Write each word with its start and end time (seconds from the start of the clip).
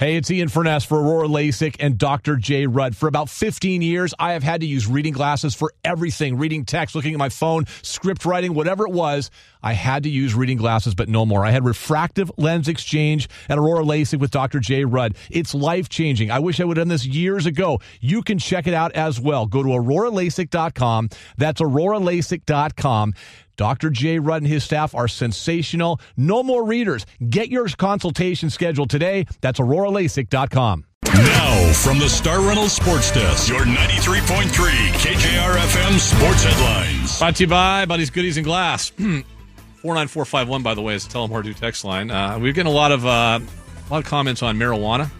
Hey, 0.00 0.16
it's 0.16 0.30
Ian 0.30 0.48
Furness 0.48 0.82
for 0.82 0.98
Aurora 0.98 1.28
LASIK 1.28 1.76
and 1.78 1.98
Dr. 1.98 2.36
J. 2.36 2.66
Rudd. 2.66 2.96
For 2.96 3.06
about 3.06 3.28
15 3.28 3.82
years, 3.82 4.14
I 4.18 4.32
have 4.32 4.42
had 4.42 4.62
to 4.62 4.66
use 4.66 4.86
reading 4.86 5.12
glasses 5.12 5.54
for 5.54 5.74
everything 5.84 6.38
reading 6.38 6.64
text, 6.64 6.94
looking 6.94 7.12
at 7.12 7.18
my 7.18 7.28
phone, 7.28 7.66
script 7.82 8.24
writing, 8.24 8.54
whatever 8.54 8.86
it 8.86 8.94
was. 8.94 9.30
I 9.62 9.74
had 9.74 10.04
to 10.04 10.08
use 10.08 10.34
reading 10.34 10.56
glasses, 10.56 10.94
but 10.94 11.10
no 11.10 11.26
more. 11.26 11.44
I 11.44 11.50
had 11.50 11.66
refractive 11.66 12.32
lens 12.38 12.66
exchange 12.66 13.28
at 13.50 13.58
Aurora 13.58 13.84
LASIK 13.84 14.20
with 14.20 14.30
Dr. 14.30 14.58
J. 14.58 14.86
Rudd. 14.86 15.16
It's 15.28 15.54
life 15.54 15.90
changing. 15.90 16.30
I 16.30 16.38
wish 16.38 16.60
I 16.60 16.64
would 16.64 16.78
have 16.78 16.86
done 16.86 16.88
this 16.88 17.04
years 17.04 17.44
ago. 17.44 17.78
You 18.00 18.22
can 18.22 18.38
check 18.38 18.66
it 18.66 18.72
out 18.72 18.92
as 18.92 19.20
well. 19.20 19.44
Go 19.44 19.62
to 19.62 19.68
auroralasik.com. 19.68 21.10
That's 21.36 21.60
auroralasik.com. 21.60 23.12
Dr. 23.56 23.90
J. 23.90 24.18
Rudd 24.18 24.42
and 24.42 24.50
his 24.50 24.64
staff 24.64 24.94
are 24.94 25.08
sensational. 25.08 26.00
No 26.16 26.42
more 26.42 26.64
readers. 26.64 27.06
Get 27.28 27.48
your 27.48 27.68
consultation 27.68 28.50
scheduled 28.50 28.90
today. 28.90 29.26
That's 29.40 29.60
auroralasik.com. 29.60 30.84
Now, 31.04 31.72
from 31.72 31.98
the 31.98 32.08
Star 32.08 32.40
Reynolds 32.40 32.72
Sports 32.72 33.10
Desk, 33.10 33.48
your 33.48 33.64
93.3 33.64 34.44
KJR 34.92 35.56
FM 35.56 35.98
Sports 35.98 36.44
Headlines. 36.44 37.18
Brought 37.18 37.36
to 37.36 37.44
you 37.44 37.48
by 37.48 37.84
Buddy's 37.84 38.10
Goodies 38.10 38.36
and 38.36 38.44
Glass. 38.46 38.90
49451, 38.96 40.62
by 40.62 40.74
the 40.74 40.82
way, 40.82 40.94
is 40.94 41.06
the 41.06 41.12
Tullamore 41.12 41.56
text 41.56 41.84
line. 41.84 42.10
Uh, 42.10 42.38
we're 42.38 42.52
getting 42.52 42.70
a 42.70 42.74
lot 42.74 42.92
of, 42.92 43.04
uh, 43.06 43.40
a 43.40 43.90
lot 43.90 43.98
of 43.98 44.04
comments 44.04 44.42
on 44.42 44.56
marijuana 44.56 45.10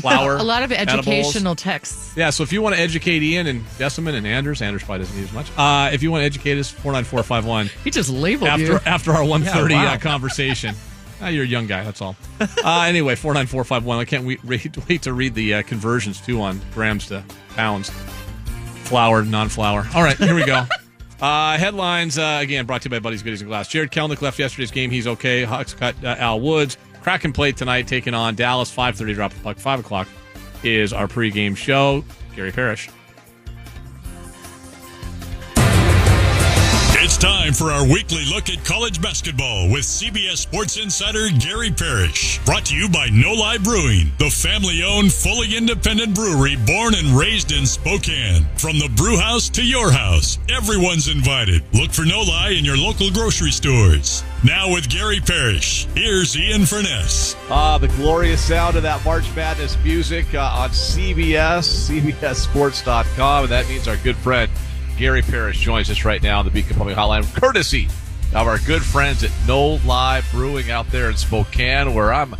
flour. 0.00 0.36
a 0.36 0.42
lot 0.42 0.62
of 0.62 0.72
educational 0.72 1.52
edibles. 1.52 1.62
texts. 1.62 2.12
Yeah, 2.16 2.30
so 2.30 2.42
if 2.42 2.52
you 2.52 2.62
want 2.62 2.74
to 2.76 2.80
educate 2.80 3.22
Ian 3.22 3.46
and 3.46 3.64
Jessamyn 3.78 4.14
and 4.14 4.26
Anders, 4.26 4.60
Anders 4.62 4.82
probably 4.82 5.04
doesn't 5.06 5.16
need 5.16 5.24
as 5.24 5.32
much. 5.32 5.50
Uh, 5.56 5.90
if 5.92 6.02
you 6.02 6.10
want 6.10 6.22
to 6.22 6.26
educate 6.26 6.58
us, 6.58 6.70
four 6.70 6.92
nine 6.92 7.04
four 7.04 7.22
five 7.22 7.44
one. 7.46 7.70
He 7.84 7.90
just 7.90 8.10
labeled 8.10 8.48
after 8.48 8.64
you 8.64 8.78
after 8.86 9.12
our 9.12 9.24
one 9.24 9.42
thirty 9.42 9.74
Yeah, 9.74 9.84
wow. 9.84 9.94
uh, 9.94 9.98
conversation. 9.98 10.74
Uh, 11.22 11.26
you're 11.28 11.44
a 11.44 11.46
young 11.46 11.66
guy, 11.66 11.84
that's 11.84 12.02
all. 12.02 12.16
Uh, 12.40 12.82
anyway, 12.86 13.14
four 13.14 13.32
nine 13.34 13.46
four 13.46 13.64
five 13.64 13.84
one. 13.84 13.98
I 13.98 14.04
can't 14.04 14.24
wait, 14.24 14.44
wait, 14.44 14.76
wait 14.88 15.02
to 15.02 15.12
read 15.12 15.34
the 15.34 15.54
uh, 15.54 15.62
conversions 15.62 16.20
too 16.20 16.40
on 16.42 16.60
grams 16.74 17.06
to 17.06 17.24
pounds, 17.56 17.90
flour, 18.84 19.24
non-flour. 19.24 19.86
All 19.94 20.02
right, 20.02 20.16
here 20.16 20.34
we 20.34 20.44
go. 20.44 20.64
Uh, 21.22 21.56
headlines 21.56 22.18
uh, 22.18 22.38
again 22.42 22.66
brought 22.66 22.82
to 22.82 22.86
you 22.86 22.90
by 22.90 22.98
Buddy's 22.98 23.22
Goodies 23.22 23.40
and 23.40 23.48
Glass. 23.48 23.68
Jarred 23.68 23.90
Kelenic 23.90 24.20
left 24.20 24.38
yesterday's 24.38 24.70
game. 24.72 24.90
He's 24.90 25.06
okay. 25.06 25.44
Hawks 25.44 25.72
cut 25.72 25.94
uh, 26.04 26.16
Al 26.18 26.40
Woods. 26.40 26.76
Kraken 27.04 27.34
played 27.34 27.58
tonight, 27.58 27.86
taking 27.86 28.14
on 28.14 28.34
Dallas. 28.34 28.70
Five 28.70 28.96
thirty. 28.96 29.12
Drop 29.12 29.30
the 29.30 29.40
puck. 29.40 29.58
Five 29.58 29.80
o'clock 29.80 30.08
is 30.62 30.94
our 30.94 31.06
pregame 31.06 31.54
show. 31.54 32.02
Gary 32.34 32.50
Parrish. 32.50 32.88
Time 37.24 37.54
for 37.54 37.72
our 37.72 37.88
weekly 37.88 38.22
look 38.26 38.50
at 38.50 38.62
college 38.66 39.00
basketball 39.00 39.70
with 39.70 39.80
CBS 39.80 40.36
Sports 40.36 40.76
Insider 40.76 41.30
Gary 41.38 41.70
Parrish. 41.70 42.38
Brought 42.44 42.66
to 42.66 42.76
you 42.76 42.86
by 42.86 43.08
No 43.08 43.32
Lie 43.32 43.56
Brewing, 43.56 44.12
the 44.18 44.28
family 44.28 44.82
owned, 44.82 45.10
fully 45.10 45.56
independent 45.56 46.14
brewery 46.14 46.56
born 46.66 46.94
and 46.94 47.18
raised 47.18 47.50
in 47.50 47.64
Spokane. 47.64 48.44
From 48.58 48.78
the 48.78 48.92
brew 48.94 49.16
house 49.16 49.48
to 49.50 49.64
your 49.64 49.90
house, 49.90 50.38
everyone's 50.50 51.08
invited. 51.08 51.62
Look 51.72 51.92
for 51.92 52.04
No 52.04 52.20
Lie 52.20 52.56
in 52.58 52.64
your 52.64 52.76
local 52.76 53.10
grocery 53.10 53.52
stores. 53.52 54.22
Now 54.44 54.70
with 54.70 54.90
Gary 54.90 55.20
Parrish, 55.20 55.86
here's 55.94 56.36
Ian 56.36 56.66
Furness. 56.66 57.36
Ah, 57.48 57.78
the 57.78 57.88
glorious 57.88 58.46
sound 58.46 58.76
of 58.76 58.82
that 58.82 59.02
March 59.02 59.24
Madness 59.34 59.82
music 59.82 60.34
uh, 60.34 60.42
on 60.54 60.68
CBS, 60.68 61.88
CBSSports.com. 61.88 63.44
And 63.44 63.52
that 63.52 63.66
means 63.66 63.88
our 63.88 63.96
good 63.96 64.16
friend 64.16 64.50
Gary 64.96 65.22
Parrish 65.22 65.58
joins 65.58 65.90
us 65.90 66.04
right 66.04 66.22
now 66.22 66.38
on 66.38 66.44
the 66.44 66.50
Beacon 66.50 66.76
Plumbing 66.76 66.96
Hotline, 66.96 67.24
courtesy 67.34 67.88
of 68.34 68.46
our 68.46 68.58
good 68.58 68.82
friends 68.82 69.24
at 69.24 69.30
No 69.46 69.80
Lie 69.86 70.22
Brewing 70.30 70.70
out 70.70 70.90
there 70.90 71.10
in 71.10 71.16
Spokane, 71.16 71.94
where 71.94 72.12
I'm. 72.12 72.36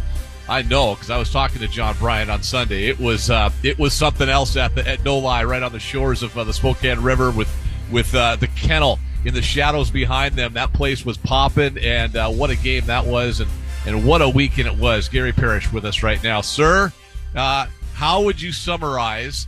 I 0.47 0.61
know 0.61 0.95
because 0.95 1.09
I 1.09 1.17
was 1.17 1.33
talking 1.33 1.61
to 1.61 1.69
John 1.69 1.97
Bryant 1.99 2.31
on 2.31 2.43
Sunday. 2.43 2.87
It 2.89 3.01
was 3.01 3.31
uh, 3.31 3.51
it 3.63 3.79
was 3.79 3.95
something 3.95 4.29
else 4.29 4.57
at 4.57 4.75
the, 4.75 4.87
at 4.87 5.05
No 5.05 5.19
Lie, 5.19 5.45
right 5.45 5.63
on 5.63 5.73
the 5.73 5.81
shores 5.81 6.23
of 6.23 6.37
uh, 6.37 6.45
the 6.45 6.53
Spokane 6.53 7.01
River, 7.01 7.31
with 7.31 7.49
with 7.91 8.15
uh, 8.15 8.37
the 8.37 8.49
kennel 8.49 8.99
in 9.25 9.35
the 9.35 9.43
shadows 9.43 9.91
behind 9.91 10.37
them. 10.37 10.53
That 10.53 10.73
place 10.73 11.05
was 11.05 11.17
popping, 11.17 11.79
and 11.79 12.15
uh, 12.15 12.31
what 12.31 12.51
a 12.51 12.57
game 12.57 12.87
that 12.87 13.07
was, 13.07 13.41
and 13.41 13.51
and 13.87 14.07
what 14.07 14.23
a 14.23 14.29
weekend 14.29 14.69
it 14.69 14.77
was. 14.77 15.09
Gary 15.09 15.33
Parrish 15.33 15.73
with 15.73 15.85
us 15.85 16.03
right 16.03 16.23
now, 16.23 16.41
sir. 16.41 16.93
Uh, 17.35 17.67
how 17.95 18.23
would 18.23 18.41
you 18.41 18.53
summarize 18.53 19.47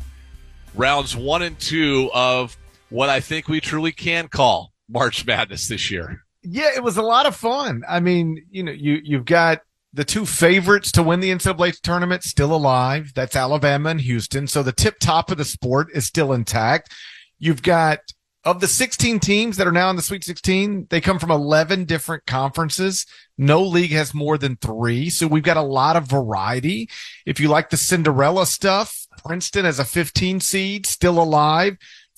rounds 0.74 1.16
one 1.16 1.42
and 1.42 1.58
two 1.58 2.10
of 2.14 2.56
what 2.90 3.08
I 3.08 3.20
think 3.20 3.48
we 3.48 3.60
truly 3.60 3.92
can 3.92 4.28
call 4.28 4.72
March 4.88 5.24
Madness 5.26 5.68
this 5.68 5.90
year? 5.90 6.22
Yeah, 6.42 6.70
it 6.74 6.82
was 6.82 6.96
a 6.96 7.02
lot 7.02 7.26
of 7.26 7.34
fun. 7.34 7.82
I 7.88 8.00
mean, 8.00 8.44
you 8.50 8.62
know, 8.62 8.72
you 8.72 9.00
you've 9.02 9.24
got 9.24 9.60
the 9.92 10.04
two 10.04 10.26
favorites 10.26 10.92
to 10.92 11.02
win 11.02 11.20
the 11.20 11.30
NCAA 11.30 11.80
tournament 11.80 12.22
still 12.22 12.54
alive. 12.54 13.12
That's 13.14 13.34
Alabama 13.34 13.90
and 13.90 14.00
Houston. 14.00 14.46
So 14.46 14.62
the 14.62 14.72
tip 14.72 14.98
top 15.00 15.30
of 15.30 15.38
the 15.38 15.44
sport 15.44 15.88
is 15.94 16.04
still 16.04 16.32
intact. 16.32 16.92
You've 17.38 17.62
got 17.62 18.00
of 18.46 18.60
the 18.60 18.68
16 18.68 19.18
teams 19.18 19.56
that 19.56 19.66
are 19.66 19.72
now 19.72 19.90
in 19.90 19.96
the 19.96 20.02
Sweet 20.02 20.22
16, 20.22 20.86
they 20.88 21.00
come 21.00 21.18
from 21.18 21.32
11 21.32 21.84
different 21.84 22.24
conferences. 22.26 23.04
No 23.36 23.60
league 23.60 23.90
has 23.90 24.14
more 24.14 24.38
than 24.38 24.56
three. 24.56 25.10
So 25.10 25.26
we've 25.26 25.42
got 25.42 25.56
a 25.56 25.62
lot 25.62 25.96
of 25.96 26.04
variety. 26.04 26.88
If 27.26 27.40
you 27.40 27.48
like 27.48 27.70
the 27.70 27.76
Cinderella 27.76 28.46
stuff, 28.46 29.08
Princeton 29.26 29.66
as 29.66 29.80
a 29.80 29.84
15 29.84 30.38
seed, 30.38 30.86
still 30.86 31.20
alive. 31.20 31.76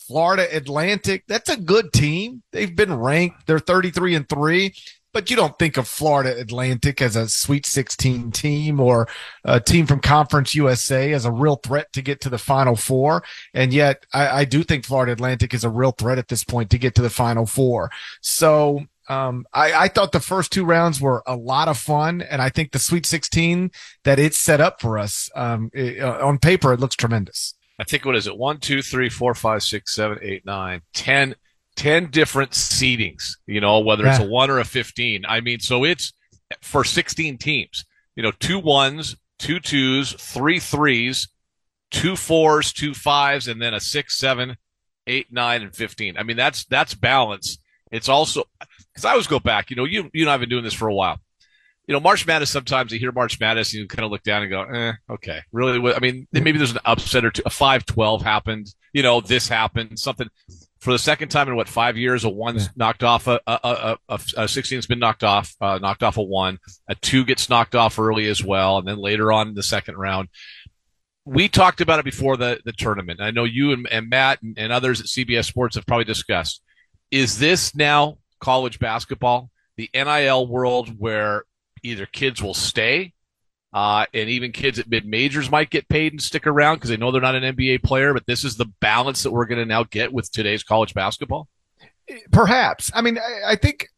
Florida 0.09 0.49
Atlantic, 0.57 1.25
that's 1.29 1.51
a 1.51 1.57
good 1.61 1.93
team. 1.93 2.43
They've 2.51 2.75
been 2.75 2.95
ranked. 2.95 3.47
They're 3.47 3.59
33 3.59 4.15
and 4.15 4.27
3, 4.27 4.75
but 5.13 5.29
you 5.29 5.37
don't 5.37 5.59
think 5.59 5.77
of 5.77 5.87
Florida 5.87 6.35
Atlantic 6.41 7.03
as 7.03 7.15
a 7.15 7.29
Sweet 7.29 7.67
16 7.67 8.31
team 8.31 8.81
or 8.81 9.07
a 9.45 9.61
team 9.61 9.87
from 9.87 10.01
Conference 10.01 10.55
USA 10.55 11.13
as 11.13 11.27
a 11.27 11.31
real 11.31 11.57
threat 11.57 11.93
to 11.93 12.01
get 12.01 12.23
to 12.23 12.31
the 12.31 12.39
Final 12.39 12.75
Four. 12.75 13.23
And 13.53 13.71
yet 13.71 14.07
I, 14.15 14.29
I 14.41 14.45
do 14.47 14.63
think 14.63 14.87
Florida 14.87 15.13
Atlantic 15.13 15.53
is 15.53 15.63
a 15.63 15.69
real 15.71 15.93
threat 15.93 16.17
at 16.17 16.29
this 16.29 16.43
point 16.43 16.71
to 16.71 16.79
get 16.79 16.95
to 16.95 17.03
the 17.03 17.11
Final 17.11 17.45
Four. 17.45 17.91
So 18.23 18.87
um, 19.11 19.45
I, 19.53 19.73
I 19.75 19.89
thought 19.89 20.13
the 20.13 20.21
first 20.21 20.53
two 20.53 20.65
rounds 20.65 21.03
were 21.03 21.23
a 21.27 21.37
lot 21.37 21.69
of 21.69 21.77
fun, 21.77 22.23
and 22.23 22.41
I 22.41 22.49
think 22.49 22.73
the 22.73 22.79
Sweet 22.79 23.05
16 23.05 23.71
that 24.05 24.19
it's 24.19 24.39
set 24.39 24.61
up 24.63 24.81
for 24.81 24.99
us 24.99 25.29
um, 25.37 25.71
it- 25.75 26.01
uh, 26.01 26.27
on 26.27 26.39
paper 26.39 26.73
it 26.73 26.81
looks 26.81 26.97
tremendous. 26.97 27.55
I 27.79 27.85
think 27.85 28.05
what 28.05 28.17
is 28.17 28.27
it? 28.27 28.37
One, 28.37 28.59
two, 28.59 28.83
three, 28.83 29.09
four, 29.09 29.35
five, 29.35 29.63
six, 29.63 29.95
seven, 29.95 30.19
eight, 30.23 30.45
nine, 30.45 30.83
ten, 30.93 31.35
ten 31.77 32.11
different 32.11 32.53
seedings. 32.53 33.37
You 33.47 33.61
know, 33.61 33.81
whether 33.81 34.07
it's 34.07 34.19
a 34.19 34.25
one 34.25 34.51
or 34.51 34.59
a 34.59 34.65
fifteen. 34.65 35.25
I 35.27 35.41
mean, 35.41 35.61
so 35.61 35.85
it's 35.85 36.13
for 36.61 36.85
sixteen 36.85 37.39
teams. 37.39 37.85
You 38.17 38.23
know, 38.23 38.33
two 38.33 38.59
ones, 38.59 39.17
two 39.39 39.61
twos, 39.61 40.13
three 40.15 40.59
threes, 40.59 41.29
two 41.91 42.17
fours, 42.17 42.73
two 42.73 42.95
fives, 42.95 43.47
and 43.47 43.63
then 43.63 43.75
a 43.75 43.81
six, 43.81 44.19
seven, 44.19 44.57
eight, 45.07 45.33
nine, 45.33 45.63
and 45.63 45.75
fifteen. 45.75 46.17
I 46.17 46.25
mean, 46.25 46.37
that's 46.37 46.65
that's 46.65 46.95
balance. 46.95 47.59
It's 47.93 48.09
also 48.09 48.43
because 48.93 49.05
I 49.05 49.13
always 49.13 49.29
go 49.29 49.39
back. 49.39 49.71
You 49.71 49.77
know, 49.77 49.85
you 49.85 50.11
you 50.13 50.25
and 50.25 50.31
I've 50.31 50.41
been 50.41 50.49
doing 50.49 50.65
this 50.65 50.75
for 50.75 50.89
a 50.89 50.95
while 50.95 51.21
you 51.89 51.95
know, 51.95 52.01
March 52.01 52.27
Madness, 52.27 52.51
sometimes 52.51 52.93
you 52.93 52.99
hear 52.99 53.13
March 53.13 53.41
Madness 53.41 53.73
and 53.73 53.81
you 53.81 53.89
kind 53.89 54.05
of 54.05 54.11
look 54.11 54.23
down 54.23 54.43
and 54.43 54.51
go, 54.51 54.63
eh, 54.63 54.93
okay, 55.09 55.41
really? 55.53 55.95
I 55.95 55.99
mean, 56.01 56.29
maybe 56.33 56.59
there's 56.59 56.73
an 56.73 56.79
upset 56.85 57.25
or 57.25 57.31
two. 57.31 57.43
A 57.47 57.51
5-12 57.51 58.23
happened. 58.23 58.75
You 58.93 59.03
know, 59.03 59.23
this 59.23 59.49
happened. 59.49 59.99
Something 59.99 60.29
for 60.81 60.93
the 60.93 60.99
second 60.99 61.31
time 61.31 61.49
in 61.49 61.57
what, 61.57 61.67
five 61.67 61.97
years, 61.97 62.25
a 62.25 62.29
one's 62.29 62.69
knocked 62.77 63.03
off, 63.03 63.27
a, 63.27 63.41
a, 63.47 63.59
a, 63.63 63.99
a, 64.11 64.15
a 64.15 64.45
16's 64.45 64.87
been 64.87 64.99
knocked 64.99 65.25
off, 65.25 65.57
uh, 65.63 65.79
knocked 65.79 66.03
off 66.03 66.19
a 66.19 66.23
one. 66.23 66.59
A 66.89 66.95
two 66.95 67.25
gets 67.25 67.49
knocked 67.49 67.75
off 67.75 67.99
early 67.99 68.29
as 68.29 68.45
well. 68.45 68.77
And 68.77 68.87
then 68.87 68.99
later 68.99 69.33
on 69.33 69.49
in 69.49 69.55
the 69.55 69.63
second 69.63 69.97
round, 69.97 70.29
we 71.25 71.49
talked 71.49 71.81
about 71.81 72.01
it 72.01 72.05
before 72.05 72.37
the, 72.37 72.61
the 72.67 72.73
tournament. 72.73 73.23
I 73.23 73.31
know 73.31 73.45
you 73.45 73.73
and, 73.73 73.89
and 73.91 74.11
Matt 74.11 74.43
and, 74.43 74.59
and 74.59 74.73
others 74.73 75.01
at 75.01 75.07
CBS 75.07 75.47
Sports 75.47 75.77
have 75.77 75.87
probably 75.87 76.05
discussed. 76.05 76.61
Is 77.11 77.39
this 77.39 77.75
now 77.75 78.19
college 78.41 78.79
basketball, 78.79 79.51
the 79.79 79.89
NIL 79.95 80.47
world 80.47 80.95
where 80.99 81.45
either 81.89 82.07
kids 82.07 82.43
will 82.43 82.55
stay, 82.55 83.13
uh, 83.73 84.07
and 84.15 84.31
even 84.31 84.53
kids 84.53 84.79
at 84.79 84.89
mid 84.89 85.07
majors 85.07 85.51
might 85.51 85.71
get 85.71 85.89
paid 85.89 86.13
and 86.13 86.23
stick 86.23 86.47
around 86.47 86.77
because 86.77 86.91
they 86.91 86.97
know 86.97 87.11
they're 87.11 87.21
not 87.21 87.35
an 87.35 87.55
NBA 87.55 87.83
player, 87.83 88.15
but 88.15 88.27
this 88.27 88.45
is 88.45 88.57
the 88.57 88.71
balance 88.81 89.23
that 89.23 89.31
we're 89.31 89.47
going 89.47 89.59
to 89.59 89.67
now 89.67 89.85
get 89.85 90.13
with 90.13 90.31
today's 90.33 90.63
college 90.63 90.95
basketball? 90.95 91.49
Perhaps. 92.33 92.91
I 92.95 93.03
mean, 93.03 93.19
I, 93.19 93.53
I 93.53 93.57
think, 93.57 93.89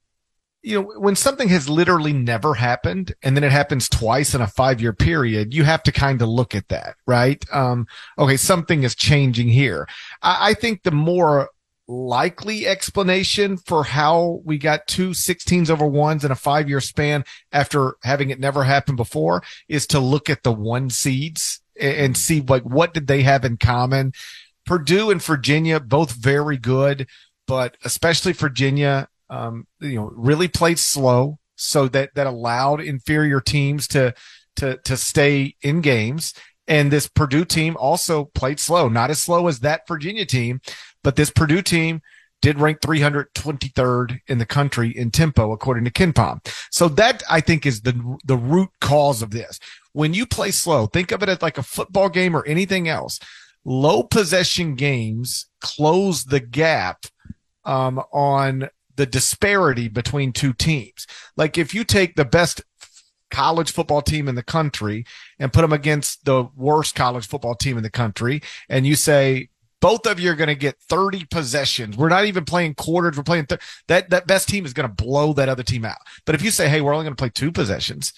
you 0.62 0.80
know, 0.80 0.92
when 0.98 1.14
something 1.14 1.48
has 1.48 1.68
literally 1.68 2.12
never 2.12 2.54
happened 2.54 3.14
and 3.22 3.36
then 3.36 3.44
it 3.44 3.52
happens 3.52 3.88
twice 3.88 4.34
in 4.34 4.40
a 4.40 4.46
five 4.48 4.80
year 4.80 4.92
period, 4.92 5.54
you 5.54 5.62
have 5.62 5.82
to 5.84 5.92
kind 5.92 6.20
of 6.20 6.28
look 6.28 6.54
at 6.54 6.68
that, 6.68 6.96
right? 7.06 7.42
Um, 7.52 7.86
okay, 8.18 8.36
something 8.36 8.82
is 8.82 8.96
changing 8.96 9.48
here. 9.48 9.86
I, 10.20 10.50
I 10.50 10.54
think 10.54 10.82
the 10.82 10.90
more 10.90 11.48
likely 11.90 12.66
explanation 12.68 13.56
for 13.56 13.82
how 13.82 14.40
we 14.44 14.58
got 14.58 14.86
two 14.86 15.10
16s 15.10 15.68
over 15.70 15.86
ones 15.86 16.24
in 16.24 16.30
a 16.30 16.36
five 16.36 16.68
year 16.68 16.80
span 16.80 17.24
after 17.50 17.96
having 18.04 18.30
it 18.30 18.38
never 18.38 18.62
happened 18.62 18.96
before 18.96 19.42
is 19.68 19.88
to 19.88 19.98
look 19.98 20.30
at 20.30 20.44
the 20.44 20.52
one 20.52 20.88
seeds 20.88 21.60
and, 21.78 22.16
see 22.16 22.40
like 22.42 22.62
what 22.62 22.94
did 22.94 23.06
they 23.06 23.22
have 23.22 23.44
in 23.44 23.56
common. 23.56 24.12
Purdue 24.66 25.10
and 25.10 25.22
Virginia, 25.22 25.80
both 25.80 26.12
very 26.12 26.58
good, 26.58 27.08
but 27.46 27.76
especially 27.84 28.32
Virginia, 28.32 29.08
um, 29.28 29.66
you 29.80 29.96
know, 29.96 30.12
really 30.14 30.48
played 30.48 30.78
slow. 30.78 31.38
So 31.56 31.88
that, 31.88 32.14
that 32.14 32.26
allowed 32.26 32.80
inferior 32.80 33.40
teams 33.40 33.88
to, 33.88 34.14
to 34.56 34.78
to 34.84 34.96
stay 34.96 35.56
in 35.62 35.80
games. 35.80 36.34
And 36.70 36.92
this 36.92 37.08
Purdue 37.08 37.44
team 37.44 37.76
also 37.76 38.26
played 38.26 38.60
slow, 38.60 38.88
not 38.88 39.10
as 39.10 39.20
slow 39.20 39.48
as 39.48 39.60
that 39.60 39.88
Virginia 39.88 40.24
team, 40.24 40.60
but 41.02 41.16
this 41.16 41.30
Purdue 41.30 41.62
team 41.62 42.02
did 42.40 42.58
rank 42.58 42.80
323rd 42.80 44.20
in 44.26 44.38
the 44.38 44.46
country 44.46 44.90
in 44.90 45.10
tempo, 45.10 45.52
according 45.52 45.84
to 45.84 45.90
KenPom. 45.90 46.46
So 46.70 46.88
that 46.88 47.22
I 47.28 47.40
think 47.40 47.66
is 47.66 47.82
the 47.82 48.18
the 48.24 48.36
root 48.36 48.70
cause 48.80 49.22
of 49.22 49.30
this. 49.30 49.58
When 49.92 50.14
you 50.14 50.26
play 50.26 50.50
slow, 50.50 50.86
think 50.86 51.12
of 51.12 51.22
it 51.22 51.28
as 51.28 51.42
like 51.42 51.58
a 51.58 51.62
football 51.62 52.08
game 52.08 52.34
or 52.34 52.46
anything 52.46 52.88
else. 52.88 53.18
Low 53.64 54.02
possession 54.02 54.74
games 54.74 55.46
close 55.60 56.24
the 56.24 56.40
gap 56.40 57.04
um, 57.64 57.98
on 58.12 58.70
the 58.96 59.06
disparity 59.06 59.88
between 59.88 60.32
two 60.32 60.54
teams. 60.54 61.06
Like 61.36 61.58
if 61.58 61.74
you 61.74 61.84
take 61.84 62.16
the 62.16 62.24
best 62.24 62.62
college 63.30 63.70
football 63.70 64.02
team 64.02 64.28
in 64.28 64.34
the 64.34 64.42
country 64.42 65.04
and 65.38 65.52
put 65.52 65.60
them 65.60 65.72
against 65.72 66.24
the 66.24 66.44
worst 66.56 66.94
college 66.94 67.26
football 67.26 67.54
team 67.54 67.76
in 67.76 67.82
the 67.82 67.90
country, 67.90 68.40
and 68.68 68.86
you 68.86 68.96
say 68.96 69.49
both 69.80 70.06
of 70.06 70.20
you 70.20 70.30
are 70.30 70.36
going 70.36 70.48
to 70.48 70.54
get 70.54 70.78
30 70.88 71.24
possessions. 71.26 71.96
We're 71.96 72.08
not 72.08 72.26
even 72.26 72.44
playing 72.44 72.74
quarters. 72.74 73.16
We're 73.16 73.22
playing 73.22 73.46
th- 73.46 73.60
that 73.88 74.10
that 74.10 74.26
best 74.26 74.48
team 74.48 74.66
is 74.66 74.72
going 74.72 74.88
to 74.88 74.94
blow 75.04 75.32
that 75.34 75.48
other 75.48 75.62
team 75.62 75.84
out. 75.84 75.98
But 76.26 76.34
if 76.34 76.42
you 76.42 76.50
say, 76.50 76.68
"Hey, 76.68 76.80
we're 76.80 76.92
only 76.92 77.04
going 77.04 77.16
to 77.16 77.20
play 77.20 77.30
two 77.30 77.52
possessions," 77.52 78.12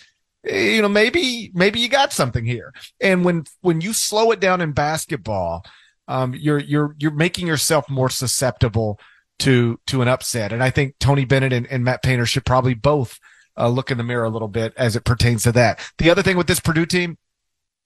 eh, 0.47 0.75
you 0.75 0.83
know, 0.83 0.89
maybe 0.89 1.51
maybe 1.55 1.81
you 1.81 1.89
got 1.89 2.13
something 2.13 2.45
here. 2.45 2.73
And 3.01 3.25
when 3.25 3.45
when 3.61 3.81
you 3.81 3.93
slow 3.93 4.31
it 4.33 4.41
down 4.41 4.61
in 4.61 4.73
basketball, 4.73 5.65
um, 6.09 6.35
you're 6.35 6.59
you're 6.59 6.97
you're 6.99 7.13
making 7.13 7.47
yourself 7.47 7.89
more 7.89 8.11
susceptible 8.11 8.99
to 9.41 9.79
to 9.87 10.03
an 10.03 10.09
upset. 10.09 10.53
And 10.53 10.63
I 10.63 10.71
think 10.71 10.97
Tony 10.99 11.25
Bennett 11.25 11.53
and, 11.53 11.67
and 11.67 11.85
Matt 11.85 12.03
Painter 12.03 12.27
should 12.27 12.45
probably 12.45 12.75
both 12.75 13.19
uh, 13.57 13.69
look 13.69 13.91
in 13.91 13.99
the 13.99 14.05
mirror 14.05 14.25
a 14.25 14.31
little 14.31 14.49
bit 14.49 14.73
as 14.77 14.97
it 14.97 15.05
pertains 15.05 15.43
to 15.45 15.53
that. 15.53 15.81
The 15.99 16.11
other 16.11 16.23
thing 16.23 16.37
with 16.37 16.47
this 16.47 16.61
Purdue 16.61 16.87
team, 16.87 17.19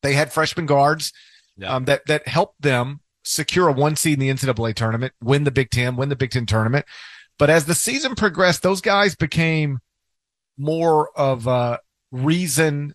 they 0.03 0.15
had 0.15 0.33
freshman 0.33 0.67
guards 0.67 1.13
yeah. 1.57 1.75
um, 1.75 1.85
that 1.87 2.07
that 2.07 2.29
helped 2.29 2.61
them 2.61 3.01
secure 3.27 3.69
a 3.69 3.73
one 3.73 3.97
seed 3.97 4.15
in 4.15 4.21
the 4.21 4.31
NCAA 4.31 4.75
tournament, 4.75 5.13
win 5.23 5.45
the 5.45 5.51
Big 5.51 5.71
Ten, 5.71 5.97
win 5.97 6.09
the 6.09 6.17
Big 6.17 6.31
Ten 6.31 6.47
tournament. 6.47 6.87
But 7.39 7.51
as 7.51 7.67
the 7.67 7.75
season 7.75 8.15
progressed, 8.15 8.63
those 8.63 8.81
guys 8.81 9.15
became 9.15 9.81
more 10.57 11.11
of 11.17 11.47
a 11.47 11.81
reason 12.11 12.95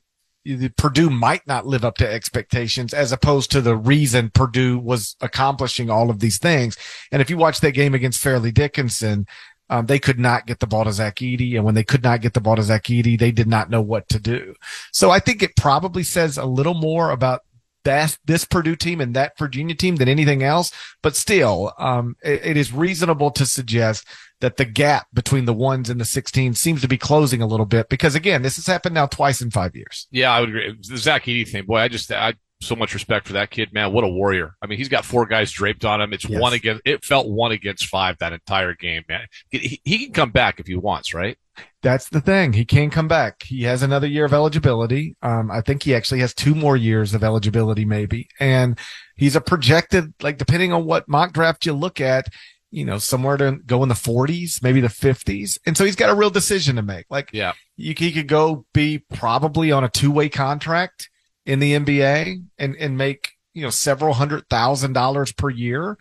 Purdue 0.75 1.11
might 1.11 1.45
not 1.45 1.67
live 1.67 1.85
up 1.85 1.97
to 1.97 2.11
expectations 2.11 2.95
as 2.95 3.11
opposed 3.11 3.51
to 3.51 3.61
the 3.61 3.75
reason 3.75 4.31
Purdue 4.31 4.79
was 4.79 5.15
accomplishing 5.21 5.91
all 5.91 6.09
of 6.09 6.19
these 6.19 6.39
things. 6.39 6.75
And 7.11 7.21
if 7.21 7.29
you 7.29 7.37
watch 7.37 7.59
that 7.59 7.73
game 7.73 7.93
against 7.93 8.19
Fairleigh 8.19 8.51
Dickinson, 8.51 9.27
um, 9.69 9.85
they 9.85 9.99
could 9.99 10.19
not 10.19 10.47
get 10.47 10.59
the 10.59 10.65
ball 10.65 10.85
to 10.85 10.91
Zach 10.91 11.17
Edey. 11.17 11.55
And 11.55 11.63
when 11.63 11.75
they 11.75 11.83
could 11.83 12.03
not 12.03 12.21
get 12.21 12.33
the 12.33 12.41
ball 12.41 12.55
to 12.55 12.63
Zach 12.63 12.85
Edey, 12.85 13.19
they 13.19 13.31
did 13.31 13.47
not 13.47 13.69
know 13.69 13.81
what 13.81 14.09
to 14.09 14.19
do. 14.19 14.55
So 14.91 15.11
I 15.11 15.19
think 15.19 15.43
it 15.43 15.55
probably 15.55 16.03
says 16.03 16.37
a 16.37 16.45
little 16.45 16.73
more 16.73 17.11
about 17.11 17.41
that 17.83 18.17
this 18.25 18.45
Purdue 18.45 18.75
team 18.75 19.01
and 19.01 19.15
that 19.15 19.37
Virginia 19.37 19.75
team 19.75 19.97
than 19.97 20.09
anything 20.09 20.43
else. 20.43 20.71
But 21.01 21.15
still, 21.15 21.73
um, 21.77 22.15
it, 22.23 22.45
it 22.45 22.57
is 22.57 22.73
reasonable 22.73 23.31
to 23.31 23.45
suggest 23.45 24.05
that 24.41 24.57
the 24.57 24.65
gap 24.65 25.07
between 25.13 25.45
the 25.45 25.53
ones 25.53 25.89
and 25.89 26.01
the 26.01 26.05
16 26.05 26.55
seems 26.55 26.81
to 26.81 26.87
be 26.87 26.97
closing 26.97 27.41
a 27.41 27.47
little 27.47 27.65
bit 27.65 27.89
because 27.89 28.15
again, 28.15 28.41
this 28.41 28.55
has 28.55 28.65
happened 28.65 28.95
now 28.95 29.05
twice 29.05 29.41
in 29.41 29.51
five 29.51 29.75
years. 29.75 30.07
Yeah, 30.11 30.31
I 30.31 30.39
would 30.39 30.49
agree. 30.49 30.75
The 30.87 30.97
Zach 30.97 31.25
Edey 31.25 31.47
thing, 31.47 31.65
boy, 31.65 31.77
I 31.77 31.87
just, 31.87 32.11
I 32.11 32.33
so 32.61 32.75
much 32.75 32.93
respect 32.93 33.27
for 33.27 33.33
that 33.33 33.49
kid, 33.49 33.73
man. 33.73 33.91
What 33.91 34.03
a 34.03 34.07
warrior. 34.07 34.55
I 34.61 34.67
mean, 34.67 34.77
he's 34.77 34.89
got 34.89 35.03
four 35.03 35.25
guys 35.25 35.51
draped 35.51 35.83
on 35.83 35.99
him. 35.99 36.13
It's 36.13 36.27
yes. 36.27 36.39
one 36.39 36.53
against, 36.53 36.81
it 36.85 37.03
felt 37.03 37.27
one 37.27 37.51
against 37.51 37.87
five 37.87 38.17
that 38.19 38.33
entire 38.33 38.73
game, 38.73 39.03
man. 39.09 39.27
He, 39.49 39.81
he 39.83 40.05
can 40.05 40.13
come 40.13 40.31
back 40.31 40.59
if 40.59 40.67
he 40.67 40.75
wants, 40.75 41.13
right? 41.13 41.37
That's 41.81 42.09
the 42.09 42.21
thing. 42.21 42.53
He 42.53 42.63
can 42.63 42.89
come 42.89 43.07
back. 43.07 43.43
He 43.43 43.63
has 43.63 43.81
another 43.81 44.07
year 44.07 44.25
of 44.25 44.33
eligibility. 44.33 45.15
Um, 45.21 45.49
I 45.51 45.61
think 45.61 45.83
he 45.83 45.95
actually 45.95 46.19
has 46.19 46.33
two 46.33 46.55
more 46.55 46.77
years 46.77 47.13
of 47.13 47.23
eligibility, 47.23 47.85
maybe. 47.85 48.29
And 48.39 48.77
he's 49.15 49.35
a 49.35 49.41
projected, 49.41 50.13
like, 50.21 50.37
depending 50.37 50.71
on 50.71 50.85
what 50.85 51.09
mock 51.09 51.33
draft 51.33 51.65
you 51.65 51.73
look 51.73 51.99
at, 51.99 52.27
you 52.69 52.85
know, 52.85 52.99
somewhere 52.99 53.37
to 53.37 53.59
go 53.65 53.83
in 53.83 53.89
the 53.89 53.95
40s, 53.95 54.63
maybe 54.63 54.79
the 54.79 54.87
50s. 54.87 55.57
And 55.65 55.75
so 55.75 55.83
he's 55.83 55.95
got 55.95 56.09
a 56.09 56.15
real 56.15 56.29
decision 56.29 56.75
to 56.77 56.81
make. 56.81 57.05
Like, 57.09 57.31
yeah, 57.33 57.53
he 57.75 57.93
could 57.93 58.27
go 58.27 58.65
be 58.73 58.99
probably 59.13 59.71
on 59.71 59.83
a 59.83 59.89
two 59.89 60.11
way 60.11 60.29
contract 60.29 61.09
in 61.45 61.59
the 61.59 61.73
NBA 61.73 62.43
and, 62.57 62.75
and 62.75 62.97
make, 62.97 63.33
you 63.53 63.63
know, 63.63 63.69
several 63.69 64.13
hundred 64.13 64.47
thousand 64.49 64.93
dollars 64.93 65.31
per 65.31 65.49
year, 65.49 65.97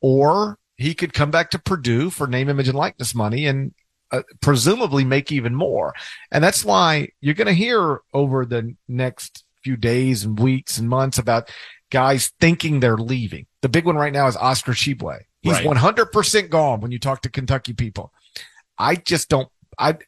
or 0.00 0.58
he 0.76 0.94
could 0.94 1.12
come 1.12 1.30
back 1.30 1.50
to 1.50 1.58
Purdue 1.58 2.10
for 2.10 2.26
name, 2.26 2.48
image, 2.48 2.68
and 2.68 2.76
likeness 2.76 3.14
money 3.14 3.46
and 3.46 3.72
uh, 4.10 4.22
presumably 4.40 5.04
make 5.04 5.32
even 5.32 5.54
more. 5.54 5.94
And 6.30 6.42
that's 6.42 6.64
why 6.64 7.08
you're 7.20 7.34
going 7.34 7.46
to 7.46 7.52
hear 7.52 8.00
over 8.12 8.44
the 8.44 8.76
next 8.88 9.44
few 9.62 9.76
days 9.76 10.24
and 10.24 10.38
weeks 10.38 10.78
and 10.78 10.88
months 10.88 11.18
about 11.18 11.50
guys 11.90 12.32
thinking 12.40 12.80
they're 12.80 12.96
leaving. 12.96 13.46
The 13.62 13.68
big 13.68 13.86
one 13.86 13.96
right 13.96 14.12
now 14.12 14.26
is 14.26 14.36
Oscar 14.36 14.72
Tshiebwe. 14.72 15.20
He's 15.40 15.64
right. 15.64 15.66
100% 15.66 16.48
gone 16.48 16.80
when 16.80 16.90
you 16.90 16.98
talk 16.98 17.22
to 17.22 17.30
Kentucky 17.30 17.72
people. 17.72 18.12
I 18.78 18.96
just 18.96 19.28
don't, 19.28 19.48
I, 19.78 19.98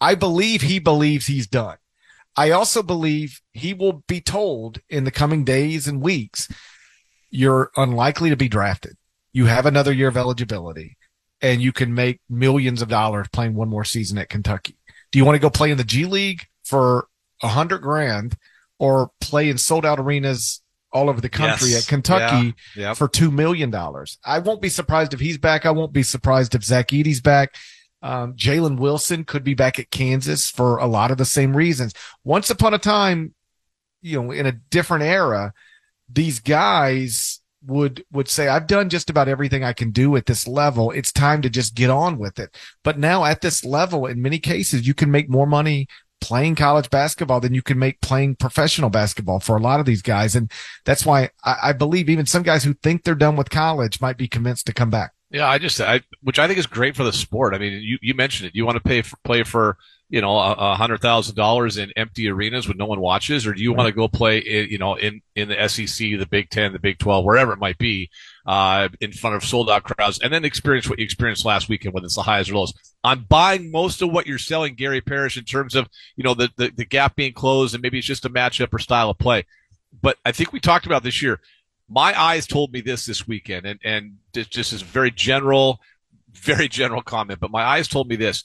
I 0.00 0.14
believe 0.14 0.62
he 0.62 0.78
believes 0.78 1.26
he's 1.26 1.46
done. 1.46 1.76
I 2.36 2.50
also 2.50 2.82
believe 2.82 3.40
he 3.52 3.72
will 3.72 4.04
be 4.06 4.20
told 4.20 4.80
in 4.90 5.04
the 5.04 5.10
coming 5.10 5.44
days 5.44 5.88
and 5.88 6.02
weeks, 6.02 6.48
you're 7.30 7.70
unlikely 7.76 8.30
to 8.30 8.36
be 8.36 8.48
drafted. 8.48 8.96
You 9.32 9.46
have 9.46 9.66
another 9.66 9.92
year 9.92 10.08
of 10.08 10.16
eligibility 10.16 10.96
and 11.40 11.60
you 11.60 11.72
can 11.72 11.94
make 11.94 12.20
millions 12.28 12.82
of 12.82 12.88
dollars 12.88 13.28
playing 13.32 13.54
one 13.54 13.68
more 13.68 13.84
season 13.84 14.18
at 14.18 14.28
Kentucky. 14.28 14.76
Do 15.12 15.18
you 15.18 15.24
want 15.24 15.36
to 15.36 15.40
go 15.40 15.50
play 15.50 15.70
in 15.70 15.78
the 15.78 15.84
G 15.84 16.04
League 16.04 16.46
for 16.64 17.08
a 17.42 17.48
hundred 17.48 17.78
grand 17.78 18.36
or 18.78 19.10
play 19.20 19.48
in 19.48 19.58
sold 19.58 19.86
out 19.86 19.98
arenas 19.98 20.62
all 20.92 21.10
over 21.10 21.20
the 21.20 21.28
country 21.28 21.70
yes. 21.70 21.82
at 21.82 21.88
Kentucky 21.88 22.54
yeah. 22.74 22.88
yep. 22.88 22.96
for 22.96 23.08
$2 23.08 23.32
million? 23.32 23.74
I 24.24 24.38
won't 24.38 24.62
be 24.62 24.68
surprised 24.68 25.14
if 25.14 25.20
he's 25.20 25.38
back. 25.38 25.66
I 25.66 25.70
won't 25.70 25.92
be 25.92 26.02
surprised 26.02 26.54
if 26.54 26.64
Zach 26.64 26.92
Edey's 26.92 27.20
back. 27.20 27.54
Um, 28.02 28.34
Jalen 28.34 28.78
Wilson 28.78 29.24
could 29.24 29.42
be 29.42 29.54
back 29.54 29.78
at 29.78 29.90
Kansas 29.90 30.50
for 30.50 30.76
a 30.76 30.86
lot 30.86 31.10
of 31.10 31.18
the 31.18 31.24
same 31.24 31.56
reasons. 31.56 31.94
Once 32.24 32.50
upon 32.50 32.74
a 32.74 32.78
time, 32.78 33.34
you 34.02 34.22
know, 34.22 34.30
in 34.30 34.46
a 34.46 34.52
different 34.52 35.04
era, 35.04 35.52
these 36.08 36.38
guys 36.38 37.40
would 37.64 38.04
would 38.12 38.28
say 38.28 38.48
I've 38.48 38.66
done 38.66 38.88
just 38.88 39.10
about 39.10 39.28
everything 39.28 39.64
I 39.64 39.72
can 39.72 39.90
do 39.90 40.14
at 40.16 40.26
this 40.26 40.46
level. 40.46 40.90
It's 40.90 41.12
time 41.12 41.42
to 41.42 41.50
just 41.50 41.74
get 41.74 41.90
on 41.90 42.18
with 42.18 42.38
it. 42.38 42.56
But 42.84 42.98
now 42.98 43.24
at 43.24 43.40
this 43.40 43.64
level, 43.64 44.06
in 44.06 44.22
many 44.22 44.38
cases, 44.38 44.86
you 44.86 44.94
can 44.94 45.10
make 45.10 45.28
more 45.28 45.46
money 45.46 45.88
playing 46.20 46.54
college 46.54 46.90
basketball 46.90 47.40
than 47.40 47.54
you 47.54 47.62
can 47.62 47.78
make 47.78 48.00
playing 48.00 48.36
professional 48.36 48.90
basketball 48.90 49.40
for 49.40 49.56
a 49.56 49.60
lot 49.60 49.80
of 49.80 49.86
these 49.86 50.02
guys. 50.02 50.34
And 50.34 50.50
that's 50.84 51.04
why 51.04 51.30
I, 51.44 51.56
I 51.64 51.72
believe 51.72 52.08
even 52.08 52.26
some 52.26 52.42
guys 52.42 52.64
who 52.64 52.74
think 52.74 53.04
they're 53.04 53.14
done 53.14 53.36
with 53.36 53.50
college 53.50 54.00
might 54.00 54.16
be 54.16 54.28
convinced 54.28 54.66
to 54.66 54.72
come 54.72 54.90
back. 54.90 55.12
Yeah, 55.30 55.48
I 55.48 55.58
just, 55.58 55.80
I, 55.80 56.02
which 56.22 56.38
I 56.38 56.46
think 56.46 56.58
is 56.58 56.66
great 56.66 56.94
for 56.94 57.02
the 57.02 57.12
sport. 57.12 57.52
I 57.54 57.58
mean, 57.58 57.82
you, 57.82 57.98
you 58.00 58.14
mentioned 58.14 58.48
it. 58.48 58.54
You 58.54 58.64
want 58.64 58.76
to 58.76 58.82
pay 58.82 59.02
for, 59.02 59.16
play 59.24 59.42
for, 59.42 59.76
you 60.08 60.20
know, 60.20 60.38
a 60.38 60.76
hundred 60.76 61.00
thousand 61.00 61.34
dollars 61.34 61.78
in 61.78 61.90
empty 61.96 62.28
arenas 62.28 62.68
when 62.68 62.76
no 62.76 62.86
one 62.86 63.00
watches, 63.00 63.44
or 63.44 63.52
do 63.52 63.60
you 63.60 63.70
right. 63.70 63.78
want 63.78 63.88
to 63.88 63.92
go 63.92 64.06
play, 64.06 64.38
in, 64.38 64.70
you 64.70 64.78
know, 64.78 64.94
in, 64.94 65.20
in 65.34 65.48
the 65.48 65.68
SEC, 65.68 65.98
the 65.98 66.28
Big 66.30 66.48
Ten, 66.48 66.72
the 66.72 66.78
Big 66.78 66.98
12, 66.98 67.24
wherever 67.24 67.52
it 67.52 67.58
might 67.58 67.76
be, 67.76 68.08
uh, 68.46 68.88
in 69.00 69.10
front 69.10 69.34
of 69.34 69.42
sold 69.42 69.68
out 69.68 69.82
crowds 69.82 70.20
and 70.20 70.32
then 70.32 70.44
experience 70.44 70.88
what 70.88 71.00
you 71.00 71.04
experienced 71.04 71.44
last 71.44 71.68
weekend, 71.68 71.92
whether 71.92 72.04
it's 72.04 72.14
the 72.14 72.22
highs 72.22 72.48
or 72.48 72.54
lows. 72.54 72.72
I'm 73.02 73.24
buying 73.24 73.72
most 73.72 74.02
of 74.02 74.12
what 74.12 74.28
you're 74.28 74.38
selling, 74.38 74.76
Gary 74.76 75.00
Parrish, 75.00 75.36
in 75.36 75.44
terms 75.44 75.74
of, 75.74 75.88
you 76.14 76.22
know, 76.22 76.34
the, 76.34 76.50
the, 76.56 76.70
the 76.76 76.84
gap 76.84 77.16
being 77.16 77.32
closed 77.32 77.74
and 77.74 77.82
maybe 77.82 77.98
it's 77.98 78.06
just 78.06 78.24
a 78.24 78.30
matchup 78.30 78.72
or 78.72 78.78
style 78.78 79.10
of 79.10 79.18
play. 79.18 79.44
But 80.00 80.18
I 80.24 80.30
think 80.30 80.52
we 80.52 80.60
talked 80.60 80.86
about 80.86 81.02
this 81.02 81.20
year. 81.20 81.40
My 81.88 82.18
eyes 82.20 82.46
told 82.46 82.72
me 82.72 82.80
this 82.80 83.06
this 83.06 83.28
weekend 83.28 83.66
and, 83.66 83.80
and 83.84 84.16
just 84.32 84.72
as 84.72 84.82
very 84.82 85.10
general, 85.10 85.80
very 86.32 86.68
general 86.68 87.02
comment, 87.02 87.40
but 87.40 87.50
my 87.50 87.62
eyes 87.62 87.88
told 87.88 88.08
me 88.08 88.16
this, 88.16 88.44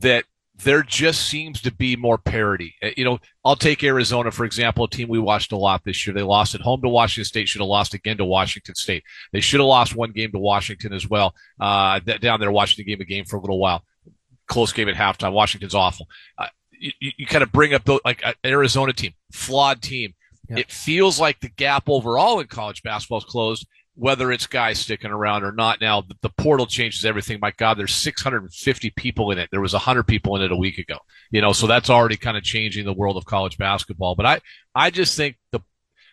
that 0.00 0.24
there 0.64 0.82
just 0.82 1.28
seems 1.28 1.60
to 1.62 1.72
be 1.72 1.96
more 1.96 2.18
parity. 2.18 2.74
Uh, 2.82 2.90
you 2.96 3.04
know, 3.04 3.18
I'll 3.44 3.56
take 3.56 3.82
Arizona, 3.82 4.30
for 4.30 4.44
example, 4.44 4.84
a 4.84 4.88
team 4.88 5.08
we 5.08 5.18
watched 5.18 5.52
a 5.52 5.56
lot 5.56 5.82
this 5.84 6.06
year. 6.06 6.14
They 6.14 6.22
lost 6.22 6.54
at 6.54 6.60
home 6.60 6.82
to 6.82 6.88
Washington 6.88 7.24
State, 7.24 7.48
should 7.48 7.60
have 7.60 7.68
lost 7.68 7.94
again 7.94 8.18
to 8.18 8.24
Washington 8.24 8.74
State. 8.74 9.02
They 9.32 9.40
should 9.40 9.60
have 9.60 9.66
lost 9.66 9.96
one 9.96 10.12
game 10.12 10.30
to 10.32 10.38
Washington 10.38 10.92
as 10.92 11.08
well. 11.08 11.34
Uh, 11.58 11.98
down 12.00 12.40
there, 12.40 12.52
Washington 12.52 12.86
game 12.86 13.00
a 13.00 13.04
game 13.04 13.24
for 13.24 13.36
a 13.36 13.40
little 13.40 13.58
while. 13.58 13.84
Close 14.46 14.72
game 14.72 14.88
at 14.88 14.94
halftime. 14.94 15.32
Washington's 15.32 15.74
awful. 15.74 16.08
Uh, 16.36 16.48
you, 16.70 17.12
you, 17.16 17.26
kind 17.26 17.42
of 17.42 17.52
bring 17.52 17.74
up 17.74 17.84
the, 17.84 18.00
like 18.04 18.22
Arizona 18.44 18.92
team, 18.92 19.14
flawed 19.32 19.80
team. 19.82 20.14
It 20.48 20.70
feels 20.70 21.18
like 21.20 21.40
the 21.40 21.48
gap 21.48 21.84
overall 21.88 22.40
in 22.40 22.46
college 22.46 22.82
basketball 22.82 23.18
is 23.18 23.24
closed 23.24 23.66
whether 23.94 24.32
it's 24.32 24.46
guys 24.46 24.78
sticking 24.78 25.10
around 25.10 25.44
or 25.44 25.52
not. 25.52 25.80
Now 25.80 26.00
the, 26.00 26.16
the, 26.22 26.30
portal 26.30 26.66
changes 26.66 27.04
everything. 27.04 27.38
My 27.40 27.50
God, 27.50 27.78
there's 27.78 27.94
650 27.94 28.90
people 28.90 29.30
in 29.30 29.38
it. 29.38 29.48
There 29.50 29.60
was 29.60 29.74
100 29.74 30.04
people 30.04 30.36
in 30.36 30.42
it 30.42 30.52
a 30.52 30.56
week 30.56 30.78
ago. 30.78 30.98
You 31.30 31.40
know, 31.40 31.52
so 31.52 31.66
that's 31.66 31.90
already 31.90 32.16
kind 32.16 32.36
of 32.36 32.42
changing 32.42 32.84
the 32.84 32.92
world 32.92 33.16
of 33.16 33.26
college 33.26 33.58
basketball. 33.58 34.14
But 34.14 34.26
I, 34.26 34.40
I 34.74 34.90
just 34.90 35.16
think 35.16 35.36
the 35.50 35.60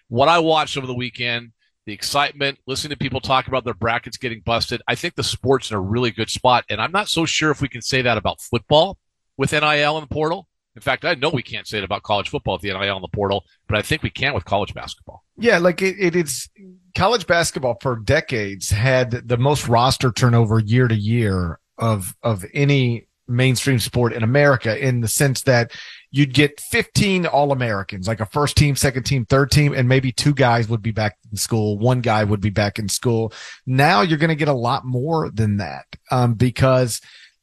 what 0.10 0.28
I 0.28 0.40
watched 0.40 0.76
over 0.76 0.88
the 0.88 0.94
weekend, 0.94 1.52
the 1.86 1.94
excitement, 1.94 2.58
listening 2.68 2.92
to 2.92 2.98
people 2.98 3.22
talk 3.22 3.48
about 3.48 3.64
their 3.64 3.74
brackets 3.74 4.18
getting 4.18 4.42
busted. 4.42 4.82
I 4.88 4.96
think 4.96 5.16
the 5.16 5.24
sport's 5.24 5.72
in 5.72 5.78
a 5.78 5.82
really 5.82 6.12
good 6.12 6.30
spot, 6.30 6.66
and 6.70 6.82
I'm 6.82 6.92
not 6.92 7.08
so 7.08 7.26
sure 7.26 7.52
if 7.52 7.62
we 7.62 7.70
can 7.70 7.82
say 7.82 8.02
that 8.02 8.18
about 8.18 8.42
football 8.42 8.98
with 9.38 9.54
NIL 9.54 9.98
and 9.98 10.04
the 10.04 10.14
portal. 10.14 10.49
In 10.76 10.82
fact, 10.82 11.04
I 11.04 11.16
know 11.16 11.30
we 11.30 11.44
can't 11.44 11.68
say 11.68 11.80
it 11.80 11.84
about 11.84 12.04
college 12.04 12.30
football 12.30 12.56
at 12.56 12.62
the 12.62 12.70
NIL 12.70 12.96
and 12.96 13.04
the 13.04 13.10
portal, 13.10 13.44
but 13.68 13.78
I 13.78 13.82
think 13.82 14.04
we 14.04 14.10
can 14.10 14.34
with 14.34 14.46
college 14.46 14.74
basketball. 14.74 15.24
Yeah, 15.38 15.58
like 15.58 15.82
it, 15.82 15.96
it 16.00 16.16
is 16.16 16.48
college 16.96 17.28
basketball 17.28 17.78
for 17.82 17.98
decades 17.98 18.70
had 18.70 19.12
the 19.12 19.38
most 19.38 19.68
roster 19.68 20.12
turnover 20.12 20.60
year 20.60 20.88
to 20.88 20.96
year 20.96 21.60
of 21.78 22.16
of 22.24 22.46
any 22.54 23.08
mainstream 23.30 23.80
sport 23.80 24.12
in 24.12 24.24
America 24.24 24.78
in 24.78 25.02
the 25.02 25.08
sense 25.08 25.44
that 25.44 25.72
you'd 26.12 26.34
get 26.34 26.60
15 26.60 27.28
all 27.28 27.52
Americans, 27.52 28.08
like 28.08 28.20
a 28.20 28.26
first 28.26 28.58
team, 28.58 28.76
second 28.76 29.04
team, 29.04 29.26
third 29.26 29.52
team, 29.52 29.74
and 29.74 29.88
maybe 29.88 30.12
two 30.12 30.34
guys 30.34 30.68
would 30.68 30.82
be 30.82 30.92
back 30.92 31.18
in 31.30 31.38
school. 31.38 31.78
One 31.78 32.02
guy 32.02 32.24
would 32.24 32.42
be 32.42 32.50
back 32.50 32.80
in 32.80 32.90
school. 32.90 33.32
Now 33.68 34.02
you're 34.02 34.18
going 34.18 34.30
to 34.30 34.36
get 34.36 34.48
a 34.48 34.54
lot 34.54 34.86
more 34.86 35.30
than 35.30 35.58
that, 35.58 35.86
um, 36.10 36.34
because 36.34 37.00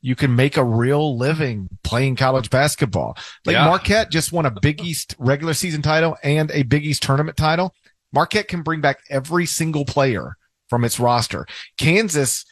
you 0.07 0.15
can 0.15 0.37
make 0.37 0.57
a 0.57 0.63
real 0.63 1.19
living 1.19 1.69
playing 1.83 2.15
college 2.15 2.49
basketball. 2.49 3.19
Like 3.45 3.55
yeah. 3.55 3.65
Marquette 3.65 4.09
just 4.09 4.31
won 4.31 4.47
a 4.47 4.53
Big 4.53 4.81
East 4.81 5.17
regular 5.19 5.53
season 5.53 5.83
title 5.83 6.17
and 6.23 6.49
a 6.53 6.63
Big 6.63 6.87
East 6.87 7.03
tournament 7.03 7.37
title. 7.37 7.75
Marquette 8.13 8.47
can 8.47 8.63
bring 8.63 8.81
back 8.81 9.01
every 9.11 9.47
single 9.47 9.85
player 9.85 10.37
from 10.69 10.85
its 10.85 11.01
roster. 11.01 11.45
Kansas, 11.77 12.45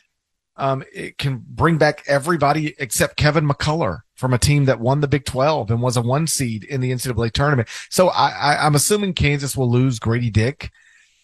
um, 0.57 0.83
it 0.93 1.17
can 1.17 1.45
bring 1.47 1.79
back 1.79 2.03
everybody 2.09 2.75
except 2.81 3.17
Kevin 3.17 3.49
McCullar 3.49 4.01
from 4.17 4.35
a 4.35 4.39
team 4.39 4.65
that 4.65 4.81
won 4.81 5.01
the 5.01 5.07
Big 5.07 5.25
12 5.25 5.71
and 5.71 5.81
was 5.81 5.97
a 5.97 6.03
one 6.03 6.27
seed 6.27 6.65
in 6.65 6.81
the 6.81 6.91
NCAA 6.91 7.31
tournament. 7.31 7.69
So 7.89 8.09
I, 8.09 8.31
I, 8.31 8.67
am 8.67 8.75
assuming 8.75 9.13
Kansas 9.13 9.57
will 9.57 9.71
lose 9.71 10.01
Grady 10.01 10.31
Dick. 10.31 10.73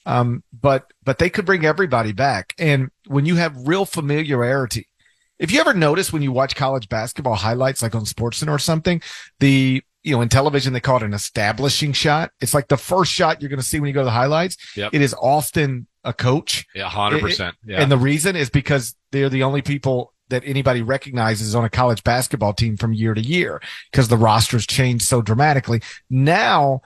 Um, 0.07 0.45
but, 0.53 0.93
but 1.03 1.19
they 1.19 1.29
could 1.29 1.45
bring 1.45 1.65
everybody 1.65 2.13
back. 2.13 2.55
And 2.57 2.91
when 3.09 3.27
you 3.27 3.35
have 3.35 3.67
real 3.67 3.85
familiarity, 3.85 4.87
if 5.41 5.51
you 5.51 5.59
ever 5.59 5.75
notice 5.75 6.13
when 6.13 6.23
you 6.23 6.31
watch 6.31 6.55
college 6.55 6.89
basketball 6.89 7.35
highlights, 7.35 7.83
like 7.83 7.95
on 7.95 8.05
SportsCenter 8.05 8.51
or 8.51 8.59
something, 8.59 9.01
the, 9.41 9.83
you 10.03 10.15
know, 10.15 10.21
in 10.21 10.29
television, 10.29 10.73
they 10.75 10.81
call 10.81 10.99
it 10.99 11.03
an 11.03 11.15
establishing 11.15 11.93
shot. 11.93 12.31
It's 12.41 12.55
like 12.55 12.69
the 12.69 12.77
first 12.77 13.11
shot 13.11 13.41
you're 13.41 13.49
going 13.49 13.59
to 13.59 13.67
see 13.67 13.81
when 13.81 13.89
you 13.89 13.95
go 13.95 14.03
to 14.03 14.05
the 14.05 14.11
highlights. 14.11 14.57
Yep. 14.77 14.95
It 14.95 15.01
is 15.01 15.15
often 15.15 15.87
a 16.05 16.13
coach. 16.13 16.67
Yeah, 16.75 16.89
hundred 16.89 17.21
percent. 17.23 17.57
Yeah. 17.65 17.81
And 17.83 17.91
the 17.91 17.99
reason 17.99 18.37
is 18.37 18.51
because 18.51 18.95
they're 19.13 19.31
the 19.31 19.43
only 19.43 19.63
people 19.63 20.13
that 20.29 20.43
anybody 20.47 20.83
recognizes 20.83 21.55
on 21.55 21.65
a 21.65 21.71
college 21.71 22.05
basketball 22.05 22.53
team 22.53 22.77
from 22.77 22.93
year 22.93 23.15
to 23.15 23.21
year 23.21 23.61
because 23.91 24.09
the 24.09 24.17
rosters 24.17 24.67
change 24.67 25.03
so 25.03 25.23
dramatically. 25.23 25.83
Now, 26.09 26.83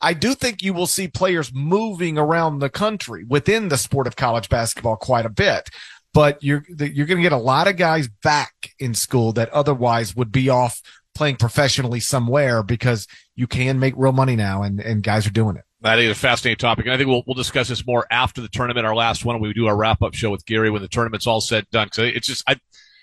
I 0.00 0.14
do 0.14 0.34
think 0.34 0.62
you 0.62 0.72
will 0.72 0.86
see 0.86 1.06
players 1.06 1.52
moving 1.54 2.18
around 2.18 2.58
the 2.58 2.70
country 2.70 3.24
within 3.28 3.68
the 3.68 3.78
sport 3.78 4.06
of 4.06 4.16
college 4.16 4.48
basketball 4.48 4.96
quite 4.96 5.26
a 5.26 5.30
bit. 5.30 5.68
But 6.12 6.42
you're 6.42 6.64
you're 6.68 7.06
going 7.06 7.18
to 7.18 7.22
get 7.22 7.32
a 7.32 7.36
lot 7.36 7.68
of 7.68 7.76
guys 7.76 8.08
back 8.08 8.74
in 8.78 8.94
school 8.94 9.32
that 9.32 9.48
otherwise 9.50 10.16
would 10.16 10.32
be 10.32 10.48
off 10.48 10.82
playing 11.14 11.36
professionally 11.36 12.00
somewhere 12.00 12.62
because 12.62 13.06
you 13.36 13.46
can 13.46 13.78
make 13.78 13.94
real 13.96 14.12
money 14.12 14.36
now 14.36 14.62
and, 14.62 14.80
and 14.80 15.02
guys 15.02 15.26
are 15.26 15.30
doing 15.30 15.56
it. 15.56 15.64
That 15.82 15.98
is 15.98 16.10
a 16.10 16.14
fascinating 16.14 16.58
topic. 16.58 16.86
And 16.86 16.94
I 16.94 16.98
think 16.98 17.08
we'll, 17.08 17.22
we'll 17.26 17.34
discuss 17.34 17.68
this 17.68 17.86
more 17.86 18.06
after 18.10 18.40
the 18.40 18.48
tournament, 18.48 18.86
our 18.86 18.94
last 18.94 19.24
one, 19.24 19.40
we 19.40 19.52
do 19.52 19.66
our 19.66 19.76
wrap 19.76 20.02
up 20.02 20.14
show 20.14 20.30
with 20.30 20.44
Gary 20.44 20.70
when 20.70 20.82
the 20.82 20.88
tournament's 20.88 21.26
all 21.26 21.40
said 21.40 21.66
done. 21.70 21.88
So 21.92 22.02
it's 22.02 22.26
just, 22.26 22.44
I, 22.46 22.56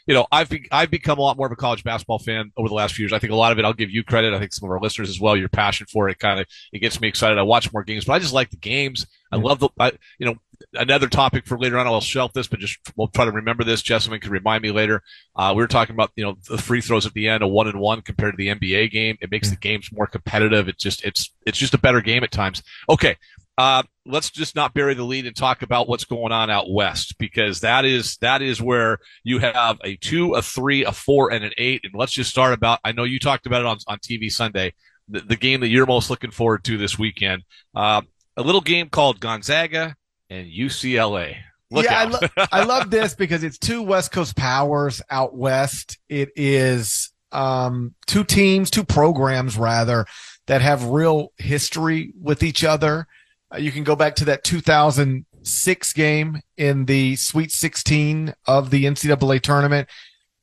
you 0.08 0.14
know, 0.14 0.26
I've 0.32 0.50
be, 0.50 0.68
I've 0.72 0.90
become 0.90 1.20
a 1.20 1.22
lot 1.22 1.38
more 1.38 1.48
of 1.48 1.52
a 1.52 1.58
college 1.58 1.84
basketball 1.84 2.20
fan 2.20 2.52
over 2.56 2.70
the 2.70 2.74
last 2.74 2.96
few 2.96 3.04
years. 3.04 3.14
I 3.14 3.20
think 3.20 3.34
a 3.34 3.36
lot 3.36 3.52
of 3.52 3.60
it, 3.60 3.66
I'll 3.66 3.74
give 3.74 3.92
you 3.92 4.04
credit. 4.04 4.34
I 4.34 4.40
think 4.40 4.54
some 4.54 4.68
of 4.68 4.72
our 4.72 4.80
listeners 4.80 5.10
as 5.10 5.20
well. 5.20 5.36
Your 5.36 5.50
passion 5.50 5.86
for 5.92 6.08
it 6.10 6.18
kind 6.18 6.40
of 6.40 6.48
it 6.72 6.80
gets 6.80 7.00
me 7.02 7.08
excited. 7.08 7.38
I 7.38 7.44
watch 7.44 7.72
more 7.74 7.84
games, 7.84 8.06
but 8.06 8.14
I 8.14 8.20
just 8.20 8.34
like 8.34 8.50
the 8.50 8.58
games. 8.58 9.06
I 9.32 9.36
love 9.36 9.60
the, 9.60 9.70
I, 9.78 9.92
you 10.18 10.26
know, 10.26 10.36
another 10.74 11.08
topic 11.08 11.46
for 11.46 11.58
later 11.58 11.78
on. 11.78 11.88
I'll 11.88 12.02
shelf 12.02 12.34
this, 12.34 12.48
but 12.48 12.60
just 12.60 12.80
we'll 12.96 13.10
try 13.10 13.26
to 13.26 13.32
remember 13.32 13.64
this. 13.64 13.82
Jessamyn 13.82 14.22
can 14.22 14.32
remind 14.32 14.64
me 14.64 14.72
later. 14.72 15.04
Uh, 15.36 15.54
we 15.56 15.62
were 15.62 15.68
talking 15.68 15.94
about 15.94 16.12
you 16.16 16.24
know 16.24 16.38
the 16.48 16.58
free 16.58 16.82
throws 16.82 17.06
at 17.06 17.14
the 17.14 17.28
end, 17.28 17.44
a 17.44 17.48
one 17.48 17.68
and 17.68 17.80
one 17.80 18.02
compared 18.02 18.34
to 18.34 18.38
the 18.38 18.48
NBA 18.48 18.92
game. 18.92 19.18
It 19.22 19.32
makes 19.32 19.50
the 19.50 19.56
games 19.58 19.90
more 19.92 20.08
competitive. 20.08 20.68
It's 20.68 20.82
just 20.82 21.04
it's 21.04 21.34
it's 21.46 21.58
just 21.58 21.74
a 21.74 21.80
better 21.80 22.02
game 22.02 22.24
at 22.24 22.32
times. 22.32 22.64
Okay, 22.90 23.18
uh, 23.58 23.84
let's 24.06 24.30
just 24.30 24.56
not 24.56 24.74
bury 24.74 24.94
the 24.94 25.04
lead 25.04 25.26
and 25.26 25.36
talk 25.36 25.62
about 25.62 25.90
what's 25.90 26.06
going 26.06 26.32
on 26.32 26.50
out 26.50 26.72
west 26.72 27.18
because 27.18 27.62
that 27.62 27.86
is 27.86 28.18
that 28.18 28.42
is 28.42 28.62
where 28.62 29.00
you 29.24 29.40
have 29.40 29.80
a 29.84 29.96
two, 29.98 30.36
a 30.36 30.42
three, 30.42 30.86
a 30.86 30.92
four, 30.92 31.32
and 31.32 31.44
an 31.44 31.52
eight. 31.58 31.82
And 31.84 31.94
let's 31.96 32.12
just 32.12 32.30
start 32.30 32.54
about. 32.54 32.80
I 32.84 32.92
know 32.92 33.04
you 33.04 33.20
talked 33.20 33.48
about 33.48 33.62
it 33.62 33.68
on 33.68 33.78
on 33.88 34.00
TV 34.00 34.32
Sunday. 34.32 34.74
The, 35.10 35.22
the 35.22 35.36
game 35.36 35.62
that 35.62 35.70
you're 35.70 35.86
most 35.86 36.10
looking 36.10 36.32
forward 36.32 36.64
to 36.66 36.78
this 36.78 37.00
weekend. 37.00 37.44
Uh, 37.74 38.02
a 38.36 38.44
little 38.44 38.62
game 38.62 38.90
called 38.90 39.20
Gonzaga 39.20 39.96
and 40.30 40.48
UCLA. 40.48 41.38
Look 41.72 41.86
yeah, 41.86 42.00
I, 42.00 42.04
lo- 42.06 42.48
I 42.52 42.64
love 42.64 42.92
this 42.92 43.16
because 43.16 43.44
it's 43.44 43.58
two 43.58 43.82
West 43.82 44.12
Coast 44.12 44.36
powers 44.36 45.02
out 45.10 45.36
west. 45.36 45.98
It 46.08 46.30
is 46.36 47.12
um, 47.32 47.96
two 48.06 48.24
teams, 48.24 48.70
two 48.70 48.84
programs 48.84 49.58
rather, 49.58 50.06
that 50.46 50.62
have 50.62 50.86
real 50.86 51.34
history 51.38 52.14
with 52.22 52.44
each 52.44 52.64
other. 52.64 53.08
Uh, 53.54 53.58
you 53.58 53.72
can 53.72 53.84
go 53.84 53.96
back 53.96 54.16
to 54.16 54.26
that 54.26 54.44
2006 54.44 55.94
game 55.94 56.42
in 56.58 56.86
the 56.86 57.16
Sweet 57.16 57.52
16 57.52 58.34
of 58.46 58.70
the 58.70 58.86
NCAA 58.86 59.42
tournament, 59.42 59.88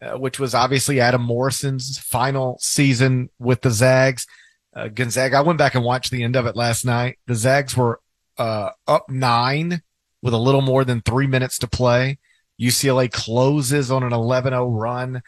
uh, 0.00 0.18
which 0.18 0.38
was 0.38 0.54
obviously 0.54 1.00
Adam 1.00 1.22
Morrison's 1.22 1.98
final 1.98 2.56
season 2.60 3.30
with 3.38 3.60
the 3.62 3.70
Zags. 3.70 4.26
Uh, 4.74 4.88
Gonzaga, 4.88 5.38
I 5.38 5.42
went 5.42 5.58
back 5.58 5.74
and 5.74 5.84
watched 5.84 6.10
the 6.10 6.24
end 6.24 6.36
of 6.36 6.46
it 6.46 6.56
last 6.56 6.84
night. 6.84 7.18
The 7.26 7.34
Zags 7.34 7.76
were 7.76 8.00
uh, 8.38 8.70
up 8.88 9.08
nine 9.08 9.82
with 10.22 10.34
a 10.34 10.38
little 10.38 10.62
more 10.62 10.84
than 10.84 11.00
three 11.00 11.26
minutes 11.26 11.58
to 11.58 11.66
play. 11.66 12.18
UCLA 12.60 13.10
closes 13.12 13.90
on 13.90 14.02
an 14.02 14.10
11-0 14.10 14.80
run 14.80 15.22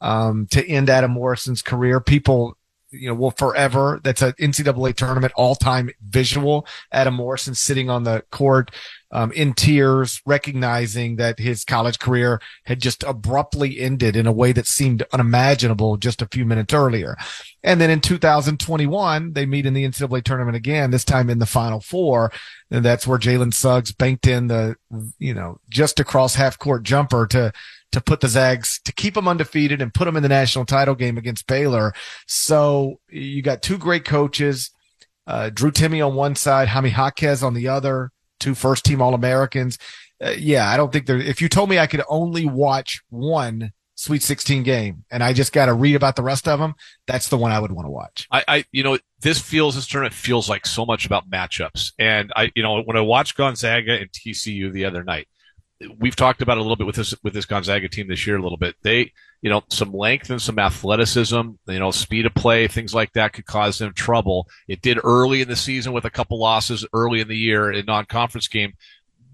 um, 0.00 0.46
to 0.50 0.66
end 0.66 0.90
Adam 0.90 1.12
Morrison's 1.12 1.62
career. 1.62 2.00
People 2.00 2.56
you 2.92 3.08
know, 3.08 3.14
will 3.14 3.30
forever. 3.30 4.00
That's 4.02 4.22
an 4.22 4.32
NCAA 4.32 4.94
tournament 4.94 5.32
all 5.36 5.54
time 5.54 5.90
visual. 6.06 6.66
Adam 6.92 7.14
Morrison 7.14 7.54
sitting 7.54 7.90
on 7.90 8.04
the 8.04 8.24
court, 8.30 8.70
um, 9.12 9.30
in 9.32 9.52
tears, 9.52 10.22
recognizing 10.24 11.16
that 11.16 11.38
his 11.38 11.64
college 11.64 11.98
career 11.98 12.40
had 12.64 12.80
just 12.80 13.02
abruptly 13.02 13.78
ended 13.78 14.16
in 14.16 14.26
a 14.26 14.32
way 14.32 14.52
that 14.52 14.66
seemed 14.66 15.04
unimaginable 15.12 15.98
just 15.98 16.22
a 16.22 16.28
few 16.28 16.46
minutes 16.46 16.72
earlier. 16.72 17.16
And 17.62 17.80
then 17.80 17.90
in 17.90 18.00
2021, 18.00 19.34
they 19.34 19.46
meet 19.46 19.66
in 19.66 19.74
the 19.74 19.86
NCAA 19.86 20.24
tournament 20.24 20.56
again, 20.56 20.90
this 20.90 21.04
time 21.04 21.28
in 21.28 21.38
the 21.38 21.46
final 21.46 21.80
four. 21.80 22.32
And 22.70 22.84
that's 22.84 23.06
where 23.06 23.18
Jalen 23.18 23.52
Suggs 23.52 23.92
banked 23.92 24.26
in 24.26 24.46
the, 24.46 24.76
you 25.18 25.34
know, 25.34 25.60
just 25.68 26.00
across 26.00 26.34
half 26.34 26.58
court 26.58 26.82
jumper 26.82 27.26
to, 27.28 27.52
to 27.92 28.00
put 28.00 28.20
the 28.20 28.28
Zags 28.28 28.80
to 28.84 28.92
keep 28.92 29.14
them 29.14 29.28
undefeated 29.28 29.80
and 29.80 29.94
put 29.94 30.06
them 30.06 30.16
in 30.16 30.22
the 30.22 30.28
national 30.28 30.64
title 30.64 30.94
game 30.94 31.18
against 31.18 31.46
Baylor. 31.46 31.92
So 32.26 33.00
you 33.08 33.42
got 33.42 33.62
two 33.62 33.78
great 33.78 34.04
coaches, 34.04 34.70
uh, 35.26 35.50
Drew 35.50 35.70
Timme 35.70 36.06
on 36.06 36.14
one 36.14 36.34
side, 36.34 36.68
Jaime 36.68 36.90
Jaquez 36.90 37.42
on 37.42 37.54
the 37.54 37.68
other, 37.68 38.10
two 38.40 38.54
first 38.54 38.84
team 38.84 39.00
All 39.00 39.14
Americans. 39.14 39.78
Uh, 40.22 40.30
yeah, 40.30 40.68
I 40.68 40.76
don't 40.76 40.92
think 40.92 41.06
there, 41.06 41.18
if 41.18 41.40
you 41.40 41.48
told 41.48 41.68
me 41.68 41.78
I 41.78 41.86
could 41.86 42.02
only 42.08 42.46
watch 42.46 43.02
one 43.10 43.72
Sweet 43.94 44.22
16 44.22 44.62
game 44.62 45.04
and 45.10 45.22
I 45.22 45.32
just 45.32 45.52
got 45.52 45.66
to 45.66 45.74
read 45.74 45.94
about 45.94 46.16
the 46.16 46.22
rest 46.22 46.48
of 46.48 46.58
them, 46.58 46.74
that's 47.06 47.28
the 47.28 47.36
one 47.36 47.52
I 47.52 47.60
would 47.60 47.70
want 47.70 47.86
to 47.86 47.90
watch. 47.90 48.26
I, 48.32 48.44
I, 48.48 48.64
you 48.72 48.82
know, 48.82 48.98
this 49.20 49.38
feels, 49.38 49.74
this 49.74 49.86
tournament 49.86 50.14
feels 50.14 50.48
like 50.48 50.66
so 50.66 50.84
much 50.84 51.06
about 51.06 51.30
matchups. 51.30 51.92
And 51.98 52.32
I, 52.34 52.50
you 52.56 52.62
know, 52.62 52.82
when 52.82 52.96
I 52.96 53.00
watched 53.00 53.36
Gonzaga 53.36 53.92
and 53.92 54.10
TCU 54.10 54.72
the 54.72 54.86
other 54.86 55.04
night, 55.04 55.28
we've 55.98 56.16
talked 56.16 56.42
about 56.42 56.58
a 56.58 56.60
little 56.60 56.76
bit 56.76 56.86
with 56.86 56.96
this 56.96 57.14
with 57.22 57.34
this 57.34 57.46
Gonzaga 57.46 57.88
team 57.88 58.08
this 58.08 58.26
year 58.26 58.36
a 58.36 58.42
little 58.42 58.58
bit. 58.58 58.76
They, 58.82 59.12
you 59.40 59.50
know, 59.50 59.62
some 59.68 59.92
length 59.92 60.30
and 60.30 60.40
some 60.40 60.58
athleticism, 60.58 61.40
you 61.66 61.78
know, 61.78 61.90
speed 61.90 62.26
of 62.26 62.34
play, 62.34 62.68
things 62.68 62.94
like 62.94 63.12
that 63.12 63.32
could 63.32 63.46
cause 63.46 63.78
them 63.78 63.92
trouble. 63.94 64.48
It 64.68 64.82
did 64.82 64.98
early 65.02 65.40
in 65.40 65.48
the 65.48 65.56
season 65.56 65.92
with 65.92 66.04
a 66.04 66.10
couple 66.10 66.38
losses 66.38 66.86
early 66.92 67.20
in 67.20 67.28
the 67.28 67.36
year 67.36 67.70
in 67.70 67.86
non-conference 67.86 68.48
game, 68.48 68.74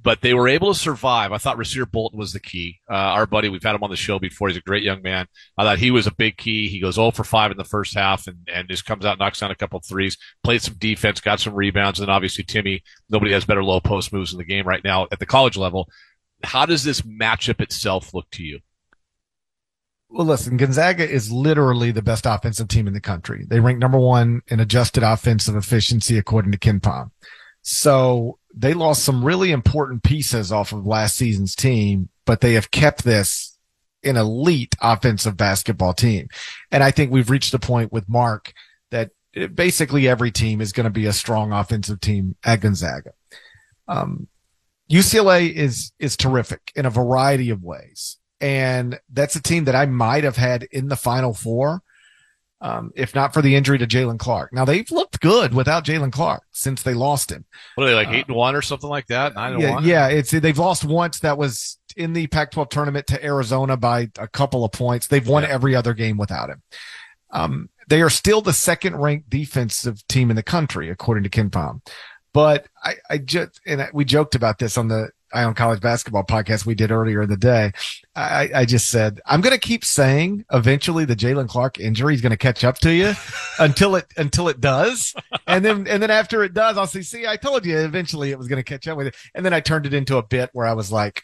but 0.03 0.21
they 0.21 0.33
were 0.33 0.49
able 0.49 0.73
to 0.73 0.79
survive. 0.79 1.33
I 1.33 1.39
thought 1.39 1.59
Rasir 1.59 1.91
Bolton 1.91 2.19
was 2.19 2.33
the 2.33 2.41
key. 2.41 2.81
Uh, 2.91 2.95
our 2.95 3.27
buddy, 3.27 3.49
we've 3.49 3.63
had 3.63 3.75
him 3.75 3.83
on 3.83 3.91
the 3.91 3.97
show 3.97 4.19
before. 4.19 4.49
He's 4.49 4.57
a 4.57 4.63
great 4.63 4.83
young 4.83 5.03
man. 5.03 5.27
I 5.59 5.65
thought 5.65 5.79
he 5.79 5.91
was 5.91 6.07
a 6.07 6.15
big 6.15 6.37
key. 6.37 6.69
He 6.69 6.81
goes 6.81 6.95
0 6.95 7.11
for 7.11 7.25
5 7.25 7.51
in 7.51 7.57
the 7.57 7.65
first 7.65 7.95
half 7.95 8.27
and, 8.27 8.49
and 8.53 8.69
just 8.69 8.87
comes 8.87 9.05
out, 9.05 9.19
knocks 9.19 9.41
down 9.41 9.51
a 9.51 9.57
couple 9.57 9.81
threes, 9.81 10.17
played 10.43 10.63
some 10.63 10.77
defense, 10.79 11.21
got 11.21 11.41
some 11.41 11.55
rebounds. 11.55 12.01
And 12.01 12.11
obviously 12.11 12.45
Timme, 12.45 12.83
nobody 13.11 13.33
has 13.33 13.45
better 13.45 13.65
low 13.65 13.81
post 13.81 14.13
moves 14.13 14.33
in 14.33 14.39
the 14.39 14.45
game 14.45 14.67
right 14.67 14.85
now 14.85 15.09
at 15.11 15.19
the 15.19 15.27
college 15.27 15.57
level 15.57 15.89
how 16.43 16.67
does 16.67 16.85
this 16.85 17.03
matchup 17.03 17.61
itself 17.61 18.15
look 18.15 18.31
to 18.33 18.43
you? 18.43 18.61
Well, 20.11 20.27
listen, 20.27 20.57
Gonzaga 20.57 21.09
is 21.09 21.31
literally 21.31 21.91
the 21.91 22.03
best 22.03 22.25
offensive 22.25 22.69
team 22.69 22.87
in 22.87 22.95
the 22.95 23.01
country. 23.01 23.45
They 23.47 23.61
rank 23.61 23.79
number 23.79 23.99
one 23.99 24.41
in 24.49 24.59
adjusted 24.59 25.03
offensive 25.03 25.55
efficiency 25.55 26.17
according 26.17 26.53
to 26.53 26.59
KenPom. 26.59 27.11
So 27.61 28.39
they 28.55 28.73
lost 28.73 29.05
some 29.05 29.25
really 29.25 29.51
important 29.51 30.03
pieces 30.03 30.51
off 30.51 30.73
of 30.73 30.87
last 30.87 31.17
season's 31.17 31.55
team, 31.55 32.09
but 32.25 32.41
they 32.41 32.55
have 32.55 32.71
kept 32.71 33.05
this 33.05 33.59
an 34.03 34.17
elite 34.17 34.75
offensive 34.81 35.37
basketball 35.37 35.93
team. 35.93 36.29
And 36.71 36.83
I 36.83 36.91
think 36.91 37.11
we've 37.11 37.31
reached 37.31 37.53
the 37.53 37.59
point 37.59 37.93
with 37.93 38.09
Mark 38.09 38.55
that 38.91 39.11
basically 39.55 40.09
every 40.09 40.31
team 40.31 40.61
is 40.63 40.73
going 40.73 40.85
to 40.85 40.91
be 40.91 41.07
a 41.07 41.13
strong 41.13 41.53
offensive 41.53 42.01
team 42.01 42.37
at 42.45 42.61
Gonzaga. 42.61 43.11
Um, 43.87 44.29
UCLA 44.91 45.53
is 45.53 45.93
is 45.99 46.17
terrific 46.17 46.73
in 46.77 46.87
a 46.87 46.91
variety 46.91 47.51
of 47.51 47.63
ways. 47.63 48.19
And 48.41 49.01
that's 49.13 49.35
a 49.37 49.43
team 49.43 49.65
that 49.65 49.75
I 49.75 49.87
might 49.87 50.25
have 50.25 50.37
had 50.37 50.63
in 50.71 50.89
the 50.89 50.97
final 50.97 51.35
four. 51.35 51.83
um, 52.61 52.91
if 52.97 53.15
not 53.15 53.33
for 53.33 53.41
the 53.41 53.55
injury 53.55 53.79
to 53.79 53.87
Jaylen 53.87 54.19
Clark. 54.19 54.53
Now 54.53 54.65
they've 54.65 54.91
looked 54.91 55.21
good 55.21 55.55
without 55.55 55.85
Jaylen 55.85 56.11
Clark 56.11 56.43
since 56.51 56.83
they 56.83 56.93
lost 56.95 57.31
him. 57.31 57.45
What 57.77 57.85
are 57.85 57.91
they 57.91 57.95
like 57.95 58.09
eight 58.09 58.27
and 58.27 58.37
one 58.37 58.57
or 58.57 58.63
something 58.63 58.91
like 58.91 59.07
that? 59.09 59.35
Nine 59.37 59.53
and 59.55 59.63
yeah, 59.63 59.71
one. 59.75 59.85
Yeah, 59.85 60.09
it's 60.09 60.31
they've 60.33 60.59
lost 60.59 60.85
once. 60.85 61.21
That 61.21 61.39
was 61.39 61.79
in 61.97 62.15
the 62.15 62.27
Pac-12 62.27 62.69
tournament 62.71 63.07
to 63.09 63.25
Arizona 63.25 63.77
by 63.77 64.11
a 64.19 64.27
couple 64.27 64.65
of 64.65 64.73
points. 64.73 65.07
They've 65.07 65.27
won 65.27 65.45
Yeah. 65.45 65.51
every 65.51 65.77
other 65.77 65.95
game 65.95 66.17
without 66.17 66.51
him. 66.51 66.63
Um, 67.31 67.69
they 67.89 68.03
are 68.03 68.11
still 68.11 68.41
the 68.41 68.53
second 68.53 68.97
ranked 68.97 69.31
defensive 69.31 70.05
team 70.09 70.29
in 70.31 70.37
the 70.37 70.43
country, 70.43 70.91
according 70.91 71.25
to 71.25 71.31
KenPom. 71.31 71.81
But 72.33 72.67
I, 72.83 72.95
I 73.11 73.19
just, 73.19 73.61
and 73.67 73.83
I- 73.83 73.91
we 73.93 74.05
joked 74.05 74.35
about 74.35 74.59
this 74.59 74.77
on 74.79 74.89
the 74.89 75.11
Eye 75.33 75.45
on 75.45 75.55
College 75.55 75.81
basketball 75.81 76.25
podcast 76.25 76.65
we 76.65 76.75
did 76.75 76.91
earlier 76.91 77.21
in 77.23 77.29
the 77.29 77.37
day. 77.37 77.73
I, 78.17 78.49
I 78.55 78.65
just 78.65 78.89
said, 78.89 79.21
I'm 79.27 79.43
going 79.43 79.55
to 79.55 79.61
keep 79.61 79.85
saying 79.85 80.47
eventually 80.53 81.05
the 81.05 81.17
Jaylen 81.17 81.49
Clark 81.49 81.79
injury 81.79 82.15
is 82.15 82.23
going 82.23 82.31
to 82.31 82.39
catch 82.39 82.65
up 82.65 82.79
to 82.79 82.93
you 82.95 83.13
until 83.59 83.97
it, 83.97 84.07
until 84.17 84.49
it 84.49 84.61
does. 84.61 85.15
And 85.47 85.63
then, 85.65 85.87
and 85.87 86.03
then 86.03 86.11
after 86.11 86.43
it 86.45 86.55
does, 86.55 86.79
I'll 86.79 86.87
say, 86.87 87.03
see, 87.03 87.27
I 87.27 87.37
told 87.37 87.67
you 87.67 87.77
eventually 87.79 88.31
it 88.31 88.39
was 88.39 88.49
going 88.49 88.59
to 88.59 88.63
catch 88.63 88.89
up 88.89 88.97
with 88.97 89.09
it. 89.09 89.17
And 89.35 89.45
then 89.45 89.53
I 89.53 89.61
turned 89.61 89.85
it 89.85 89.93
into 89.93 90.17
a 90.17 90.23
bit 90.23 90.49
where 90.55 90.67
I 90.67 90.73
was 90.73 90.91
like, 90.91 91.23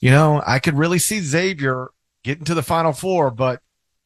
you 0.00 0.10
know, 0.10 0.40
I 0.46 0.60
could 0.60 0.78
really 0.78 1.00
see 1.00 1.20
Xavier 1.20 1.88
getting 2.22 2.44
to 2.44 2.54
the 2.54 2.62
final 2.62 2.92
four, 2.92 3.30
but 3.32 3.60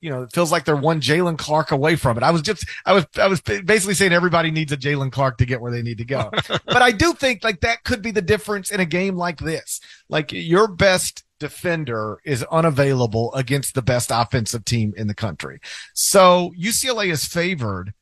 you 0.05 0.11
know, 0.11 0.25
it 0.25 0.33
feels 0.35 0.53
like 0.53 0.67
they're 0.67 0.77
one 0.77 1.01
Jaylen 1.01 1.39
Clark 1.39 1.71
away 1.71 1.97
from 1.97 2.19
it. 2.19 2.23
I 2.23 2.31
was 2.31 2.43
just, 2.43 2.67
I 2.85 2.93
was, 2.93 3.07
I 3.17 3.27
was 3.27 3.41
basically 3.41 3.95
saying 3.95 4.13
everybody 4.13 4.51
needs 4.51 4.71
a 4.71 4.77
Jaylen 4.77 5.11
Clark 5.11 5.39
to 5.39 5.47
get 5.47 5.63
where 5.63 5.73
they 5.73 5.81
need 5.81 5.97
to 5.97 6.05
go. 6.05 6.31
but 6.47 6.83
I 6.83 6.93
do 6.93 7.15
think 7.15 7.43
like 7.43 7.61
that 7.63 7.85
could 7.85 8.03
be 8.03 8.11
the 8.11 8.21
difference 8.21 8.71
in 8.71 8.81
a 8.81 8.85
game 8.85 9.17
like 9.17 9.39
this. 9.39 9.81
Like 10.11 10.31
your 10.31 10.69
best 10.69 11.25
defender 11.41 12.21
is 12.23 12.45
unavailable 12.53 13.33
against 13.33 13.75
the 13.75 13.81
best 13.81 14.11
offensive 14.13 14.67
team 14.67 14.93
in 14.95 15.07
the 15.07 15.15
country. 15.15 15.59
So 15.95 16.53
UCLA 16.61 17.11
is 17.11 17.25
favored. 17.25 17.95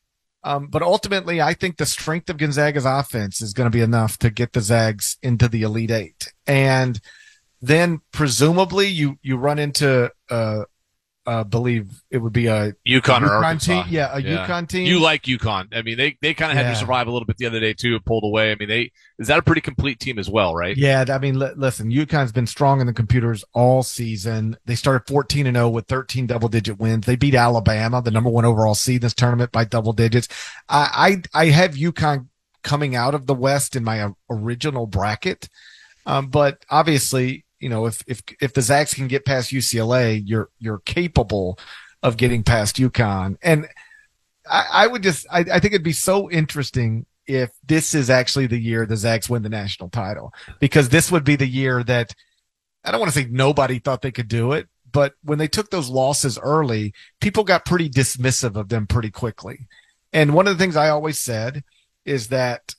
Um, 0.42 0.66
but 0.66 0.82
ultimately, 0.82 1.40
I 1.40 1.54
think 1.54 1.76
the 1.76 1.87
strength 1.87 2.28
of 2.28 2.37
Gonzaga's 2.37 2.85
offense 2.85 3.40
is 3.40 3.52
going 3.52 3.71
to 3.71 3.76
be 3.76 3.80
enough 3.80 4.18
to 4.18 4.28
get 4.28 4.54
the 4.54 4.61
Zags 4.61 5.18
into 5.23 5.47
the 5.47 5.62
Elite 5.62 5.92
Eight. 5.92 6.32
And 6.49 7.00
then 7.61 8.00
presumably 8.11 8.88
you, 8.88 9.21
you 9.23 9.37
run 9.37 9.61
into, 9.61 10.11
uh, 10.30 10.64
uh, 11.25 11.45
believe 11.45 12.02
it 12.11 12.19
would 12.19 12.33
be 12.33 12.49
a 12.49 12.73
UConn 12.87 13.23
or 13.23 13.33
Arkansas. 13.33 13.85
team. 13.85 13.93
Yeah, 13.93 14.17
a 14.17 14.21
UConn 14.21 14.69
team. 14.69 14.87
You 14.87 14.99
like 14.99 15.23
UConn. 15.23 15.69
I 15.73 15.83
mean, 15.83 15.97
they, 15.97 16.17
they 16.21 16.35
kind 16.35 16.50
of 16.50 16.57
had 16.57 16.67
Yeah. 16.67 16.73
to 16.73 16.76
survive 16.79 17.07
a 17.07 17.12
little 17.12 17.26
bit 17.26 17.37
the 17.38 17.47
other 17.47 17.61
day 17.61 17.75
too, 17.75 18.00
pulled 18.00 18.25
away. 18.25 18.50
I 18.50 18.57
mean, 18.57 18.69
they, 18.69 18.91
is 19.21 19.29
that 19.29 19.38
a 19.38 19.43
pretty 19.43 19.61
complete 19.61 20.00
team 20.00 20.19
as 20.19 20.29
well, 20.29 20.55
right? 20.55 20.76
Yeah, 20.76 21.05
I 21.09 21.19
mean, 21.19 21.38
li- 21.38 21.52
listen, 21.57 21.91
UConn's 21.91 22.33
been 22.33 22.49
strong 22.49 22.81
in 22.81 22.87
the 22.88 22.93
computers 22.93 23.45
all 23.55 23.83
season. 23.85 24.57
They 24.64 24.75
started 24.75 25.07
14 25.07 25.47
and 25.47 25.57
0 25.57 25.69
with 25.69 25.87
13 25.87 26.26
double 26.26 26.49
digit 26.49 26.79
wins. 26.81 27.07
They 27.07 27.17
beat 27.17 27.37
Alabama, 27.37 28.02
the 28.02 28.11
number 28.11 28.31
one 28.31 28.45
overall 28.45 28.75
seed 28.75 28.97
in 28.97 29.02
this 29.02 29.14
tournament 29.14 29.52
by 29.52 29.64
double 29.64 29.93
digits. 29.93 30.26
I, 30.69 31.21
I, 31.35 31.43
I 31.43 31.47
have 31.50 31.75
UConn 31.75 32.26
coming 32.64 32.97
out 32.97 33.14
of 33.14 33.26
the 33.26 33.35
West 33.35 33.76
in 33.76 33.85
my 33.85 34.00
uh, 34.02 34.11
original 34.29 34.87
bracket. 34.87 35.49
Um, 36.05 36.29
but 36.29 36.64
obviously, 36.69 37.45
you 37.62 37.69
know, 37.69 37.87
if, 37.87 38.02
if, 38.07 38.23
if 38.40 38.52
the 38.52 38.61
Zags 38.61 38.92
can 38.92 39.07
get 39.07 39.25
past 39.25 39.52
UCLA, 39.52 40.21
you're, 40.25 40.50
you're 40.59 40.81
capable 40.81 41.59
of 42.02 42.16
getting 42.16 42.42
past 42.42 42.76
UConn. 42.76 43.37
And 43.42 43.69
I, 44.50 44.66
I 44.73 44.87
would 44.88 45.02
just, 45.02 45.26
I, 45.31 45.40
I 45.40 45.61
think 45.61 45.73
it'd 45.73 45.85
be 45.85 45.92
so 45.92 46.31
interesting 46.31 47.07
if 47.26 47.50
this 47.64 47.95
is 47.95 48.11
actually 48.11 48.49
the 48.49 48.59
year 48.59 48.85
the 48.85 48.97
Zags 48.97 49.31
win 49.31 49.42
the 49.42 49.49
national 49.49 49.88
title, 49.90 50.35
because 50.59 50.88
this 50.88 51.12
would 51.12 51.25
be 51.25 51.37
the 51.37 51.47
year 51.47 51.85
that 51.85 52.14
I 52.85 52.90
don't 52.90 53.00
want 53.00 53.12
to 53.12 53.19
say 53.19 53.28
nobody 53.31 53.78
thought 53.78 54.02
they 54.02 54.11
could 54.11 54.28
do 54.28 54.52
it, 54.52 54.69
but 54.90 55.14
when 55.23 55.38
they 55.38 55.49
took 55.49 55.71
those 55.71 55.88
losses 55.88 56.38
early, 56.42 56.92
people 57.21 57.45
got 57.45 57.64
pretty 57.64 57.88
dismissive 57.88 58.57
of 58.57 58.69
them 58.69 58.88
pretty 58.88 59.11
quickly. 59.11 59.69
And 60.12 60.35
one 60.35 60.49
of 60.49 60.59
the 60.59 60.62
things 60.62 60.76
I 60.76 60.90
always 60.90 61.21
said 61.21 61.62
is 62.04 62.28
that 62.28 62.75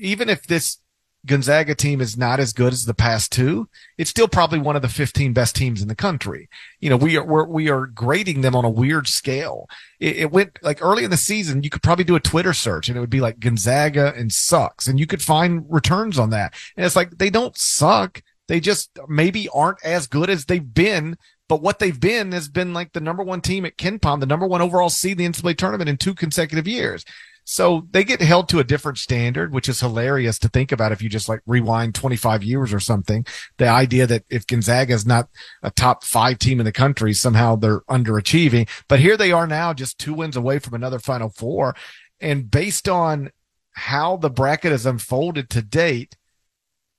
even 0.00 0.30
if 0.30 0.46
this 0.46 0.78
Gonzaga 1.26 1.74
team 1.74 2.00
is 2.00 2.16
not 2.16 2.40
as 2.40 2.52
good 2.52 2.72
as 2.72 2.84
the 2.84 2.94
past 2.94 3.32
two, 3.32 3.68
it's 3.96 4.10
still 4.10 4.28
probably 4.28 4.58
one 4.58 4.76
of 4.76 4.82
the 4.82 4.88
15 4.88 5.32
best 5.32 5.56
teams 5.56 5.82
in 5.82 5.88
the 5.88 5.94
country. 5.94 6.48
You 6.80 6.90
know, 6.90 6.96
we 6.96 7.16
are, 7.16 7.24
we're, 7.24 7.46
we 7.46 7.68
are 7.68 7.86
grading 7.86 8.40
them 8.40 8.54
on 8.54 8.64
a 8.64 8.70
weird 8.70 9.08
scale. 9.08 9.68
It, 9.98 10.16
it 10.16 10.32
went 10.32 10.58
like 10.62 10.82
early 10.82 11.04
in 11.04 11.10
the 11.10 11.16
season, 11.16 11.62
you 11.62 11.70
could 11.70 11.82
probably 11.82 12.04
do 12.04 12.16
a 12.16 12.20
Twitter 12.20 12.52
search 12.52 12.88
and 12.88 12.96
it 12.96 13.00
would 13.00 13.10
be 13.10 13.20
like 13.20 13.40
Gonzaga 13.40 14.14
and 14.16 14.32
sucks 14.32 14.86
and 14.86 14.98
you 14.98 15.06
could 15.06 15.22
find 15.22 15.66
returns 15.68 16.18
on 16.18 16.30
that. 16.30 16.54
And 16.76 16.86
it's 16.86 16.96
like, 16.96 17.10
they 17.18 17.30
don't 17.30 17.56
suck. 17.56 18.22
They 18.46 18.60
just 18.60 18.98
maybe 19.08 19.48
aren't 19.52 19.84
as 19.84 20.06
good 20.06 20.30
as 20.30 20.46
they've 20.46 20.74
been. 20.74 21.16
But 21.48 21.62
what 21.62 21.78
they've 21.78 21.98
been 21.98 22.32
has 22.32 22.48
been 22.48 22.74
like 22.74 22.92
the 22.92 23.00
number 23.00 23.22
one 23.22 23.40
team 23.40 23.64
at 23.64 23.78
KenPom, 23.78 24.20
the 24.20 24.26
number 24.26 24.46
one 24.46 24.60
overall 24.60 24.90
seed 24.90 25.18
in 25.20 25.32
the 25.32 25.38
NCAA 25.38 25.56
tournament 25.56 25.88
in 25.88 25.96
two 25.96 26.14
consecutive 26.14 26.68
years. 26.68 27.04
So 27.50 27.88
they 27.92 28.04
get 28.04 28.20
held 28.20 28.50
to 28.50 28.58
a 28.58 28.64
different 28.64 28.98
standard, 28.98 29.54
which 29.54 29.70
is 29.70 29.80
hilarious 29.80 30.38
to 30.40 30.48
think 30.48 30.70
about 30.70 30.92
if 30.92 31.00
you 31.00 31.08
just 31.08 31.30
like 31.30 31.40
rewind 31.46 31.94
25 31.94 32.44
years 32.44 32.74
or 32.74 32.78
something. 32.78 33.24
The 33.56 33.68
idea 33.68 34.06
that 34.06 34.24
if 34.28 34.46
Gonzaga 34.46 34.92
is 34.92 35.06
not 35.06 35.30
a 35.62 35.70
top 35.70 36.04
five 36.04 36.38
team 36.38 36.60
in 36.60 36.66
the 36.66 36.72
country, 36.72 37.14
somehow 37.14 37.56
they're 37.56 37.80
underachieving. 37.88 38.68
But 38.86 39.00
here 39.00 39.16
they 39.16 39.32
are 39.32 39.46
now, 39.46 39.72
just 39.72 39.98
two 39.98 40.12
wins 40.12 40.36
away 40.36 40.58
from 40.58 40.74
another 40.74 40.98
final 40.98 41.30
four. 41.30 41.74
And 42.20 42.50
based 42.50 42.86
on 42.86 43.30
how 43.70 44.18
the 44.18 44.28
bracket 44.28 44.72
has 44.72 44.84
unfolded 44.84 45.48
to 45.48 45.62
date, 45.62 46.18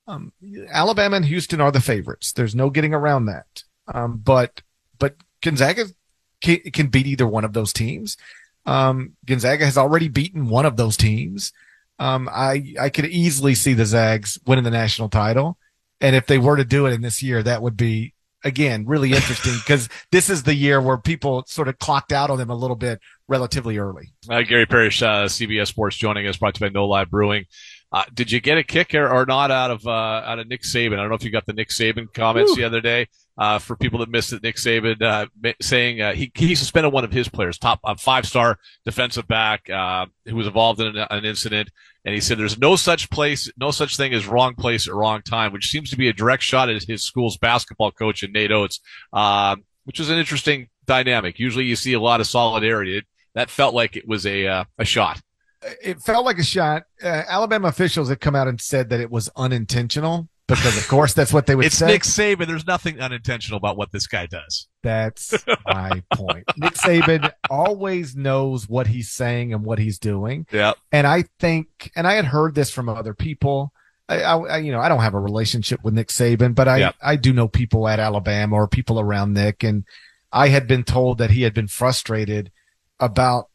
um, 0.08 0.34
Alabama 0.72 1.18
and 1.18 1.26
Houston 1.26 1.62
are 1.62 1.72
the 1.72 1.80
favorites. 1.80 2.34
There's 2.34 2.56
no 2.56 2.72
getting 2.72 2.96
around 2.96 3.28
that. 3.28 3.62
Um, 3.88 4.18
but, 4.18 4.64
but 4.98 5.16
Gonzaga 5.44 5.86
can, 6.42 6.58
can 6.74 6.88
beat 6.88 7.06
either 7.06 7.28
one 7.28 7.46
of 7.46 7.54
those 7.54 7.72
teams. 7.72 8.18
Um, 8.66 9.14
Gonzaga 9.26 9.66
has 9.66 9.78
already 9.78 10.08
beaten 10.08 10.50
one 10.50 10.66
of 10.66 10.78
those 10.78 10.98
teams. 10.98 11.52
Um, 11.98 12.30
I, 12.32 12.76
I 12.80 12.90
could 12.90 13.06
easily 13.06 13.56
see 13.56 13.74
the 13.74 13.86
Zags 13.86 14.40
winning 14.46 14.64
the 14.64 14.72
national 14.72 15.10
title. 15.10 15.58
And 16.02 16.16
if 16.16 16.28
they 16.28 16.38
were 16.38 16.56
to 16.56 16.64
do 16.64 16.86
it 16.86 16.94
in 16.94 17.02
this 17.02 17.22
year, 17.22 17.44
that 17.44 17.62
would 17.62 17.76
be 17.76 18.14
again 18.44 18.86
really 18.86 19.12
interesting 19.12 19.54
because 19.60 19.90
this 20.12 20.30
is 20.30 20.44
the 20.44 20.56
year 20.56 20.82
where 20.82 20.98
people 20.98 21.44
sort 21.48 21.68
of 21.68 21.78
clocked 21.80 22.14
out 22.14 22.30
on 22.30 22.38
them 22.38 22.50
a 22.50 22.56
little 22.56 22.76
bit 22.76 23.00
relatively 23.28 23.78
early. 23.78 24.14
Uh, 24.30 24.42
Gary 24.44 24.66
Parrish, 24.66 25.02
uh, 25.02 25.26
CBS 25.26 25.68
Sports, 25.68 25.98
joining 25.98 26.26
us, 26.28 26.38
brought 26.38 26.56
to 26.56 26.66
you 26.66 26.70
by 26.70 26.74
No 26.74 26.88
Lie 26.88 27.06
Brewing. 27.06 27.46
Uh, 27.92 28.04
did 28.14 28.32
you 28.32 28.40
get 28.40 28.58
a 28.58 28.64
kick 28.64 28.94
or, 28.94 29.10
or 29.10 29.26
not 29.26 29.52
out 29.52 29.72
of 29.72 29.86
uh, 29.86 29.92
out 29.92 30.40
of 30.40 30.48
Nick 30.48 30.62
Saban? 30.62 30.94
I 30.94 30.98
don't 30.98 31.10
know 31.10 31.16
if 31.16 31.24
you 31.24 31.32
got 31.32 31.46
the 31.46 31.54
Nick 31.54 31.70
Saban 31.70 32.14
comments 32.14 32.52
Woo. 32.52 32.56
the 32.58 32.64
other 32.64 32.82
day. 32.82 33.08
Uh, 33.40 33.58
for 33.58 33.78
people 33.78 34.00
that 34.00 34.10
missed 34.10 34.34
it, 34.34 34.44
Nick 34.44 34.58
Saban 34.58 35.02
uh, 35.02 35.26
saying 35.62 36.02
uh, 36.02 36.14
he 36.14 36.30
he 36.36 36.56
suspended 36.56 36.92
one 36.92 37.06
of 37.06 37.12
his 37.14 37.30
players, 37.30 37.58
top 37.58 37.80
five 37.98 38.26
star 38.26 38.60
defensive 38.84 39.30
back, 39.30 39.70
uh, 39.70 40.08
who 40.26 40.36
was 40.36 40.46
involved 40.46 40.82
in 40.82 40.88
an, 40.88 41.08
an 41.10 41.24
incident, 41.24 41.70
and 42.04 42.14
he 42.14 42.20
said 42.20 42.38
there's 42.38 42.60
no 42.60 42.76
such 42.76 43.10
place, 43.10 43.50
no 43.58 43.72
such 43.72 43.96
thing 43.96 44.14
as 44.14 44.28
wrong 44.28 44.56
place 44.56 44.90
at 44.90 44.94
wrong 44.94 45.22
time, 45.22 45.54
which 45.54 45.70
seems 45.70 45.90
to 45.90 45.96
be 45.96 46.10
a 46.10 46.14
direct 46.14 46.44
shot 46.44 46.70
at 46.70 46.84
his 46.84 47.04
school's 47.04 47.38
basketball 47.38 47.92
coach, 47.92 48.24
and 48.24 48.34
Nate 48.34 48.52
Oats, 48.52 48.82
uh, 49.14 49.56
which 49.86 50.02
is 50.02 50.10
an 50.10 50.18
interesting 50.18 50.68
dynamic. 50.86 51.40
Usually, 51.40 51.64
you 51.64 51.78
see 51.78 51.94
a 51.94 52.00
lot 52.02 52.20
of 52.20 52.28
solidarity. 52.28 52.98
It, 52.98 53.06
that 53.36 53.50
felt 53.50 53.74
like 53.74 53.96
it 53.96 54.06
was 54.06 54.26
a 54.26 54.48
uh, 54.48 54.64
a 54.78 54.84
shot. 54.84 55.22
It 55.82 56.02
felt 56.02 56.26
like 56.26 56.40
a 56.40 56.44
shot. 56.44 56.84
Uh, 57.02 57.24
Alabama 57.28 57.70
officials 57.70 58.10
had 58.10 58.20
come 58.20 58.36
out 58.36 58.50
and 58.50 58.60
said 58.60 58.90
that 58.90 59.00
it 59.00 59.12
was 59.12 59.30
unintentional 59.38 60.28
because, 60.58 60.78
of 60.78 60.88
course, 60.88 61.14
that's 61.14 61.32
what 61.32 61.46
they 61.46 61.56
would 61.56 61.66
It's 61.66 61.78
say. 61.78 61.88
Nick 61.88 62.04
Saban. 62.04 62.48
There's 62.48 62.68
nothing 62.68 63.00
unintentional 63.00 63.58
about 63.58 63.78
what 63.78 63.92
this 63.92 64.08
guy 64.08 64.26
does. 64.26 64.68
That's 64.84 65.34
my 65.66 66.04
point. 66.14 66.44
Nick 66.58 66.74
Saban 66.74 67.32
always 67.50 68.16
knows 68.16 68.68
what 68.68 68.88
he's 68.88 69.12
saying 69.12 69.54
and 69.54 69.64
what 69.64 69.80
he's 69.80 70.00
doing. 70.00 70.46
Yeah. 70.52 70.74
And 70.92 71.08
I 71.08 71.26
think, 71.40 71.92
and 71.96 72.06
I 72.08 72.14
had 72.14 72.26
heard 72.26 72.56
this 72.56 72.70
from 72.72 72.90
other 72.90 73.14
people. 73.14 73.72
I, 74.10 74.22
I 74.24 74.58
you 74.58 74.72
know, 74.72 74.80
I 74.80 74.90
don't 74.90 75.02
have 75.02 75.14
a 75.14 75.20
relationship 75.20 75.84
with 75.84 75.94
Nick 75.94 76.08
Saban, 76.08 76.56
but 76.56 76.68
I, 76.68 76.78
Yep. 76.80 76.96
I 77.02 77.16
do 77.16 77.32
know 77.32 77.48
people 77.48 77.88
at 77.88 78.00
Alabama 78.00 78.56
or 78.56 78.68
people 78.68 79.00
around 79.00 79.34
Nick. 79.34 79.64
And 79.64 79.86
I 80.32 80.48
had 80.48 80.68
been 80.68 80.84
told 80.84 81.20
that 81.20 81.30
he 81.32 81.44
had 81.44 81.54
been 81.54 81.68
frustrated 81.68 82.52
about 83.00 83.50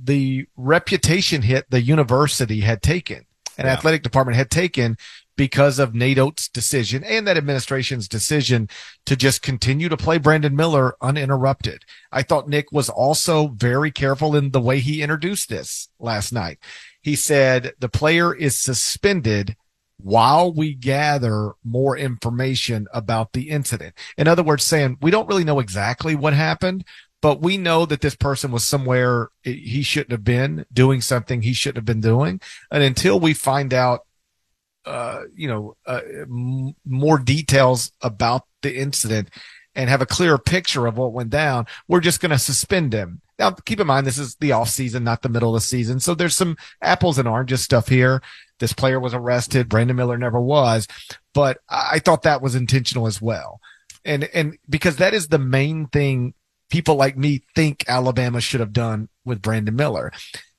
the 0.00 0.46
reputation 0.56 1.40
hit 1.42 1.64
the 1.70 1.80
university 1.80 2.60
had 2.60 2.82
taken 2.82 3.24
and 3.56 3.66
Yeah. 3.66 3.72
athletic 3.72 4.02
department 4.02 4.36
had 4.36 4.50
taken 4.50 4.98
because 5.36 5.78
of 5.78 5.94
Nate 5.94 6.48
decision 6.52 7.04
and 7.04 7.26
that 7.26 7.36
administration's 7.36 8.08
decision 8.08 8.68
to 9.04 9.16
just 9.16 9.42
continue 9.42 9.88
to 9.88 9.96
play 9.96 10.18
Brandon 10.18 10.56
Miller 10.56 10.96
uninterrupted. 11.00 11.84
I 12.10 12.22
thought 12.22 12.48
Nick 12.48 12.72
was 12.72 12.88
also 12.88 13.48
very 13.48 13.90
careful 13.90 14.34
in 14.34 14.50
the 14.50 14.60
way 14.60 14.80
he 14.80 15.02
introduced 15.02 15.48
this 15.48 15.88
last 15.98 16.32
night. 16.32 16.58
He 17.02 17.14
said 17.14 17.72
the 17.78 17.88
player 17.88 18.34
is 18.34 18.58
suspended 18.58 19.56
while 19.98 20.52
we 20.52 20.74
gather 20.74 21.52
more 21.64 21.96
information 21.96 22.86
about 22.92 23.32
the 23.32 23.50
incident. 23.50 23.94
In 24.18 24.28
other 24.28 24.42
words, 24.42 24.64
saying 24.64 24.98
we 25.00 25.10
don't 25.10 25.28
really 25.28 25.44
know 25.44 25.60
exactly 25.60 26.14
what 26.14 26.34
happened, 26.34 26.84
but 27.22 27.40
we 27.40 27.56
know 27.56 27.86
that 27.86 28.02
this 28.02 28.14
person 28.14 28.50
was 28.50 28.64
somewhere 28.64 29.30
he 29.42 29.82
shouldn't 29.82 30.12
have 30.12 30.24
been 30.24 30.66
doing 30.72 31.00
something 31.00 31.42
he 31.42 31.52
shouldn't 31.52 31.78
have 31.78 31.84
been 31.84 32.00
doing. 32.00 32.40
And 32.70 32.82
until 32.82 33.18
we 33.18 33.34
find 33.34 33.72
out 33.72 34.05
uh, 34.86 35.22
you 35.34 35.48
know, 35.48 35.76
uh, 35.86 36.00
m- 36.22 36.74
more 36.84 37.18
details 37.18 37.92
about 38.00 38.42
the 38.62 38.78
incident 38.78 39.28
and 39.74 39.90
have 39.90 40.00
a 40.00 40.06
clearer 40.06 40.38
picture 40.38 40.86
of 40.86 40.96
what 40.96 41.12
went 41.12 41.30
down, 41.30 41.66
we're 41.88 42.00
just 42.00 42.20
going 42.20 42.30
to 42.30 42.38
suspend 42.38 42.92
him. 42.92 43.20
Now, 43.38 43.50
keep 43.50 43.80
in 43.80 43.86
mind, 43.86 44.06
this 44.06 44.16
is 44.16 44.36
the 44.36 44.52
off 44.52 44.70
season, 44.70 45.04
not 45.04 45.20
the 45.20 45.28
middle 45.28 45.54
of 45.54 45.60
the 45.60 45.66
season. 45.66 46.00
So 46.00 46.14
there's 46.14 46.34
some 46.34 46.56
apples 46.80 47.18
and 47.18 47.28
oranges 47.28 47.62
stuff 47.62 47.88
here. 47.88 48.22
This 48.58 48.72
player 48.72 48.98
was 48.98 49.12
arrested. 49.12 49.68
Brandon 49.68 49.96
Miller 49.96 50.16
never 50.16 50.40
was, 50.40 50.88
but 51.34 51.58
I 51.68 51.98
thought 51.98 52.22
that 52.22 52.40
was 52.40 52.54
intentional 52.54 53.06
as 53.06 53.20
well. 53.20 53.60
And, 54.06 54.24
and 54.32 54.56
because 54.70 54.96
that 54.96 55.12
is 55.12 55.28
the 55.28 55.38
main 55.38 55.88
thing 55.88 56.32
people 56.70 56.96
like 56.96 57.16
me 57.16 57.42
think 57.54 57.84
Alabama 57.88 58.40
should 58.40 58.60
have 58.60 58.72
done 58.72 59.08
with 59.24 59.42
Brandon 59.42 59.76
Miller. 59.76 60.12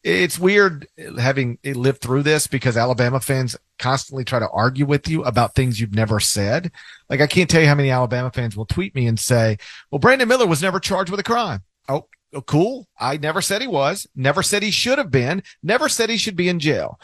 It's 0.08 0.40
weird 0.40 0.88
having 1.20 1.58
lived 1.66 2.00
through 2.00 2.24
this 2.24 2.48
because 2.48 2.78
Alabama 2.78 3.20
fans 3.20 3.58
constantly 3.78 4.24
try 4.24 4.40
to 4.40 4.50
argue 4.52 4.86
with 4.86 5.10
you 5.10 5.22
about 5.26 5.54
things 5.54 5.82
you've 5.82 5.94
never 5.94 6.22
said. 6.22 6.72
Like 7.10 7.20
I 7.20 7.28
can't 7.28 7.50
tell 7.50 7.60
you 7.60 7.68
how 7.68 7.76
many 7.76 7.92
Alabama 7.92 8.32
fans 8.32 8.56
will 8.56 8.66
tweet 8.66 8.96
me 8.96 9.06
and 9.08 9.20
say, 9.20 9.58
well, 9.92 10.00
Brandon 10.00 10.30
Miller 10.30 10.48
was 10.48 10.62
never 10.62 10.80
charged 10.80 11.12
with 11.12 11.20
a 11.20 11.24
crime. 11.24 11.64
Oh, 11.90 12.08
oh 12.34 12.40
cool. 12.40 12.88
I 12.98 13.18
never 13.18 13.42
said 13.42 13.62
he 13.62 13.68
was, 13.68 14.08
never 14.16 14.42
said 14.42 14.64
he 14.64 14.72
should 14.72 14.98
have 14.98 15.12
been, 15.12 15.44
never 15.62 15.90
said 15.90 16.10
he 16.10 16.16
should 16.16 16.38
be 16.38 16.48
in 16.48 16.62
jail. 16.62 17.02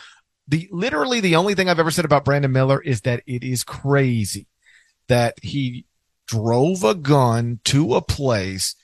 The 0.47 0.69
literally 0.71 1.19
the 1.19 1.35
only 1.35 1.55
thing 1.55 1.67
I've 1.67 1.79
ever 1.79 1.91
said 1.91 2.05
about 2.05 2.23
Brandon 2.23 2.53
Miller 2.53 2.81
is 2.81 3.01
that 3.01 3.21
it 3.27 3.43
is 3.43 3.65
crazy 3.65 4.47
that 5.09 5.39
he 5.43 5.83
drove 6.25 6.85
a 6.85 6.95
gun 6.95 7.59
to 7.65 7.95
a 7.95 8.01
place 8.01 8.75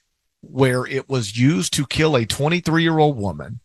where 0.42 0.86
it 0.86 1.08
was 1.08 1.40
used 1.40 1.72
to 1.76 1.86
kill 1.86 2.18
a 2.18 2.26
23 2.26 2.84
year 2.84 3.00
old 3.00 3.18
woman 3.18 3.62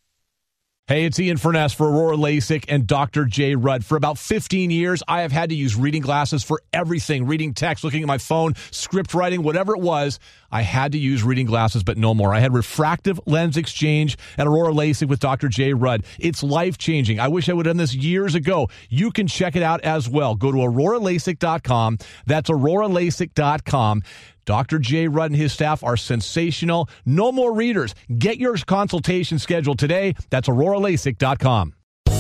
Hey, 0.87 1.07
it's 1.07 1.19
Ian 1.19 1.39
Furness 1.39 1.73
for 1.73 1.89
Aurora 1.89 2.15
LASIK 2.15 2.67
and 2.69 2.87
Dr. 2.87 3.25
J. 3.25 3.55
Rudd. 3.55 3.87
For 3.87 3.97
about 3.97 4.19
15 4.19 4.71
years, 4.71 5.03
I 5.09 5.23
have 5.23 5.33
had 5.33 5.49
to 5.49 5.55
use 5.55 5.75
reading 5.77 6.03
glasses 6.03 6.45
for 6.45 6.61
everything 6.75 7.27
reading 7.27 7.55
text, 7.55 7.85
looking 7.85 8.03
at 8.03 8.07
my 8.07 8.19
phone, 8.19 8.53
script 8.71 9.15
writing, 9.15 9.43
whatever 9.43 9.75
it 9.75 9.81
was. 9.81 10.21
I 10.53 10.61
had 10.61 10.93
to 10.93 10.99
use 10.99 11.23
reading 11.23 11.47
glasses, 11.47 11.83
but 11.83 11.97
no 11.97 12.13
more. 12.13 12.35
I 12.35 12.41
had 12.41 12.53
refractive 12.53 13.19
lens 13.25 13.57
exchange 13.57 14.19
at 14.37 14.47
Aurora 14.47 14.75
LASIK 14.75 15.09
with 15.09 15.21
Dr. 15.21 15.49
J. 15.49 15.73
Rudd. 15.73 16.05
It's 16.19 16.43
life 16.43 16.77
changing. 16.77 17.19
I 17.19 17.29
wish 17.29 17.49
I 17.49 17.55
would 17.55 17.65
have 17.65 17.71
done 17.71 17.79
this 17.79 17.95
years 17.95 18.35
ago. 18.35 18.69
You 18.91 19.11
can 19.11 19.27
check 19.27 19.57
it 19.57 19.63
out 19.63 19.81
as 19.85 20.07
well. 20.07 20.35
Go 20.35 20.53
to 20.53 20.59
auroralasik.com. 20.59 21.97
That's 22.27 22.51
auroralasik.com. 22.51 24.03
Dr. 24.45 24.79
J. 24.79 25.09
Rudd 25.09 25.31
and 25.31 25.41
his 25.41 25.53
staff 25.53 25.83
are 25.83 25.97
sensational. 25.97 26.89
No 27.07 27.33
more 27.33 27.53
readers. 27.53 27.95
Get 28.19 28.39
your 28.39 28.57
consultation 28.57 29.39
scheduled 29.39 29.79
today. 29.79 30.15
That's 30.31 30.49
auroralasik.com. 30.49 31.75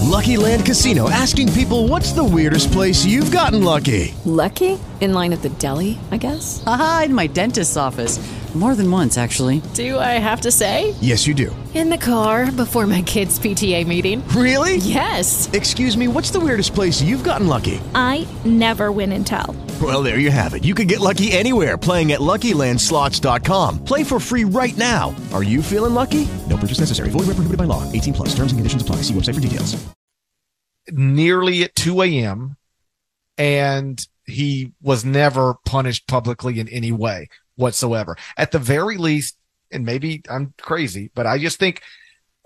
Lucky 0.04 0.36
Land 0.36 0.66
Casino 0.66 1.08
asking 1.10 1.52
people 1.54 1.88
what's 1.88 2.12
the 2.12 2.22
weirdest 2.22 2.70
place 2.72 3.04
you've 3.04 3.30
gotten 3.30 3.64
lucky? 3.64 4.14
Lucky? 4.24 4.78
In 5.00 5.12
line 5.12 5.32
at 5.32 5.42
the 5.42 5.48
deli, 5.48 5.98
I 6.10 6.18
guess? 6.18 6.62
Aha, 6.66 7.04
in 7.06 7.14
my 7.14 7.26
dentist's 7.26 7.76
office. 7.76 8.18
More 8.54 8.76
than 8.76 8.88
once, 8.88 9.18
actually. 9.18 9.62
Do 9.74 9.98
I 9.98 10.12
have 10.22 10.42
to 10.42 10.52
say? 10.52 10.94
Yes, 11.00 11.26
you 11.26 11.34
do. 11.34 11.54
In 11.74 11.90
the 11.90 11.98
car 11.98 12.52
before 12.52 12.86
my 12.86 13.02
kids' 13.02 13.36
PTA 13.36 13.84
meeting. 13.84 14.26
Really? 14.28 14.76
Yes. 14.76 15.50
Excuse 15.52 15.96
me, 15.96 16.06
what's 16.06 16.30
the 16.30 16.38
weirdest 16.38 16.72
place 16.72 17.02
you've 17.02 17.24
gotten 17.24 17.48
lucky? 17.48 17.80
I 17.96 18.28
never 18.44 18.92
win 18.92 19.10
and 19.10 19.26
tell. 19.26 19.56
Well, 19.82 20.04
there 20.04 20.20
you 20.20 20.30
have 20.30 20.54
it. 20.54 20.62
You 20.62 20.72
can 20.72 20.86
get 20.86 21.00
lucky 21.00 21.32
anywhere 21.32 21.76
playing 21.76 22.12
at 22.12 22.20
LuckyLandSlots.com. 22.20 23.84
Play 23.84 24.04
for 24.04 24.20
free 24.20 24.44
right 24.44 24.76
now. 24.76 25.16
Are 25.32 25.42
you 25.42 25.60
feeling 25.60 25.94
lucky? 25.94 26.28
No 26.48 26.56
purchase 26.56 26.78
necessary. 26.78 27.10
Void 27.10 27.26
where 27.26 27.34
prohibited 27.34 27.58
by 27.58 27.64
law. 27.64 27.82
18 27.90 28.14
plus. 28.14 28.28
Terms 28.28 28.52
and 28.52 28.60
conditions 28.60 28.82
apply. 28.82 28.96
See 29.02 29.14
website 29.14 29.34
for 29.34 29.40
details. 29.40 29.84
Nearly 30.92 31.64
at 31.64 31.74
2 31.74 32.02
a.m. 32.02 32.56
and 33.36 34.06
he 34.26 34.72
was 34.80 35.04
never 35.04 35.56
punished 35.66 36.06
publicly 36.06 36.60
in 36.60 36.68
any 36.68 36.92
way 36.92 37.28
whatsoever. 37.56 38.16
At 38.36 38.52
the 38.52 38.58
very 38.58 38.96
least, 38.96 39.36
and 39.70 39.84
maybe 39.84 40.22
I'm 40.30 40.54
crazy, 40.60 41.10
but 41.14 41.26
I 41.26 41.38
just 41.38 41.58
think 41.58 41.82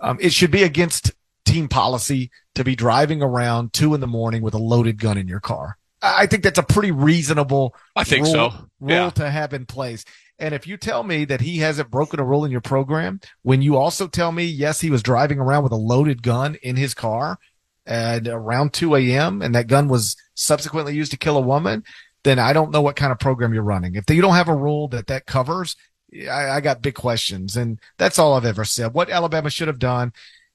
um, 0.01 0.19
it 0.21 0.33
should 0.33 0.51
be 0.51 0.63
against 0.63 1.13
team 1.45 1.69
policy 1.69 2.31
to 2.55 2.65
be 2.65 2.77
driving 2.77 3.23
around 3.23 3.73
two 3.73 3.95
in 3.95 4.01
the 4.01 4.07
morning 4.07 4.43
with 4.43 4.55
a 4.55 4.59
loaded 4.59 4.99
gun 4.99 5.19
in 5.19 5.29
your 5.29 5.41
car. 5.41 5.79
I 6.01 6.27
think 6.27 6.45
that's 6.45 6.59
a 6.59 6.63
pretty 6.63 6.93
reasonable. 6.93 7.75
I 7.97 8.05
think 8.05 8.27
rule, 8.27 8.33
so. 8.33 8.51
Rule 8.81 8.91
yeah. 8.91 9.11
to 9.11 9.31
have 9.31 9.53
in 9.53 9.67
place. 9.67 10.05
And 10.39 10.55
if 10.55 10.67
you 10.67 10.77
tell 10.77 11.03
me 11.03 11.25
that 11.25 11.41
he 11.41 11.59
hasn't 11.59 11.91
broken 11.91 12.21
a 12.21 12.25
rule 12.25 12.45
in 12.45 12.53
your 12.53 12.61
program, 12.61 13.21
when 13.43 13.63
you 13.63 13.77
also 13.77 14.07
tell 14.07 14.31
me 14.31 14.45
yes, 14.45 14.81
he 14.81 14.91
was 14.91 15.03
driving 15.03 15.41
around 15.41 15.65
with 15.65 15.73
a 15.73 15.77
loaded 15.77 16.23
gun 16.23 16.57
in 16.63 16.77
his 16.77 16.95
car 16.95 17.39
at 17.87 18.29
around 18.29 18.73
2 18.73 18.95
a.m. 18.95 19.43
and 19.43 19.55
that 19.55 19.67
gun 19.67 19.89
was 19.89 20.17
subsequently 20.35 20.95
used 20.95 21.11
to 21.11 21.17
kill 21.17 21.37
a 21.37 21.43
woman, 21.43 21.83
then 22.25 22.39
I 22.39 22.53
don't 22.53 22.71
know 22.71 22.83
what 22.83 22.97
kind 22.97 23.13
of 23.13 23.19
program 23.19 23.55
you're 23.55 23.63
running. 23.63 23.95
If 23.95 24.11
you 24.11 24.23
don't 24.23 24.35
have 24.35 24.49
a 24.49 24.55
rule 24.55 24.89
that 24.89 25.07
that 25.07 25.27
covers, 25.27 25.77
I, 26.13 26.51
I 26.51 26.61
got 26.61 26.83
big 26.83 26.95
questions. 26.95 27.57
And 27.57 27.81
that's 27.99 28.19
all 28.19 28.35
I've 28.35 28.45
ever 28.45 28.65
said. 28.65 28.95
What 28.95 29.11
Alabama 29.11 29.51
should 29.51 29.69
have 29.69 29.79
done 29.79 30.13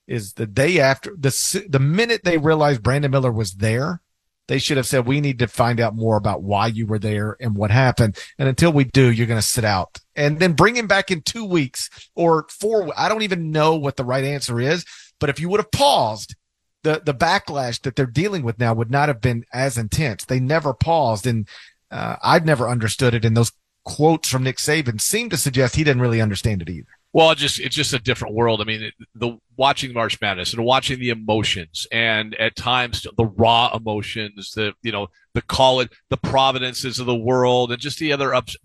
is 0.08 0.34
the 0.34 0.47
day 0.47 0.80
after 0.80 1.15
the 1.17 1.65
the 1.69 1.80
minute 1.80 2.21
they 2.23 2.38
realized 2.38 2.84
Brandon 2.84 3.12
Miller 3.12 3.32
was 3.32 3.54
there, 3.54 4.02
they 4.47 4.60
should 4.60 4.78
have 4.78 4.88
said, 4.88 5.06
we 5.06 5.21
need 5.21 5.39
to 5.39 5.47
find 5.47 5.80
out 5.80 5.95
more 5.95 6.17
about 6.17 6.43
why 6.43 6.67
you 6.67 6.86
were 6.86 6.99
there 6.99 7.38
and 7.39 7.56
what 7.56 7.71
happened. 7.71 8.17
And 8.38 8.49
until 8.49 8.73
we 8.73 8.84
do, 8.84 9.10
you're 9.10 9.28
going 9.28 9.39
to 9.39 9.47
sit 9.47 9.63
out 9.63 9.99
and 10.15 10.39
then 10.39 10.54
bring 10.54 10.76
him 10.76 10.88
back 10.88 11.12
in 11.12 11.21
two 11.21 11.45
weeks 11.45 11.89
or 12.15 12.45
four. 12.49 12.91
I 12.97 13.08
don't 13.08 13.21
even 13.21 13.52
know 13.52 13.76
what 13.76 13.95
the 13.95 14.04
right 14.04 14.23
answer 14.23 14.60
is, 14.60 14.86
but 15.19 15.30
if 15.30 15.39
you 15.39 15.47
would 15.49 15.62
have 15.62 15.71
paused, 15.71 16.36
the, 16.84 17.02
the 17.04 17.13
backlash 17.13 17.82
that 17.82 17.96
they're 17.96 18.06
dealing 18.06 18.43
with 18.43 18.60
now 18.60 18.74
would 18.74 18.91
not 18.91 19.10
have 19.10 19.22
been 19.22 19.46
as 19.54 19.78
intense. 19.78 20.26
They 20.26 20.39
never 20.39 20.74
paused. 20.74 21.26
And, 21.26 21.48
uh, 21.91 22.17
I've 22.24 22.46
never 22.46 22.69
understood 22.69 23.13
it. 23.13 23.26
And 23.26 23.36
those 23.36 23.52
quotes 23.84 24.30
from 24.30 24.43
Nick 24.43 24.58
Saban 24.58 25.00
seem 25.00 25.30
to 25.30 25.38
suggest 25.38 25.76
he 25.76 25.84
didn't 25.84 26.02
really 26.02 26.22
understand 26.22 26.62
it 26.62 26.69
either. 26.69 26.88
Well, 27.13 27.36
just 27.36 27.60
it's 27.60 27.76
just 27.76 27.93
a 27.93 28.00
different 28.00 28.34
world. 28.34 28.60
I 28.60 28.63
mean, 28.63 28.91
the 29.13 29.38
watching 29.56 29.93
March 29.93 30.19
Madness 30.19 30.54
and 30.54 30.65
watching 30.65 31.00
the 31.00 31.12
emotions, 31.12 31.86
and 31.91 32.34
at 32.36 32.56
times 32.56 33.06
the 33.15 33.26
raw 33.26 33.72
emotions, 33.76 34.52
the 34.56 34.74
you 34.82 34.91
know 34.91 35.08
the 35.36 35.43
call 35.43 35.80
it 35.80 35.91
the 36.10 36.17
providences 36.17 37.00
of 37.00 37.06
the 37.06 37.15
world, 37.15 37.72
and 37.72 37.80
just 37.80 38.00
the 38.00 38.12
other 38.12 38.34
ups. 38.34 38.58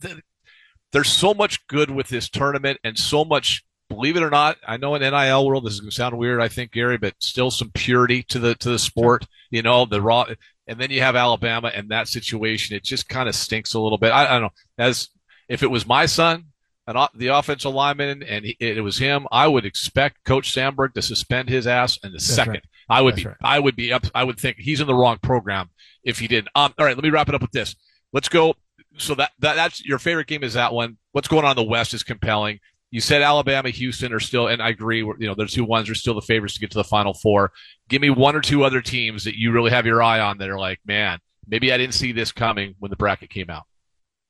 There's 0.93 1.11
so 1.11 1.35
much 1.35 1.67
good 1.67 1.91
with 1.91 2.09
this 2.09 2.31
tournament, 2.31 2.79
and 2.83 2.99
so 2.99 3.23
much. 3.23 3.63
Believe 3.89 4.17
it 4.17 4.23
or 4.23 4.31
not, 4.31 4.59
I 4.67 4.77
know 4.77 4.95
in 4.95 5.03
NIL 5.03 5.47
world 5.47 5.65
this 5.65 5.73
is 5.75 5.81
going 5.81 5.91
to 5.91 5.97
sound 5.97 6.19
weird. 6.19 6.41
I 6.41 6.49
think 6.49 6.73
Gary, 6.73 6.99
but 6.99 7.15
still 7.21 7.51
some 7.51 7.71
purity 7.73 8.23
to 8.25 8.39
the 8.39 8.55
to 8.57 8.69
the 8.69 8.79
sport. 8.79 9.27
You 9.51 9.63
know 9.63 9.87
the 9.87 10.03
raw, 10.03 10.27
and 10.67 10.79
then 10.79 10.91
you 10.91 11.01
have 11.01 11.17
Alabama 11.17 11.73
and 11.75 11.89
that 11.89 12.09
situation. 12.09 12.77
It 12.77 12.85
just 12.85 13.09
kind 13.09 13.29
of 13.29 13.35
stinks 13.35 13.75
a 13.75 13.81
little 13.81 13.99
bit. 13.99 14.11
I, 14.11 14.27
I 14.27 14.31
don't 14.33 14.43
know. 14.43 14.51
As 14.77 15.09
if 15.49 15.63
it 15.63 15.71
was 15.71 15.87
my 15.87 16.05
son, 16.05 16.45
an, 16.87 17.09
the 17.15 17.29
offensive 17.29 17.73
lineman 17.73 18.23
and 18.23 18.45
he, 18.45 18.57
it 18.61 18.83
was 18.83 18.99
him, 18.99 19.27
I 19.31 19.47
would 19.49 19.65
expect 19.65 20.25
Coach 20.25 20.53
Sandberg 20.53 20.95
to 20.95 21.03
suspend 21.03 21.49
his 21.49 21.67
ass 21.67 21.99
in 22.03 22.11
the 22.11 22.17
That's 22.17 22.27
second. 22.27 22.53
Right. 22.53 22.63
I 22.89 23.03
would 23.03 23.15
That's 23.15 23.23
be, 23.23 23.29
right. 23.29 23.37
I 23.43 23.59
would 23.59 23.77
be 23.77 23.93
up. 23.93 24.07
I 24.15 24.25
would 24.25 24.39
think 24.39 24.57
he's 24.59 24.81
in 24.81 24.87
the 24.87 24.95
wrong 24.95 25.19
program 25.19 25.71
if 26.05 26.19
he 26.19 26.29
didn't. 26.29 26.49
Um, 26.55 26.75
all 26.79 26.87
right, 26.87 26.97
let 26.97 27.05
me 27.05 27.11
wrap 27.11 27.29
it 27.29 27.35
up 27.35 27.43
with 27.43 27.53
this. 27.53 27.77
Let's 28.13 28.29
go. 28.29 28.55
So 28.97 29.15
that, 29.15 29.33
that 29.41 29.55
that's 29.55 29.85
your 29.85 29.99
favorite 29.99 30.27
game 30.27 30.43
is 30.43 30.55
that 30.55 30.73
one. 30.73 30.97
What's 31.13 31.29
going 31.29 31.45
on 31.45 31.53
in 31.53 31.57
the 31.57 31.71
West 31.71 31.95
is 31.95 32.03
compelling. 32.03 32.59
You 32.91 33.01
said 33.01 33.21
Alabama, 33.21 33.69
Houston 33.69 34.15
are 34.15 34.21
still, 34.21 34.47
and 34.49 34.63
I 34.63 34.71
agree. 34.71 34.99
You 35.01 35.17
know, 35.21 35.35
the 35.35 35.47
two 35.47 35.65
ones 35.65 35.91
are 35.91 35.95
still 35.95 36.15
the 36.15 36.23
favorites 36.23 36.55
to 36.55 36.61
get 36.61 36.71
to 36.71 36.79
the 36.79 36.85
Final 36.85 37.13
Four. 37.13 37.53
Give 37.89 38.01
me 38.01 38.11
one 38.11 38.35
or 38.35 38.41
two 38.41 38.65
other 38.65 38.81
teams 38.81 39.25
that 39.25 39.39
you 39.39 39.53
really 39.53 39.71
have 39.71 39.85
your 39.85 40.03
eye 40.03 40.21
on 40.21 40.39
that 40.39 40.49
are 40.49 40.59
like, 40.59 40.81
man, 40.87 41.19
maybe 41.47 41.73
I 41.73 41.77
didn't 41.77 41.95
see 41.95 42.13
this 42.13 42.33
coming 42.33 42.75
when 42.79 42.91
the 42.91 42.97
bracket 42.97 43.29
came 43.31 43.51
out. 43.51 43.65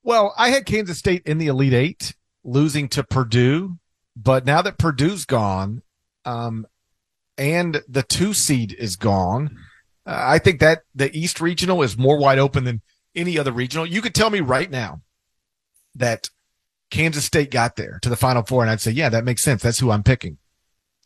Well, 0.03 0.35
I 0.37 0.51
had 0.51 0.66
Kansas 0.66 0.99
State 0.99 1.23
in 1.25 1.38
the 1.38 1.47
Elite 1.47 1.73
Eight, 1.73 2.14
losing 2.42 2.88
to 2.88 3.05
Purdue, 3.05 3.79
but 4.16 4.44
now 4.44 4.62
that 4.62 4.79
Purdue's 4.79 5.25
gone, 5.25 5.83
um, 6.25 6.66
and 7.37 7.83
the 7.88 8.03
two 8.03 8.33
seed 8.33 8.73
is 8.73 8.97
gone, 8.97 9.57
uh, 10.05 10.21
I 10.21 10.38
think 10.38 10.59
that 10.61 10.83
the 10.94 11.16
East 11.16 11.40
Regional 11.40 11.83
is 11.83 11.97
more 11.97 12.18
wide 12.18 12.38
open 12.38 12.64
than 12.64 12.83
any 13.14 13.38
other 13.38 13.53
regional. 13.53 13.87
You 13.87 14.03
could 14.03 14.14
tell 14.14 14.31
me 14.31 14.40
right 14.40 14.71
now 14.71 15.03
that 15.94 16.31
Kansas 16.90 17.24
State 17.24 17.51
got 17.51 17.77
there 17.77 17.98
to 18.03 18.09
the 18.09 18.16
Final 18.16 18.42
Four, 18.42 18.62
and 18.62 18.70
I'd 18.70 18.81
say, 18.81 18.90
yeah, 18.90 19.09
that 19.09 19.24
makes 19.24 19.42
sense. 19.42 19.62
That's 19.62 19.79
who 19.79 19.90
I'm 19.90 20.03
picking. 20.03 20.38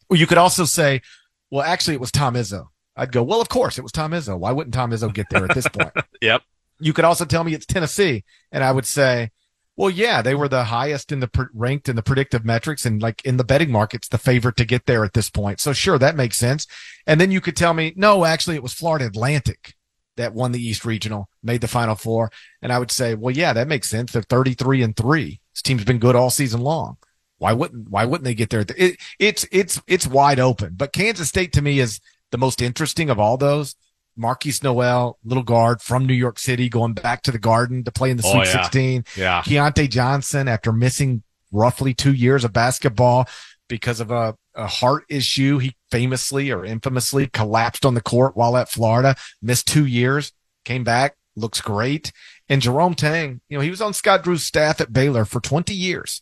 Or 0.09 0.17
you 0.17 0.27
could 0.27 0.39
also 0.39 0.65
say, 0.65 1.03
well, 1.51 1.63
actually, 1.63 1.95
it 1.95 2.01
was 2.01 2.13
Tom 2.13 2.35
Izzo. 2.35 2.67
I'd 2.97 3.13
go, 3.13 3.23
well, 3.23 3.41
of 3.41 3.49
course, 3.49 3.79
it 3.79 3.83
was 3.83 3.93
Tom 3.93 4.13
Izzo. 4.13 4.39
Why 4.39 4.53
wouldn't 4.53 4.75
Tom 4.75 4.91
Izzo 4.91 5.13
get 5.13 5.31
there 5.31 5.45
at 5.45 5.55
this 5.55 5.69
point? 5.69 5.93
yep. 6.21 6.43
You 6.79 6.93
could 6.93 7.05
also 7.05 7.25
tell 7.25 7.45
me 7.45 7.55
it's 7.55 7.67
Tennessee, 7.67 8.25
and 8.51 8.63
I 8.63 8.73
would 8.73 8.87
say, 8.87 9.31
well, 9.77 9.91
yeah, 9.91 10.21
they 10.21 10.35
were 10.35 10.49
the 10.49 10.65
highest 10.65 11.13
in 11.13 11.21
the 11.21 11.49
ranked 11.55 11.89
in 11.89 11.97
the 11.97 12.03
predictive 12.03 12.45
metrics 12.45 12.85
and 12.85 13.01
like 13.01 13.25
in 13.25 13.37
the 13.37 13.45
betting 13.45 13.71
markets, 13.71 14.09
the 14.09 14.19
favorite 14.19 14.57
to 14.57 14.65
get 14.65 14.87
there 14.87 15.05
at 15.05 15.15
this 15.15 15.31
point. 15.31 15.61
So 15.61 15.73
sure, 15.73 15.99
that 15.99 16.17
makes 16.17 16.37
sense. 16.37 16.67
And 17.07 17.21
then 17.21 17.31
you 17.31 17.41
could 17.41 17.57
tell 17.57 17.73
me, 17.73 17.95
no, 17.97 18.25
actually, 18.25 18.57
it 18.57 18.63
was 18.63 18.75
Florida 18.75 19.07
Atlantic 19.07 19.75
that 20.17 20.35
won 20.35 20.53
the 20.53 20.63
East 20.63 20.85
Regional, 20.85 21.29
made 21.43 21.63
the 21.63 21.69
Final 21.69 21.95
Four, 21.95 22.31
and 22.61 22.73
I 22.73 22.79
would 22.79 22.91
say, 22.91 23.15
well, 23.15 23.35
yeah, 23.35 23.53
that 23.55 23.69
makes 23.69 23.89
sense. 23.89 24.13
They're 24.13 24.23
thirty 24.23 24.55
three 24.55 24.83
and 24.83 24.97
three. 24.97 25.41
This 25.55 25.63
team's 25.63 25.85
been 25.85 25.99
good 25.99 26.17
all 26.17 26.31
season 26.31 26.61
long. 26.61 26.97
Why 27.39 27.53
wouldn't 27.53 27.91
Why 27.91 28.05
wouldn't 28.05 28.25
they 28.25 28.35
get 28.35 28.51
there? 28.51 28.65
It, 28.77 28.99
it's 29.19 29.47
it's 29.51 29.81
it's 29.87 30.07
wide 30.07 30.41
open. 30.41 30.75
But 30.77 30.93
Kansas 30.93 31.29
State 31.29 31.53
to 31.55 31.63
me 31.63 31.81
is 31.81 32.01
the 32.31 32.39
most 32.39 32.63
interesting 32.63 33.11
of 33.11 33.19
all 33.19 33.37
those 33.37 33.75
Markquis 34.19 34.63
Nowell, 34.63 35.19
little 35.25 35.43
guard 35.43 35.81
from 35.81 36.07
New 36.07 36.15
York 36.15 36.39
City, 36.39 36.69
going 36.69 36.93
back 36.93 37.23
to 37.23 37.33
the 37.33 37.39
Garden 37.39 37.85
to 37.85 37.93
play 37.93 38.11
in 38.11 38.17
the 38.17 38.23
oh, 38.27 38.33
Sweet 38.33 38.49
oh, 38.49 38.59
yeah. 38.59 38.63
16. 38.63 39.05
Yeah. 39.17 39.43
Keyontae 39.43 39.89
Johnson, 39.89 40.49
after 40.49 40.73
missing 40.73 41.23
roughly 41.51 41.95
two 41.95 42.13
years 42.13 42.45
of 42.45 42.53
basketball, 42.53 43.27
because 43.73 44.01
of 44.01 44.11
a, 44.11 44.37
a 44.55 44.67
heart 44.67 45.05
issue. 45.09 45.57
He 45.57 45.75
famously 45.91 46.51
or 46.51 46.63
infamously 46.63 47.29
collapsed 47.29 47.87
on 47.87 47.95
the 47.95 48.03
court 48.03 48.37
while 48.37 48.57
at 48.59 48.69
Florida, 48.69 49.17
missed 49.41 49.67
two 49.67 49.87
years, 49.87 50.33
came 50.67 50.85
back, 50.85 51.17
looks 51.37 51.63
great. 51.63 52.13
And 52.53 52.61
Jerome 52.61 52.95
Tang, 52.95 53.41
you 53.49 53.57
know, 53.57 53.65
he 53.65 53.71
was 53.71 53.81
on 53.81 53.95
Scott 53.95 54.23
Drew's 54.23 54.45
staff 54.45 54.79
at 54.83 54.93
Baylor 54.93 55.25
for 55.25 55.41
20 55.41 55.73
years. 55.73 56.21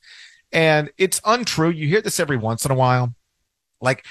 And 0.52 0.92
it's 0.96 1.20
untrue. 1.24 1.70
You 1.70 1.88
hear 1.88 2.02
this 2.02 2.20
every 2.20 2.36
once 2.36 2.64
in 2.64 2.70
a 2.70 2.76
while. 2.76 3.16
Like 3.80 4.04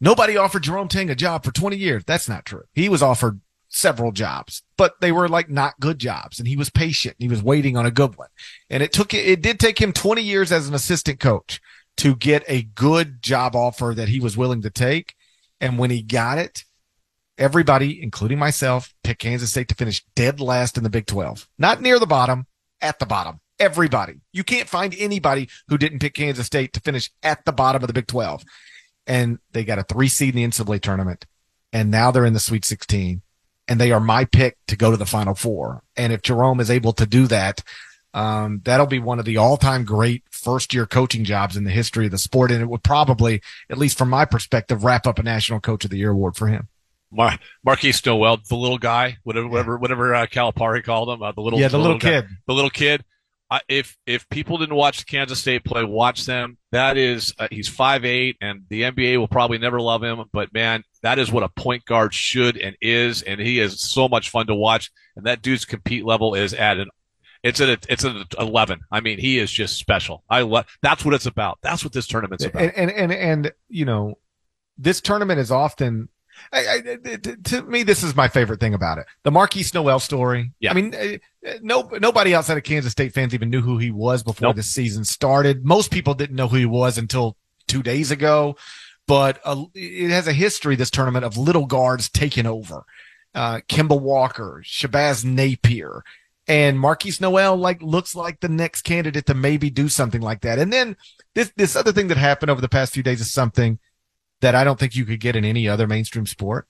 nobody 0.00 0.36
offered 0.36 0.64
Jerome 0.64 0.88
Tang 0.88 1.08
a 1.08 1.14
job 1.14 1.44
for 1.44 1.52
20 1.52 1.76
years. 1.76 2.02
That's 2.04 2.28
not 2.28 2.46
true. 2.46 2.64
He 2.74 2.88
was 2.88 3.00
offered 3.00 3.40
several 3.68 4.10
jobs, 4.10 4.64
but 4.76 5.00
they 5.00 5.12
were 5.12 5.28
like 5.28 5.50
not 5.50 5.78
good 5.78 6.00
jobs. 6.00 6.40
And 6.40 6.48
he 6.48 6.56
was 6.56 6.68
patient. 6.68 7.14
He 7.20 7.28
was 7.28 7.44
waiting 7.44 7.76
on 7.76 7.86
a 7.86 7.92
good 7.92 8.16
one. 8.16 8.30
And 8.68 8.82
it 8.82 8.92
took, 8.92 9.14
it 9.14 9.40
did 9.40 9.60
take 9.60 9.80
him 9.80 9.92
20 9.92 10.20
years 10.20 10.50
as 10.50 10.66
an 10.66 10.74
assistant 10.74 11.20
coach 11.20 11.60
to 11.98 12.16
get 12.16 12.42
a 12.48 12.62
good 12.62 13.22
job 13.22 13.54
offer 13.54 13.92
that 13.94 14.08
he 14.08 14.18
was 14.18 14.36
willing 14.36 14.62
to 14.62 14.70
take. 14.70 15.14
And 15.60 15.78
when 15.78 15.90
he 15.90 16.02
got 16.02 16.38
it, 16.38 16.64
everybody, 17.42 18.02
including 18.02 18.38
myself, 18.38 18.94
picked 19.02 19.20
Kansas 19.20 19.50
State 19.50 19.68
to 19.68 19.74
finish 19.74 20.04
dead 20.14 20.40
last 20.40 20.78
in 20.78 20.84
the 20.84 20.90
Big 20.90 21.06
12. 21.06 21.48
Not 21.58 21.82
near 21.82 21.98
the 21.98 22.06
bottom, 22.06 22.46
at 22.80 22.98
the 22.98 23.06
bottom. 23.06 23.40
Everybody. 23.58 24.20
You 24.32 24.44
can't 24.44 24.68
find 24.68 24.94
anybody 24.96 25.48
who 25.68 25.76
didn't 25.76 25.98
pick 25.98 26.14
Kansas 26.14 26.46
State 26.46 26.72
to 26.74 26.80
finish 26.80 27.10
at 27.22 27.44
the 27.44 27.52
bottom 27.52 27.82
of 27.82 27.88
the 27.88 27.92
Big 27.92 28.06
12. 28.06 28.44
And 29.06 29.38
they 29.50 29.64
got 29.64 29.78
a 29.78 29.82
three 29.82 30.08
seed 30.08 30.36
in 30.36 30.42
the 30.42 30.48
NCAA 30.48 30.80
tournament. 30.80 31.26
And 31.72 31.90
now 31.90 32.10
they're 32.10 32.24
in 32.24 32.32
the 32.32 32.40
Sweet 32.40 32.64
16 32.64 33.22
and 33.68 33.80
they 33.80 33.92
are 33.92 34.00
my 34.00 34.24
pick 34.24 34.58
to 34.66 34.76
go 34.76 34.90
to 34.90 34.96
the 34.96 35.06
Final 35.06 35.34
Four. 35.34 35.82
And 35.96 36.12
if 36.12 36.22
Jerome 36.22 36.60
is 36.60 36.70
able 36.70 36.92
to 36.94 37.06
do 37.06 37.26
that, 37.28 37.62
um, 38.14 38.60
that'll 38.64 38.86
be 38.86 38.98
one 38.98 39.18
of 39.18 39.24
the 39.24 39.38
all-time 39.38 39.84
great 39.84 40.24
first-year 40.30 40.86
coaching 40.86 41.24
jobs 41.24 41.56
in 41.56 41.64
the 41.64 41.70
history 41.70 42.04
of 42.04 42.10
the 42.10 42.18
sport, 42.18 42.50
and 42.50 42.60
it 42.60 42.68
would 42.68 42.82
probably, 42.82 43.40
at 43.70 43.78
least 43.78 43.96
from 43.96 44.10
my 44.10 44.24
perspective, 44.24 44.84
wrap 44.84 45.06
up 45.06 45.18
a 45.18 45.22
National 45.22 45.60
Coach 45.60 45.84
of 45.84 45.90
the 45.90 45.96
Year 45.96 46.10
award 46.10 46.36
for 46.36 46.48
him. 46.48 46.68
Mar- 47.12 47.38
Markquis 47.66 48.04
Nowell, 48.04 48.38
the 48.48 48.56
little 48.56 48.78
guy, 48.78 49.18
whatever, 49.22 49.48
whatever, 49.48 49.78
whatever 49.78 50.14
uh, 50.14 50.26
Calipari 50.26 50.82
called 50.82 51.10
him, 51.10 51.22
uh, 51.22 51.32
the 51.32 51.40
little, 51.40 51.60
yeah, 51.60 51.68
the, 51.68 51.72
the 51.72 51.82
little, 51.82 51.96
little 51.96 52.10
kid, 52.10 52.24
guy, 52.28 52.34
the 52.46 52.54
little 52.54 52.70
kid. 52.70 53.04
If 53.68 53.98
if 54.06 54.26
people 54.30 54.56
didn't 54.56 54.76
watch 54.76 55.04
Kansas 55.04 55.38
State 55.38 55.62
play, 55.62 55.84
watch 55.84 56.24
them. 56.24 56.56
That 56.70 56.96
is, 56.96 57.34
uh, 57.38 57.48
he's 57.50 57.68
five 57.68 58.02
eight, 58.02 58.38
and 58.40 58.62
the 58.70 58.82
NBA 58.84 59.18
will 59.18 59.28
probably 59.28 59.58
never 59.58 59.78
love 59.78 60.02
him. 60.02 60.24
But 60.32 60.54
man, 60.54 60.84
that 61.02 61.18
is 61.18 61.30
what 61.30 61.42
a 61.42 61.50
point 61.50 61.84
guard 61.84 62.14
should 62.14 62.56
and 62.56 62.76
is, 62.80 63.20
and 63.20 63.38
he 63.38 63.58
is 63.58 63.78
so 63.78 64.08
much 64.08 64.30
fun 64.30 64.46
to 64.46 64.54
watch. 64.54 64.90
And 65.16 65.26
that 65.26 65.42
dude's 65.42 65.66
compete 65.66 66.06
level 66.06 66.34
is 66.34 66.54
at 66.54 66.78
an 66.78 66.88
it's 67.42 67.60
an 67.60 67.76
it's 67.88 68.04
an 68.04 68.24
eleven. 68.38 68.80
I 68.90 69.00
mean, 69.00 69.18
he 69.18 69.38
is 69.38 69.50
just 69.50 69.76
special. 69.76 70.22
I 70.30 70.42
love 70.42 70.66
that's 70.80 71.04
what 71.04 71.12
it's 71.12 71.26
about. 71.26 71.58
That's 71.62 71.84
what 71.84 71.92
this 71.92 72.06
tournament's 72.06 72.44
about. 72.44 72.62
And 72.62 72.72
and 72.74 72.90
and, 72.90 73.12
and 73.12 73.52
you 73.68 73.84
know, 73.84 74.18
this 74.78 75.00
tournament 75.00 75.40
is 75.40 75.50
often 75.50 76.08
I, 76.52 76.82
I, 76.82 77.16
to 77.44 77.62
me, 77.62 77.82
this 77.82 78.02
is 78.02 78.14
my 78.14 78.28
favorite 78.28 78.60
thing 78.60 78.74
about 78.74 78.98
it. 78.98 79.06
The 79.22 79.30
Markquis 79.30 79.72
Nowell 79.74 80.00
story. 80.00 80.52
Yeah. 80.60 80.70
I 80.70 80.74
mean, 80.74 80.94
uh, 80.94 81.52
no, 81.62 81.88
nobody 82.00 82.34
outside 82.34 82.58
of 82.58 82.64
Kansas 82.64 82.92
State 82.92 83.12
fans 83.14 83.34
even 83.34 83.50
knew 83.50 83.60
who 83.62 83.78
he 83.78 83.90
was 83.90 84.22
before 84.22 84.48
Nope. 84.48 84.56
the 84.56 84.62
season 84.62 85.04
started. 85.04 85.64
Most 85.64 85.90
people 85.90 86.14
didn't 86.14 86.36
know 86.36 86.48
who 86.48 86.56
he 86.56 86.66
was 86.66 86.98
until 86.98 87.36
two 87.68 87.82
days 87.82 88.10
ago, 88.10 88.56
but 89.06 89.40
uh, 89.44 89.64
it 89.74 90.10
has 90.10 90.28
a 90.28 90.32
history, 90.32 90.76
this 90.76 90.90
tournament 90.90 91.24
of 91.24 91.36
little 91.36 91.66
guards 91.66 92.08
taking 92.08 92.46
over. 92.46 92.84
Uh, 93.34 93.60
Kemba 93.68 93.98
Walker, 93.98 94.62
Shabazz 94.64 95.24
Napier, 95.24 96.04
and 96.46 96.78
Markquis 96.78 97.20
Nowell 97.20 97.56
like 97.56 97.80
looks 97.80 98.14
like 98.14 98.40
the 98.40 98.48
next 98.48 98.82
candidate 98.82 99.26
to 99.26 99.34
maybe 99.34 99.70
do 99.70 99.88
something 99.88 100.20
like 100.20 100.42
that. 100.42 100.58
And 100.58 100.72
then 100.72 100.96
this, 101.34 101.52
this 101.56 101.76
other 101.76 101.92
thing 101.92 102.08
that 102.08 102.18
happened 102.18 102.50
over 102.50 102.60
the 102.60 102.68
past 102.68 102.92
few 102.92 103.02
days 103.02 103.20
is 103.20 103.32
something 103.32 103.78
that 104.42 104.54
I 104.54 104.64
don't 104.64 104.78
think 104.78 104.94
you 104.94 105.06
could 105.06 105.20
get 105.20 105.36
in 105.36 105.44
any 105.44 105.68
other 105.68 105.86
mainstream 105.86 106.26
sport. 106.26 106.68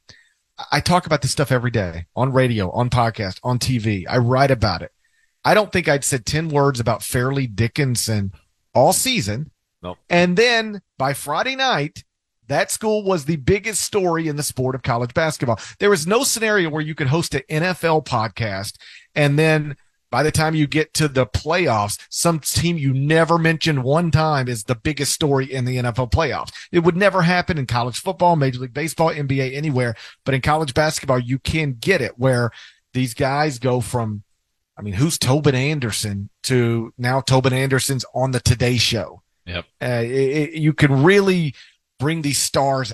I 0.70 0.80
talk 0.80 1.06
about 1.06 1.22
this 1.22 1.32
stuff 1.32 1.50
every 1.50 1.70
day 1.70 2.06
on 2.14 2.32
radio, 2.32 2.70
on 2.70 2.90
podcast, 2.90 3.40
on 3.42 3.58
TV. 3.58 4.04
I 4.08 4.18
write 4.18 4.50
about 4.50 4.82
it. 4.82 4.92
I 5.44 5.54
don't 5.54 5.72
think 5.72 5.88
I'd 5.88 6.04
said 6.04 6.24
10 6.24 6.50
words 6.50 6.78
about 6.78 7.02
Fairleigh 7.02 7.48
Dickinson 7.48 8.32
all 8.74 8.92
season. 8.92 9.50
Nope. 9.82 9.98
And 10.08 10.36
then 10.36 10.82
by 10.98 11.14
Friday 11.14 11.56
night, 11.56 12.04
that 12.48 12.70
school 12.70 13.02
was 13.02 13.24
the 13.24 13.36
biggest 13.36 13.82
story 13.82 14.28
in 14.28 14.36
the 14.36 14.42
sport 14.42 14.74
of 14.74 14.82
college 14.82 15.14
basketball. 15.14 15.58
There 15.78 15.90
was 15.90 16.06
no 16.06 16.22
scenario 16.22 16.68
where 16.68 16.82
you 16.82 16.94
could 16.94 17.06
host 17.06 17.34
an 17.34 17.42
NFL 17.48 18.04
podcast 18.04 18.76
and 19.14 19.38
then 19.38 19.76
by 20.12 20.22
the 20.22 20.30
time 20.30 20.54
you 20.54 20.66
get 20.66 20.92
to 20.92 21.08
the 21.08 21.26
playoffs, 21.26 21.98
some 22.10 22.38
team 22.38 22.76
you 22.76 22.92
never 22.92 23.38
mentioned 23.38 23.82
one 23.82 24.10
time 24.10 24.46
is 24.46 24.64
the 24.64 24.74
biggest 24.74 25.12
story 25.12 25.50
in 25.50 25.64
the 25.64 25.78
NFL 25.78 26.12
playoffs. 26.12 26.52
It 26.70 26.80
would 26.80 26.98
never 26.98 27.22
happen 27.22 27.56
in 27.56 27.64
college 27.64 27.98
football, 27.98 28.36
Major 28.36 28.60
League 28.60 28.74
Baseball, 28.74 29.10
NBA, 29.10 29.56
anywhere. 29.56 29.94
But 30.26 30.34
in 30.34 30.42
college 30.42 30.74
basketball, 30.74 31.18
you 31.18 31.38
can 31.38 31.78
get 31.80 32.02
it 32.02 32.18
where 32.18 32.50
these 32.92 33.14
guys 33.14 33.58
go 33.58 33.80
from, 33.80 34.22
I 34.76 34.82
mean, 34.82 34.92
who's 34.92 35.16
Tobin 35.16 35.54
Anderson 35.54 36.28
to 36.42 36.92
now 36.98 37.22
Tobin 37.22 37.54
Anderson's 37.54 38.04
on 38.14 38.32
the 38.32 38.40
Today 38.40 38.76
Show. 38.76 39.22
Yep. 39.46 39.64
Uh, 39.80 40.02
it, 40.04 40.10
it, 40.10 40.52
you 40.54 40.74
can 40.74 41.02
really 41.02 41.54
bring 41.98 42.20
these 42.20 42.38
stars 42.38 42.92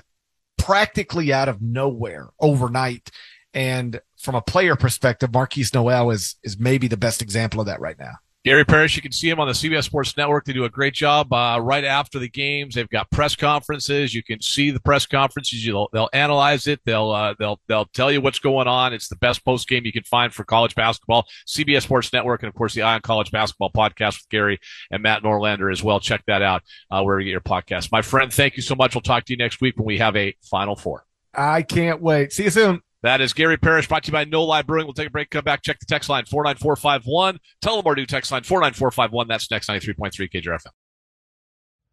practically 0.57 1.33
out 1.33 1.49
of 1.49 1.61
nowhere 1.61 2.29
overnight. 2.39 3.11
And 3.53 4.01
from 4.19 4.35
a 4.35 4.43
player 4.43 4.77
perspective, 4.77 5.31
Markquis 5.31 5.73
Nowell 5.75 6.11
is 6.11 6.37
is 6.43 6.59
maybe 6.59 6.89
the 6.89 6.97
best 6.97 7.23
example 7.23 7.61
of 7.61 7.67
that 7.67 7.81
right 7.81 7.99
now. 7.99 8.15
Gary 8.45 8.65
Parrish, 8.65 8.95
you 8.95 9.03
can 9.03 9.13
see 9.13 9.29
him 9.29 9.41
on 9.41 9.49
the 9.49 9.53
CBS 9.53 9.85
Sports 9.85 10.17
Network. 10.17 10.45
They 10.45 10.53
do 10.53 10.65
a 10.65 10.71
great 10.71 10.95
job 10.95 11.33
uh, 11.33 11.59
right 11.61 11.85
after 11.85 12.21
the 12.21 12.29
games. 12.29 12.75
They've 12.75 12.89
got 12.89 13.11
press 13.11 13.35
conferences. 13.35 14.15
You 14.15 14.23
can 14.23 14.41
see 14.41 14.71
the 14.71 14.81
press 14.81 15.07
conferences. 15.07 15.63
They'll, 15.67 15.89
they'll 15.93 16.09
analyze 16.13 16.69
it. 16.69 16.81
They'll 16.87 17.11
uh, 17.11 17.35
they'll 17.39 17.61
they'll 17.67 17.87
tell 17.87 18.13
you 18.13 18.21
what's 18.21 18.39
going 18.39 18.69
on. 18.69 18.95
It's 18.95 19.09
the 19.09 19.17
best 19.17 19.45
post 19.45 19.69
game 19.69 19.85
you 19.85 19.93
can 19.93 20.05
find 20.05 20.33
for 20.33 20.45
college 20.45 20.75
basketball. 20.77 21.27
CBS 21.47 21.83
Sports 21.83 22.13
Network 22.13 22.43
and 22.43 22.49
of 22.49 22.55
course 22.55 22.75
the 22.75 22.83
Eye 22.83 22.95
on 22.95 23.01
College 23.03 23.33
Basketball 23.33 23.71
podcast 23.71 24.21
with 24.21 24.29
Gary 24.31 24.61
and 24.91 25.03
Matt 25.03 25.23
Norlander 25.23 25.71
as 25.71 25.83
well. 25.83 25.99
Check 25.99 26.23
that 26.27 26.41
out 26.41 26.63
uh, 26.91 27.03
wherever 27.03 27.21
you 27.21 27.27
get 27.27 27.33
your 27.33 27.41
podcast. 27.41 27.93
My 27.93 28.03
friend, 28.03 28.33
thank 28.33 28.57
you 28.57 28.63
so 28.63 28.77
much. 28.77 28.95
We'll 28.95 29.03
talk 29.03 29.25
to 29.27 29.33
you 29.33 29.37
next 29.37 29.61
week 29.61 29.77
when 29.77 29.85
we 29.85 29.99
have 29.99 30.17
a 30.17 30.35
Final 30.43 30.77
Four. 30.77 31.05
I 31.35 31.63
can't 31.63 32.01
wait. 32.01 32.33
See 32.33 32.45
you 32.45 32.51
soon. 32.51 32.81
That 33.03 33.21
is 33.21 33.33
Gary 33.33 33.57
Parrish, 33.57 33.87
brought 33.87 34.03
to 34.05 34.09
you 34.09 34.13
by 34.13 34.25
No 34.25 34.43
Lie 34.43 34.63
Brewing. 34.63 34.87
We'll 34.87 34.95
take 34.95 35.07
a 35.07 35.11
break, 35.11 35.31
come 35.31 35.45
back, 35.45 35.63
check 35.63 35.79
the 35.79 35.87
text 35.87 36.09
line 36.09 36.25
49451. 36.25 37.39
Tell 37.63 37.77
them 37.77 37.87
our 37.87 37.95
new 37.95 38.07
text 38.07 38.33
line 38.33 38.43
49451. 38.43 39.29
That's 39.29 39.51
next 39.51 39.69
93.3 39.69 40.13
KJR 40.31 40.59
FM. 40.59 40.71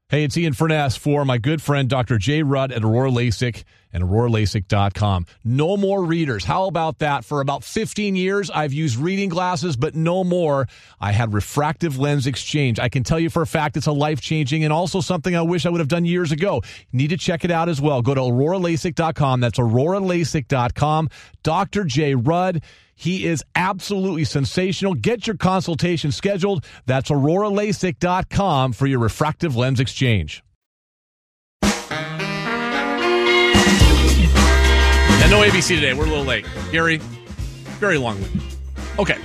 Hey, 0.09 0.23
it's 0.23 0.37
Ian 0.37 0.53
Furness 0.53 0.95
for 0.95 1.25
my 1.25 1.39
good 1.39 1.61
friend 1.63 1.89
Dr. 1.89 2.17
Jay 2.17 2.43
Rudd 2.43 2.71
at 2.71 2.83
Aurora 2.83 3.09
LASIK 3.09 3.63
and 3.95 4.03
AuroraLASIK.com. 4.03 5.25
No 5.43 5.77
more 5.77 6.03
readers. 6.03 6.43
How 6.43 6.65
about 6.65 6.99
that? 6.99 7.23
For 7.23 7.39
about 7.39 7.63
15 7.63 8.15
years, 8.15 8.51
I've 8.51 8.73
used 8.73 8.97
reading 8.97 9.29
glasses, 9.29 9.77
but 9.77 9.95
no 9.95 10.23
more. 10.23 10.67
I 10.99 11.13
had 11.13 11.33
refractive 11.33 11.97
lens 11.97 12.27
exchange. 12.27 12.77
I 12.77 12.89
can 12.89 13.03
tell 13.03 13.19
you 13.19 13.29
for 13.29 13.41
a 13.41 13.47
fact 13.47 13.77
it's 13.77 13.87
a 13.87 13.93
life 13.93 14.19
changing 14.19 14.65
and 14.65 14.73
also 14.73 14.99
something 14.99 15.35
I 15.35 15.41
wish 15.41 15.65
I 15.65 15.69
would 15.69 15.79
have 15.79 15.87
done 15.87 16.03
years 16.03 16.33
ago. 16.33 16.61
Need 16.91 17.07
to 17.09 17.17
check 17.17 17.45
it 17.45 17.51
out 17.51 17.69
as 17.69 17.79
well. 17.79 18.01
Go 18.01 18.13
to 18.13 18.21
AuroraLASIK.com. 18.21 19.39
That's 19.39 19.59
AuroraLASIK.com. 19.59 21.09
Dr. 21.43 21.83
Jay 21.85 22.15
Rudd. 22.15 22.61
He 22.97 23.25
is 23.25 23.43
absolutely 23.55 24.23
sensational. 24.23 24.93
Get 24.93 25.27
your 25.27 25.35
consultation 25.35 26.11
scheduled. 26.11 26.65
That's 26.85 27.09
auroralasik.com 27.09 28.71
for 28.73 28.87
your 28.87 28.99
refractive 28.99 29.55
lens 29.55 29.81
exchange. 29.81 30.43
No 35.35 35.41
ABC 35.41 35.75
today. 35.75 35.93
We're 35.93 36.05
a 36.05 36.09
little 36.09 36.23
late. 36.23 36.45
Gary, 36.71 36.97
very 37.79 37.97
long 37.97 38.17
week. 38.21 38.31
Okay. 38.97 39.17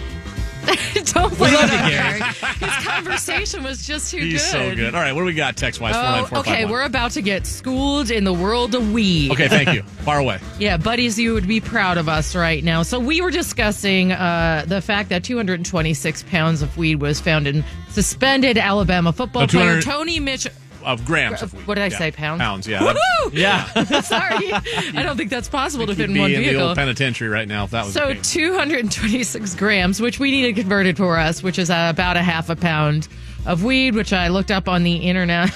Don't 1.05 1.37
blame 1.39 1.55
love 1.55 1.71
it 1.73 1.81
on 1.81 1.89
Gary. 1.89 2.21
His 2.59 2.85
conversation 2.85 3.63
was 3.63 3.87
just 3.87 4.11
too 4.11 4.19
He's 4.19 4.43
good. 4.43 4.51
so 4.51 4.75
good. 4.75 4.95
All 4.95 5.01
right, 5.01 5.13
what 5.13 5.21
do 5.21 5.27
we 5.27 5.35
got 5.35 5.57
text 5.57 5.81
wise? 5.81 5.95
Oh, 5.97 6.41
okay, 6.41 6.65
we're 6.65 6.83
about 6.83 7.13
to 7.13 7.23
get 7.23 7.47
schooled 7.47 8.11
in 8.11 8.25
the 8.25 8.33
world 8.33 8.75
of 8.75 8.93
weed. 8.93 9.31
Okay, 9.31 9.47
thank 9.47 9.73
you. 9.73 9.83
Far 10.05 10.19
away. 10.19 10.41
Yeah, 10.59 10.77
buddies, 10.79 11.17
you 11.17 11.33
would 11.33 11.47
be 11.47 11.61
proud 11.61 11.97
of 11.97 12.09
us 12.09 12.35
right 12.35 12.65
now. 12.65 12.83
So 12.83 12.99
we 12.99 13.21
were 13.21 13.31
discussing 13.31 14.11
uh, 14.11 14.65
the 14.67 14.81
fact 14.81 15.11
that 15.11 15.23
226 15.23 16.25
pounds 16.25 16.61
of 16.61 16.77
weed 16.77 16.97
was 16.97 17.21
found 17.21 17.47
in 17.47 17.65
suspended 17.89 18.59
Alabama 18.59 19.13
football 19.13 19.47
player 19.47 19.81
200 19.81 19.83
Tony 19.83 20.19
Mitch. 20.19 20.49
Of 20.85 21.05
grams. 21.05 21.43
Of 21.43 21.53
weed. 21.55 21.67
What 21.67 21.75
did 21.77 21.83
I 21.83 21.87
Yeah. 21.89 21.99
say? 21.99 22.11
Pounds. 22.11 22.41
Pounds, 22.41 22.67
yeah. 22.69 22.81
Woohoo! 22.81 23.31
Yeah. 23.33 23.65
Sorry, 24.01 24.53
I 24.53 25.03
don't 25.03 25.17
think 25.17 25.31
that's 25.31 25.49
possible 25.49 25.87
to 25.87 25.95
fit 25.95 26.11
in 26.11 26.19
one 26.19 26.31
in 26.31 26.39
the 26.41 26.49
vehicle. 26.49 26.69
old 26.69 26.77
penitentiary 26.77 27.29
right 27.29 27.47
now 27.49 27.65
if 27.65 27.71
that 27.73 27.85
was 27.85 27.95
So 27.95 28.15
226 28.15 29.55
grams, 29.57 30.01
which 30.01 30.19
we 30.19 30.31
needed 30.31 30.57
converted 30.57 30.97
for 30.97 31.19
us, 31.19 31.43
which 31.43 31.59
is 31.59 31.71
uh, 31.71 31.89
about 31.91 32.17
a 32.17 32.23
half 32.23 32.49
a 32.51 32.57
pound 32.57 33.09
of 33.47 33.65
weed, 33.65 33.95
which 33.95 34.13
I 34.13 34.29
looked 34.29 34.51
up 34.51 34.69
on 34.69 34.83
the 34.83 34.97
internet. 34.97 35.51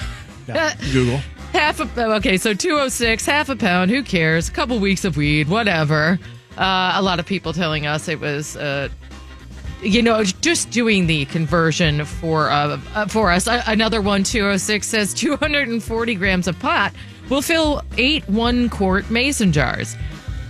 Google. 0.93 1.21
half 1.53 1.81
a 1.81 2.05
okay, 2.17 2.37
so 2.37 2.53
206, 2.55 3.25
half 3.27 3.49
a 3.49 3.57
pound. 3.57 3.91
Who 3.91 4.03
cares? 4.03 4.49
A 4.49 4.53
couple 4.53 4.79
weeks 4.79 5.05
of 5.05 5.17
weed, 5.17 5.49
whatever. 5.49 6.19
Uh, 6.59 6.93
a 6.95 7.03
lot 7.03 7.19
of 7.19 7.27
people 7.27 7.53
telling 7.53 7.87
us 7.87 8.09
it 8.09 8.21
was 8.21 8.57
uh, 8.57 8.89
you 9.85 10.03
know, 10.03 10.23
just 10.25 10.71
doing 10.71 11.07
the 11.07 11.25
conversion 11.27 12.05
for 12.05 12.51
uh, 12.51 12.81
uh, 12.95 13.07
for 13.07 13.31
us. 13.31 13.47
Uh, 13.47 13.63
another 13.67 14.01
one, 14.01 14.25
206 14.25 14.87
says 14.87 15.15
240 15.15 16.15
grams 16.15 16.49
of 16.49 16.59
pot 16.59 16.93
will 17.29 17.43
fill 17.43 17.83
eight 17.99 18.29
one 18.29 18.69
quart 18.69 19.11
mason 19.11 19.53
jars. 19.53 19.97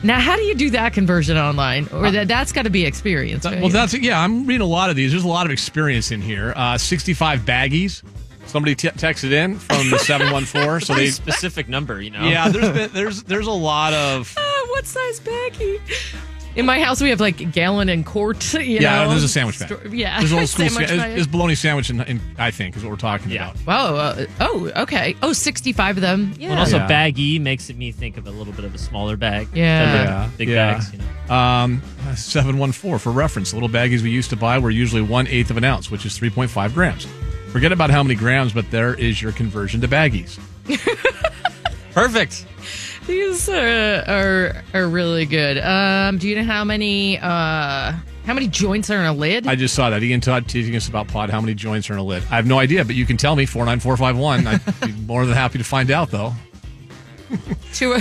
Now, 0.03 0.21
how 0.21 0.37
do 0.37 0.43
you 0.43 0.55
do 0.55 0.71
that 0.71 0.93
conversion 0.93 1.39
online? 1.39 1.89
Or 1.93 2.11
that 2.11 2.29
that's 2.29 2.53
got 2.53 2.63
to 2.63 2.71
be 2.71 2.85
experience. 2.85 3.45
right? 3.47 3.61
Well, 3.61 3.71
that's 3.71 3.95
yeah. 3.95 4.21
I'm 4.21 4.47
reading 4.47 4.61
a 4.61 4.67
lot 4.67 4.91
of 4.91 4.97
these. 4.97 5.11
There's 5.13 5.25
a 5.25 5.29
lot 5.29 5.47
of 5.47 5.53
experience 5.53 6.11
in 6.11 6.21
here. 6.21 6.53
Uh, 6.55 6.77
65 6.77 7.41
baggies. 7.41 8.03
Somebody 8.47 8.75
t- 8.75 8.89
texted 8.91 9.33
in 9.33 9.59
from 9.59 9.91
the 9.91 9.99
714. 9.99 10.81
so 10.81 10.93
Pretty 10.95 11.07
they 11.07 11.11
specific 11.11 11.69
number, 11.69 12.01
you 12.03 12.11
know. 12.11 12.23
yeah. 12.29 12.49
There's 12.51 12.71
been, 12.71 12.91
there's 12.93 13.23
there's 13.23 13.47
a 13.47 13.51
lot 13.53 13.95
of 13.95 14.33
Ah, 14.39 14.67
what 14.69 14.85
size 14.87 15.21
baggie? 15.21 15.81
In 16.57 16.67
my 16.67 16.81
house, 16.81 17.01
we 17.03 17.11
have 17.11 17.21
like 17.21 17.51
gallon 17.53 17.89
and 17.89 18.07
quart. 18.07 18.55
You 18.55 18.79
yeah. 18.79 19.05
know, 19.05 19.11
There's 19.11 19.25
a 19.25 19.29
sandwich 19.29 19.59
bag. 19.59 19.69
Sto- 19.69 19.89
Yeah, 19.91 20.19
There's 20.21 20.33
old 20.33 20.49
school. 20.49 20.69
Sandwich 20.69 20.89
Sa- 20.89 20.97
bag. 20.97 21.19
is 21.19 21.27
bologna 21.27 21.55
sandwich, 21.57 21.91
in, 21.91 22.01
in, 22.03 22.21
I 22.39 22.51
think, 22.53 22.77
is 22.77 22.83
what 22.85 22.91
we're 22.91 22.97
talking 22.97 23.35
about. 23.35 23.57
Whoa. 23.59 23.97
Uh, 23.97 24.27
oh, 24.41 24.71
okay. 24.77 25.17
Oh, 25.23 25.33
65 25.33 25.97
of 25.97 26.01
them. 26.01 26.33
Yeah. 26.39 26.51
And 26.51 26.61
also, 26.61 26.77
Yeah. 26.77 26.87
baggy 26.87 27.39
makes 27.41 27.73
me 27.73 27.91
think 27.93 28.17
of 28.17 28.27
a 28.27 28.31
little 28.31 28.53
bit 28.53 28.65
of 28.65 28.75
a 28.75 28.79
smaller 28.79 29.17
bag. 29.17 29.49
Yeah. 29.53 30.05
Yeah, 30.05 30.31
Big 30.39 30.49
yeah. 30.49 30.75
bags, 30.75 30.93
you 30.93 30.99
know. 31.29 31.35
Um, 31.35 31.83
714 32.15 32.99
for 32.99 33.11
reference. 33.11 33.51
The 33.51 33.57
little 33.57 33.69
baggies 33.69 34.03
we 34.03 34.11
used 34.11 34.31
to 34.31 34.37
buy 34.37 34.59
were 34.59 34.71
usually 34.71 35.03
one 35.03 35.27
eighth 35.27 35.51
of 35.51 35.57
an 35.57 35.65
ounce, 35.65 35.91
which 35.91 36.07
is 36.07 36.17
3.5 36.19 36.73
grams. 36.75 37.07
Forget 37.51 37.73
about 37.73 37.91
how 37.91 38.03
many 38.03 38.15
grams, 38.15 38.53
but 38.53 38.71
there 38.71 38.95
is 38.95 39.21
your 39.21 39.33
conversion 39.33 39.81
to 39.81 39.89
baggies. 39.89 40.39
Perfect. 41.93 42.47
These 43.07 43.49
uh, 43.49 44.05
are 44.09 44.63
are 44.73 44.89
really 44.89 45.27
good. 45.27 45.59
Um, 45.59 46.19
do 46.19 46.29
you 46.29 46.37
know 46.37 46.45
how 46.45 46.65
many 46.65 47.19
uh 47.19 47.93
how 48.25 48.33
many 48.33 48.49
joints 48.49 48.89
are 48.89 48.99
in 48.99 49.05
a 49.05 49.13
lid? 49.13 49.47
I 49.47 49.55
just 49.55 49.75
saw 49.75 49.91
that. 49.91 50.03
Ian 50.03 50.23
Todd 50.23 50.49
teaching 50.49 50.75
us 50.75 50.89
about 50.89 51.09
pod. 51.09 51.29
How 51.29 51.41
many 51.41 51.55
joints 51.55 51.91
are 51.91 51.93
in 51.93 51.99
a 51.99 52.03
lid? 52.03 52.23
I 52.25 52.37
have 52.37 52.47
no 52.47 52.59
idea, 52.59 52.85
but 52.85 52.95
you 52.95 53.05
can 53.05 53.19
tell 53.19 53.37
me 53.37 53.45
49451. 53.45 54.47
I'd 54.47 54.81
be 54.81 55.01
more 55.07 55.27
than 55.27 55.35
happy 55.35 55.59
to 55.59 55.65
find 55.65 55.91
out, 55.91 56.11
though. 56.11 56.33
to 57.75 58.01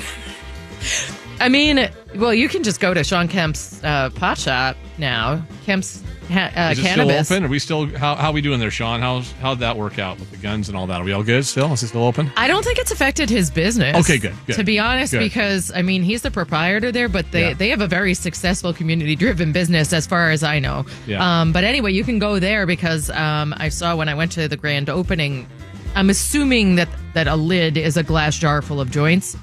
I 1.42 1.50
mean, 1.50 1.90
well, 2.16 2.34
you 2.34 2.48
can 2.50 2.64
just 2.64 2.80
go 2.80 2.94
to 2.94 3.04
Sean 3.04 3.28
Kemp's 3.28 3.84
uh, 3.84 4.10
pot 4.12 4.38
shop 4.38 4.76
now. 4.98 5.44
Kemp's 5.66 6.04
ha- 6.30 6.52
uh, 6.56 6.72
Is 6.72 6.80
it 6.80 6.82
cannabis. 6.84 7.26
still 7.28 7.38
open? 7.38 7.46
Are 7.46 7.50
we 7.50 7.60
still 7.60 7.86
how 7.98 8.16
how 8.16 8.32
we 8.32 8.42
doing 8.42 8.60
there, 8.60 8.72
Sean? 8.72 9.00
How's 9.00 9.32
how'd 9.34 9.60
that 9.60 9.78
work 9.78 10.00
out 10.00 10.20
with 10.20 10.30
the 10.32 10.38
guns 10.38 10.68
and 10.70 10.78
all 10.78 10.86
that? 10.88 11.02
Are 11.02 11.04
we 11.04 11.12
all 11.12 11.24
good 11.24 11.46
still? 11.46 11.72
Is 11.74 11.84
it 11.84 11.88
still 11.88 12.04
open? 12.06 12.32
I 12.38 12.48
don't 12.48 12.64
think 12.64 12.78
it's 12.80 12.92
affected 12.92 13.30
his 13.30 13.50
business. 13.50 13.96
Okay, 13.98 14.18
good, 14.18 14.34
good, 14.46 14.56
To 14.58 14.64
be 14.64 14.80
honest, 14.80 15.12
good. 15.14 15.20
because 15.20 15.72
I 15.74 15.82
mean, 15.82 16.04
he's 16.04 16.22
the 16.22 16.32
proprietor 16.32 16.92
there, 16.92 17.10
but 17.10 17.32
they, 17.32 17.50
Yeah. 17.50 17.54
they 17.54 17.70
have 17.70 17.82
a 17.82 17.88
very 17.88 18.14
successful 18.14 18.74
community 18.74 19.16
driven 19.16 19.52
business 19.52 19.92
as 19.94 20.06
far 20.06 20.32
as 20.32 20.44
I 20.44 20.60
know. 20.60 20.86
Yeah. 21.08 21.42
Um, 21.42 21.52
but 21.52 21.64
anyway, 21.64 21.94
you 21.94 22.04
can 22.04 22.20
go 22.20 22.40
there 22.40 22.66
because 22.66 23.10
um, 23.10 23.54
I 23.58 23.70
saw 23.70 23.96
when 23.96 24.10
I 24.10 24.14
went 24.16 24.32
to 24.34 24.48
the 24.48 24.58
grand 24.58 24.90
opening. 24.90 25.48
I'm 25.96 26.10
assuming 26.10 26.76
that 26.76 26.90
that 27.14 27.28
a 27.28 27.36
lid 27.36 27.78
is 27.78 27.98
a 27.98 28.04
glass 28.04 28.38
jar 28.38 28.62
full 28.64 28.82
of 28.82 28.90
joints, 28.90 29.38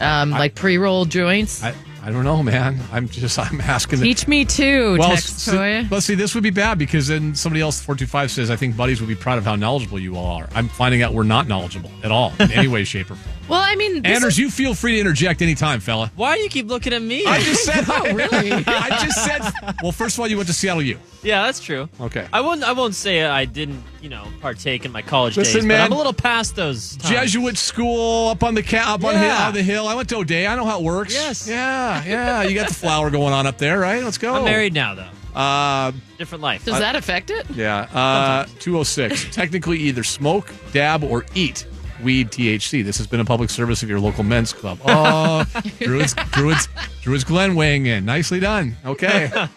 um, 0.00 0.30
like 0.30 0.54
pre 0.54 0.78
rolled 0.78 1.10
joints. 1.10 1.62
I 1.62 1.74
I 2.02 2.10
don't 2.10 2.24
know, 2.24 2.42
man. 2.42 2.80
I'm 2.92 3.08
just 3.10 3.38
I'm 3.38 3.60
asking. 3.60 3.98
the- 4.00 4.06
Teach 4.06 4.26
me 4.26 4.44
too, 4.46 4.96
well, 4.98 5.10
text 5.10 5.46
s- 5.48 5.54
Toya. 5.54 5.90
let's 5.90 6.06
see. 6.06 6.14
This 6.14 6.34
would 6.34 6.42
be 6.42 6.48
bad 6.50 6.78
because 6.78 7.08
then 7.08 7.34
somebody 7.34 7.60
else, 7.60 7.80
four 7.82 7.94
two 7.94 8.06
five 8.06 8.30
says, 8.30 8.50
"I 8.50 8.56
think 8.56 8.74
buddies 8.76 9.00
would 9.00 9.08
be 9.08 9.14
proud 9.14 9.36
of 9.36 9.44
how 9.44 9.54
knowledgeable 9.54 9.98
you 9.98 10.16
all 10.16 10.38
are." 10.38 10.48
I'm 10.54 10.68
finding 10.68 11.02
out 11.02 11.12
we're 11.12 11.24
not 11.24 11.46
knowledgeable 11.46 11.90
at 12.02 12.10
all 12.10 12.32
in 12.40 12.50
any 12.52 12.68
way, 12.74 12.84
shape, 12.84 13.10
or 13.10 13.16
form. 13.16 13.36
Well, 13.50 13.60
I 13.62 13.74
mean, 13.76 14.06
Anders, 14.06 14.34
is- 14.34 14.38
you 14.38 14.50
feel 14.50 14.74
free 14.74 14.92
to 14.94 14.98
interject 15.00 15.42
anytime, 15.42 15.80
fella. 15.80 16.10
Why 16.16 16.36
do 16.36 16.42
you 16.42 16.48
keep 16.48 16.68
looking 16.68 16.92
at 16.92 17.02
me? 17.02 17.26
I 17.26 17.40
just 17.40 17.64
said, 17.64 17.84
Oh, 17.88 18.12
really? 18.14 18.52
I 18.66 18.98
just 19.02 19.24
said. 19.24 19.40
Well, 19.82 19.92
first 19.92 20.16
of 20.16 20.20
all, 20.20 20.28
you 20.28 20.36
went 20.36 20.46
to 20.48 20.54
Seattle 20.54 20.82
U. 20.82 20.98
yeah, 21.22 21.42
that's 21.44 21.60
true. 21.60 21.88
Okay. 22.00 22.26
I 22.32 22.40
won't. 22.40 22.62
I 22.62 22.72
won't 22.72 22.94
say 22.94 23.22
I 23.24 23.44
didn't, 23.44 23.82
you 24.00 24.08
know, 24.08 24.26
partake 24.40 24.84
in 24.84 24.92
my 24.92 25.02
college 25.02 25.36
Listen, 25.36 25.60
days. 25.60 25.66
man. 25.66 25.80
but 25.80 25.84
I'm 25.86 25.92
a 25.92 25.96
little 25.96 26.12
past 26.12 26.54
those. 26.56 26.96
Times. 26.96 27.10
Jesuit 27.10 27.58
school 27.58 28.28
up 28.28 28.42
on 28.44 28.54
the 28.54 28.62
ca- 28.62 28.94
up 28.94 29.04
on, 29.04 29.14
the, 29.14 29.20
Yeah. 29.20 29.48
on 29.48 29.54
the 29.54 29.62
hill. 29.62 29.86
I 29.88 29.94
went 29.94 30.08
to 30.10 30.16
O'Dea. 30.16 30.46
I 30.46 30.54
know 30.56 30.64
how 30.64 30.78
it 30.78 30.84
works. 30.84 31.12
Yes. 31.12 31.48
Yeah, 31.48 32.04
yeah. 32.04 32.42
You 32.44 32.54
got 32.54 32.68
the 32.68 32.74
flower 32.74 33.10
going 33.18 33.32
on 33.34 33.46
up 33.46 33.58
there, 33.58 33.78
right? 33.80 34.02
Let's 34.04 34.18
go. 34.18 34.34
I'm 34.34 34.44
married 34.44 34.72
now, 34.74 34.94
though. 34.94 35.08
Uh, 35.38 35.92
Different 36.18 36.42
life. 36.42 36.64
Does 36.64 36.78
that 36.80 36.96
affect 36.96 37.30
it? 37.30 37.46
yeah. 37.54 37.82
Uh, 37.94 38.46
206. 38.58 39.34
Technically, 39.34 39.78
either 39.78 40.02
smoke, 40.02 40.52
dab, 40.72 41.04
or 41.04 41.24
eat 41.34 41.66
weed 42.02 42.30
THC. 42.30 42.84
This 42.84 42.98
has 42.98 43.06
been 43.06 43.20
a 43.20 43.24
public 43.24 43.50
service 43.50 43.82
of 43.82 43.88
your 43.88 44.00
local 44.00 44.24
men's 44.24 44.52
club. 44.52 44.78
Oh, 44.84 45.44
Druids, 45.80 46.14
Druids, 46.32 46.68
Druids 47.02 47.24
Glen 47.24 47.54
weighing 47.54 47.86
in. 47.86 48.04
Nicely 48.04 48.40
done. 48.40 48.76
Okay. 48.84 49.30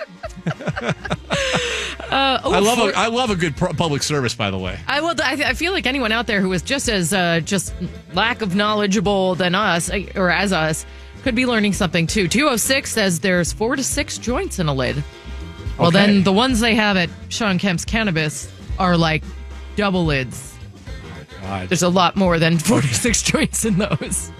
Uh, 2.09 2.39
oh, 2.43 2.53
I 2.53 2.59
love 2.59 2.77
for- 2.77 2.91
a 2.91 2.93
I 2.93 3.07
love 3.07 3.31
a 3.31 3.35
good 3.35 3.57
pro- 3.57 3.73
public 3.73 4.03
service. 4.03 4.35
By 4.35 4.51
the 4.51 4.57
way. 4.59 4.79
I 4.87 5.01
will. 5.01 5.15
I, 5.23 5.33
I 5.47 5.53
feel 5.55 5.71
like 5.71 5.87
anyone 5.87 6.11
out 6.11 6.27
there 6.27 6.41
who 6.41 6.53
is 6.53 6.61
just 6.61 6.87
as 6.87 7.11
uh, 7.11 7.39
just 7.39 7.73
lack 8.13 8.43
of 8.43 8.53
knowledgeable 8.55 9.33
than 9.33 9.55
us 9.55 9.89
uh, 9.89 10.03
or 10.15 10.29
as 10.29 10.53
us 10.53 10.85
could 11.23 11.33
be 11.33 11.47
learning 11.47 11.73
something 11.73 12.05
too. 12.05 12.27
Two 12.27 12.43
hundred 12.45 12.59
six 12.59 12.91
says 12.91 13.19
there's 13.21 13.51
four 13.51 13.75
to 13.75 13.83
six 13.83 14.19
joints 14.19 14.59
in 14.59 14.67
a 14.67 14.73
lid. 14.75 15.03
Well, 15.79 15.87
Okay. 15.87 15.97
then 16.05 16.23
the 16.23 16.33
ones 16.33 16.59
they 16.59 16.75
have 16.75 16.97
at 16.97 17.09
Sean 17.29 17.57
Kemp's 17.57 17.83
Cannabis 17.83 18.51
are 18.77 18.95
like 18.95 19.23
double 19.75 20.05
lids. 20.05 20.52
God. 21.43 21.69
There's 21.69 21.83
a 21.83 21.89
lot 21.89 22.15
more 22.15 22.39
than 22.39 22.57
46 22.59 23.21
joints 23.21 23.65
in 23.65 23.77
those. 23.77 24.31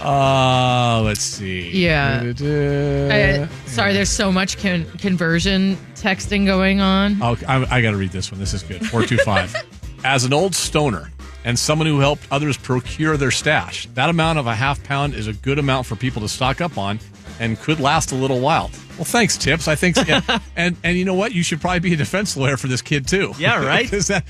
Uh, 0.00 1.02
let's 1.04 1.20
see. 1.20 1.70
Yeah. 1.70 2.32
Uh, 2.40 3.48
sorry, 3.66 3.92
there's 3.92 4.10
so 4.10 4.30
much 4.32 4.58
con- 4.58 4.86
conversion 4.98 5.76
texting 5.94 6.46
going 6.46 6.80
on. 6.80 7.18
Oh, 7.22 7.36
I, 7.48 7.64
I 7.78 7.82
got 7.82 7.92
to 7.92 7.96
read 7.96 8.10
this 8.12 8.30
one. 8.30 8.38
This 8.40 8.54
is 8.54 8.62
good. 8.62 8.86
425. 8.86 9.54
As 10.04 10.24
an 10.24 10.32
old 10.32 10.54
stoner 10.54 11.10
and 11.44 11.58
someone 11.58 11.86
who 11.86 12.00
helped 12.00 12.26
others 12.30 12.56
procure 12.56 13.16
their 13.16 13.30
stash, 13.30 13.86
that 13.94 14.08
amount 14.10 14.38
of 14.38 14.46
a 14.46 14.54
half 14.54 14.82
pound 14.84 15.14
is 15.14 15.26
a 15.26 15.32
good 15.32 15.58
amount 15.58 15.86
for 15.86 15.96
people 15.96 16.22
to 16.22 16.28
stock 16.28 16.60
up 16.60 16.76
on 16.78 16.98
and 17.40 17.58
could 17.60 17.80
last 17.80 18.12
a 18.12 18.14
little 18.14 18.40
while. 18.40 18.70
Well, 18.96 19.04
thanks, 19.04 19.36
Tips. 19.38 19.68
I 19.68 19.74
think, 19.74 19.96
yeah. 20.06 20.20
and 20.54 20.76
and 20.84 20.98
you 20.98 21.04
know 21.04 21.14
what? 21.14 21.32
You 21.32 21.42
should 21.42 21.60
probably 21.60 21.80
be 21.80 21.94
a 21.94 21.96
defense 21.96 22.36
lawyer 22.36 22.56
for 22.58 22.66
this 22.68 22.82
kid 22.82 23.08
too. 23.08 23.32
Yeah, 23.38 23.64
right? 23.64 23.88
'Cause 23.90 24.08
that, 24.08 24.24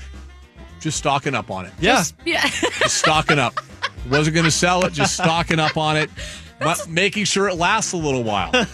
just 0.83 0.97
stocking 0.97 1.33
up 1.33 1.49
on 1.49 1.65
it. 1.65 1.73
Yeah. 1.79 2.03
Yeah. 2.25 2.41
Just 2.79 2.97
stocking 2.97 3.39
up. 3.39 3.59
Wasn't 4.09 4.33
going 4.33 4.45
to 4.45 4.51
sell 4.51 4.85
it. 4.85 4.93
Just 4.93 5.13
stocking 5.13 5.59
up 5.59 5.77
on 5.77 5.95
it, 5.95 6.09
but 6.59 6.87
making 6.89 7.23
sure 7.23 7.47
it 7.47 7.55
lasts 7.55 7.93
a 7.93 7.97
little 7.97 8.23
while. 8.23 8.51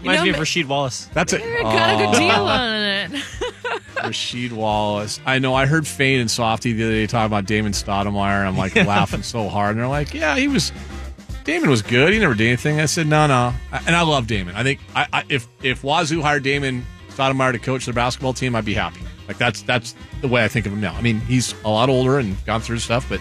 Reminds 0.00 0.20
know, 0.20 0.24
me 0.24 0.30
of 0.30 0.36
ma- 0.36 0.42
Rasheed 0.42 0.66
Wallace. 0.66 1.08
That's 1.12 1.32
it. 1.32 1.40
Got 1.62 1.94
a 1.94 2.06
good 2.06 2.14
oh. 2.14 2.18
deal 2.18 2.30
on 2.44 2.72
it. 2.74 3.10
Rasheed 3.96 4.52
Wallace. 4.52 5.20
I 5.26 5.38
know. 5.38 5.54
I 5.54 5.66
heard 5.66 5.86
Fane 5.86 6.20
and 6.20 6.30
Softy 6.30 6.72
the 6.72 6.84
other 6.84 6.92
day 6.92 7.06
talking 7.06 7.26
about 7.26 7.46
Damon 7.46 7.72
Stoudamire, 7.72 8.40
and 8.40 8.48
I'm 8.48 8.56
like 8.56 8.74
laughing 8.76 9.22
so 9.22 9.48
hard. 9.48 9.72
And 9.72 9.80
they're 9.80 9.88
like, 9.88 10.14
"Yeah, 10.14 10.36
he 10.36 10.48
was. 10.48 10.72
Damon 11.44 11.70
was 11.70 11.82
good. 11.82 12.12
He 12.12 12.18
never 12.18 12.34
did 12.34 12.46
anything." 12.46 12.80
I 12.80 12.86
said, 12.86 13.06
"No, 13.06 13.26
no." 13.26 13.54
And 13.86 13.96
I 13.96 14.02
love 14.02 14.26
Damon. 14.26 14.54
I 14.54 14.62
think 14.62 14.80
I, 14.94 15.06
I, 15.12 15.24
if 15.28 15.48
if 15.62 15.82
Wazoo 15.82 16.22
hired 16.22 16.42
Damon 16.44 16.84
Stoudamire 17.18 17.52
to 17.52 17.58
coach 17.58 17.84
their 17.84 17.94
basketball 17.94 18.32
team, 18.32 18.54
I'd 18.54 18.64
be 18.64 18.74
happy. 18.74 19.00
Like 19.26 19.38
that's 19.38 19.62
that's 19.62 19.94
the 20.20 20.28
way 20.28 20.44
I 20.44 20.48
think 20.48 20.66
of 20.66 20.72
him 20.72 20.80
now. 20.80 20.94
I 20.94 21.02
mean, 21.02 21.20
he's 21.20 21.54
a 21.64 21.68
lot 21.68 21.88
older 21.88 22.18
and 22.18 22.36
gone 22.46 22.60
through 22.60 22.78
stuff, 22.78 23.08
but 23.08 23.20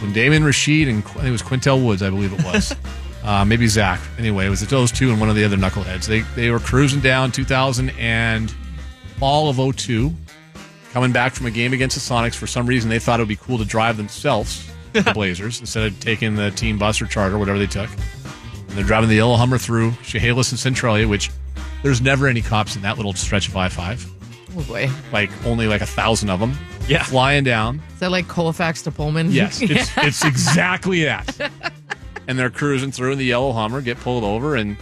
when 0.00 0.12
Damon 0.12 0.42
Rasheed 0.42 0.88
and 0.88 1.04
I 1.04 1.08
think 1.08 1.26
it 1.26 1.30
was 1.30 1.42
Qyntel 1.42 1.84
Woods, 1.84 2.02
I 2.02 2.10
believe 2.10 2.32
it 2.32 2.44
was. 2.44 2.74
Uh, 3.24 3.44
maybe 3.44 3.68
Zach. 3.68 4.00
Anyway, 4.18 4.46
it 4.46 4.48
was 4.48 4.66
those 4.66 4.90
two 4.90 5.10
and 5.12 5.20
one 5.20 5.30
of 5.30 5.36
the 5.36 5.44
other 5.44 5.56
knuckleheads. 5.56 6.06
They 6.06 6.22
they 6.34 6.50
were 6.50 6.58
cruising 6.58 6.98
down 6.98 7.30
2000 7.30 7.90
and 7.90 8.52
fall 9.16 9.48
of 9.48 9.76
02, 9.76 10.12
coming 10.92 11.12
back 11.12 11.32
from 11.32 11.46
a 11.46 11.52
game 11.52 11.72
against 11.72 11.94
the 11.94 12.00
Sonics. 12.00 12.34
For 12.34 12.48
some 12.48 12.66
reason, 12.66 12.90
they 12.90 12.98
thought 12.98 13.20
it 13.20 13.22
would 13.22 13.28
be 13.28 13.36
cool 13.36 13.58
to 13.58 13.64
drive 13.64 13.96
themselves, 13.96 14.68
the 14.92 15.02
Blazers, 15.14 15.60
instead 15.60 15.86
of 15.86 16.00
taking 16.00 16.34
the 16.34 16.50
team 16.50 16.78
bus 16.78 17.00
or 17.00 17.06
charter, 17.06 17.38
whatever 17.38 17.60
they 17.60 17.68
took. 17.68 17.90
And 17.90 18.70
they're 18.70 18.82
driving 18.82 19.08
the 19.08 19.14
yellow 19.14 19.36
Hummer 19.36 19.56
through 19.56 19.92
Chehalis 20.02 20.50
and 20.50 20.58
Centralia, 20.58 21.06
which 21.06 21.30
there's 21.82 22.00
never 22.00 22.26
any 22.28 22.42
cops 22.42 22.76
in 22.76 22.82
that 22.82 22.96
little 22.96 23.12
stretch 23.12 23.48
of 23.48 23.56
I-5. 23.56 24.08
Oh 24.56 24.62
boy. 24.64 24.90
Like 25.12 25.30
only 25.46 25.66
like 25.66 25.80
a 25.80 25.86
thousand 25.86 26.30
of 26.30 26.40
them. 26.40 26.54
Yeah. 26.88 27.04
flying 27.04 27.44
down. 27.44 27.80
Is 27.94 28.00
that 28.00 28.10
like 28.10 28.26
Colfax 28.26 28.82
to 28.82 28.90
Pullman? 28.90 29.30
Yes, 29.30 29.62
it's, 29.62 29.90
it's 29.96 30.24
exactly 30.24 31.04
that. 31.04 31.50
And 32.28 32.38
they're 32.38 32.50
cruising 32.50 32.92
through 32.92 33.10
in 33.12 33.18
the 33.18 33.24
yellow 33.24 33.50
Hummer, 33.52 33.80
get 33.80 33.98
pulled 33.98 34.22
over, 34.22 34.54
and 34.54 34.76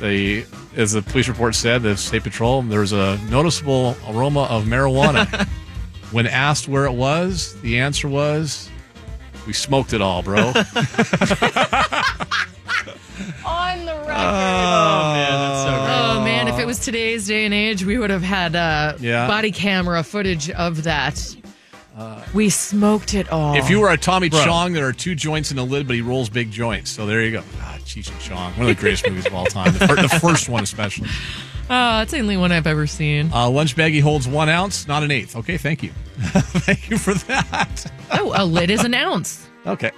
the 0.00 0.46
as 0.76 0.92
the 0.92 1.02
police 1.02 1.26
report 1.26 1.56
said, 1.56 1.82
the 1.82 1.96
state 1.96 2.22
patrol 2.22 2.62
there 2.62 2.78
was 2.78 2.92
a 2.92 3.18
noticeable 3.28 3.96
aroma 4.08 4.44
of 4.44 4.66
marijuana. 4.66 5.48
when 6.12 6.28
asked 6.28 6.68
where 6.68 6.84
it 6.84 6.92
was, 6.92 7.60
the 7.62 7.80
answer 7.80 8.06
was, 8.06 8.70
"We 9.48 9.52
smoked 9.52 9.94
it 9.94 10.00
all, 10.00 10.22
bro." 10.22 10.52
On 13.46 13.84
the 13.84 13.92
record. 13.92 14.10
Oh 14.12 15.12
man, 15.12 15.32
that's 15.32 15.62
so 15.62 15.70
great. 15.70 16.18
Oh 16.18 16.24
man, 16.24 16.48
if 16.48 16.58
it 16.58 16.66
was 16.66 16.78
today's 16.78 17.26
day 17.26 17.44
and 17.44 17.54
age, 17.54 17.84
we 17.84 17.98
would 17.98 18.10
have 18.10 18.22
had 18.22 18.54
uh, 18.56 18.94
Yeah. 19.00 19.26
body 19.26 19.50
camera 19.52 20.02
footage 20.02 20.50
of 20.50 20.82
that. 20.84 21.36
we 22.34 22.50
smoked 22.50 23.14
it 23.14 23.30
all. 23.32 23.56
if 23.56 23.70
you 23.70 23.80
were 23.80 23.90
a 23.90 23.96
Tommy 23.96 24.28
Bro. 24.28 24.44
Chong, 24.44 24.72
there 24.72 24.86
are 24.86 24.92
two 24.92 25.14
joints 25.14 25.50
in 25.50 25.56
the 25.56 25.64
lid, 25.64 25.86
but 25.86 25.96
he 25.96 26.02
rolls 26.02 26.28
big 26.28 26.50
joints. 26.50 26.90
So 26.90 27.06
there 27.06 27.22
you 27.22 27.30
go. 27.32 27.42
God, 27.60 27.80
Cheech 27.80 28.10
and 28.10 28.20
Chong, 28.20 28.52
one 28.52 28.62
of 28.68 28.76
the 28.76 28.80
greatest 28.80 29.08
movies 29.08 29.26
of 29.26 29.34
all 29.34 29.46
time. 29.46 29.72
The, 29.72 29.86
fir- 29.88 30.02
the 30.02 30.08
first 30.20 30.48
one, 30.48 30.62
especially. 30.62 31.08
Oh, 31.68 31.98
that's 31.98 32.12
the 32.12 32.20
only 32.20 32.36
one 32.36 32.52
I've 32.52 32.68
ever 32.68 32.86
seen. 32.86 33.28
Uh, 33.32 33.50
lunch 33.50 33.74
baggie 33.74 34.00
holds 34.00 34.28
one 34.28 34.48
ounce, 34.48 34.86
not 34.86 35.02
an 35.02 35.10
eighth. 35.10 35.34
Okay, 35.34 35.56
thank 35.58 35.82
you. 35.82 35.90
thank 36.18 36.88
you 36.88 36.96
for 36.96 37.12
that. 37.14 37.90
Oh, 38.12 38.32
a 38.36 38.44
lid 38.44 38.70
is 38.70 38.84
an 38.84 38.94
ounce. 38.94 39.48
Okay. 39.66 39.90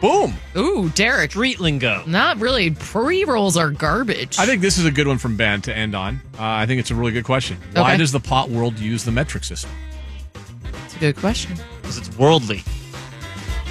Boom. 0.00 0.34
Ooh, 0.56 0.88
Derek. 0.90 1.30
Street 1.32 1.60
lingo. 1.60 2.02
Not 2.06 2.38
really. 2.40 2.70
Pre 2.70 3.24
rolls 3.24 3.56
are 3.56 3.70
garbage. 3.70 4.38
I 4.38 4.46
think 4.46 4.62
this 4.62 4.78
is 4.78 4.86
a 4.86 4.90
good 4.90 5.06
one 5.06 5.18
from 5.18 5.36
Ben 5.36 5.60
to 5.62 5.76
end 5.76 5.94
on. 5.94 6.20
Uh, 6.38 6.42
I 6.42 6.66
think 6.66 6.80
it's 6.80 6.90
a 6.90 6.94
really 6.94 7.12
good 7.12 7.24
question. 7.24 7.58
Why 7.74 7.82
Okay. 7.90 7.96
does 7.98 8.10
the 8.12 8.20
pot 8.20 8.48
world 8.50 8.78
use 8.78 9.04
the 9.04 9.12
metric 9.12 9.44
system? 9.44 9.70
it's 10.84 10.96
a 10.96 10.98
good 10.98 11.16
question. 11.16 11.56
Because 11.82 11.98
it's 11.98 12.16
worldly. 12.16 12.62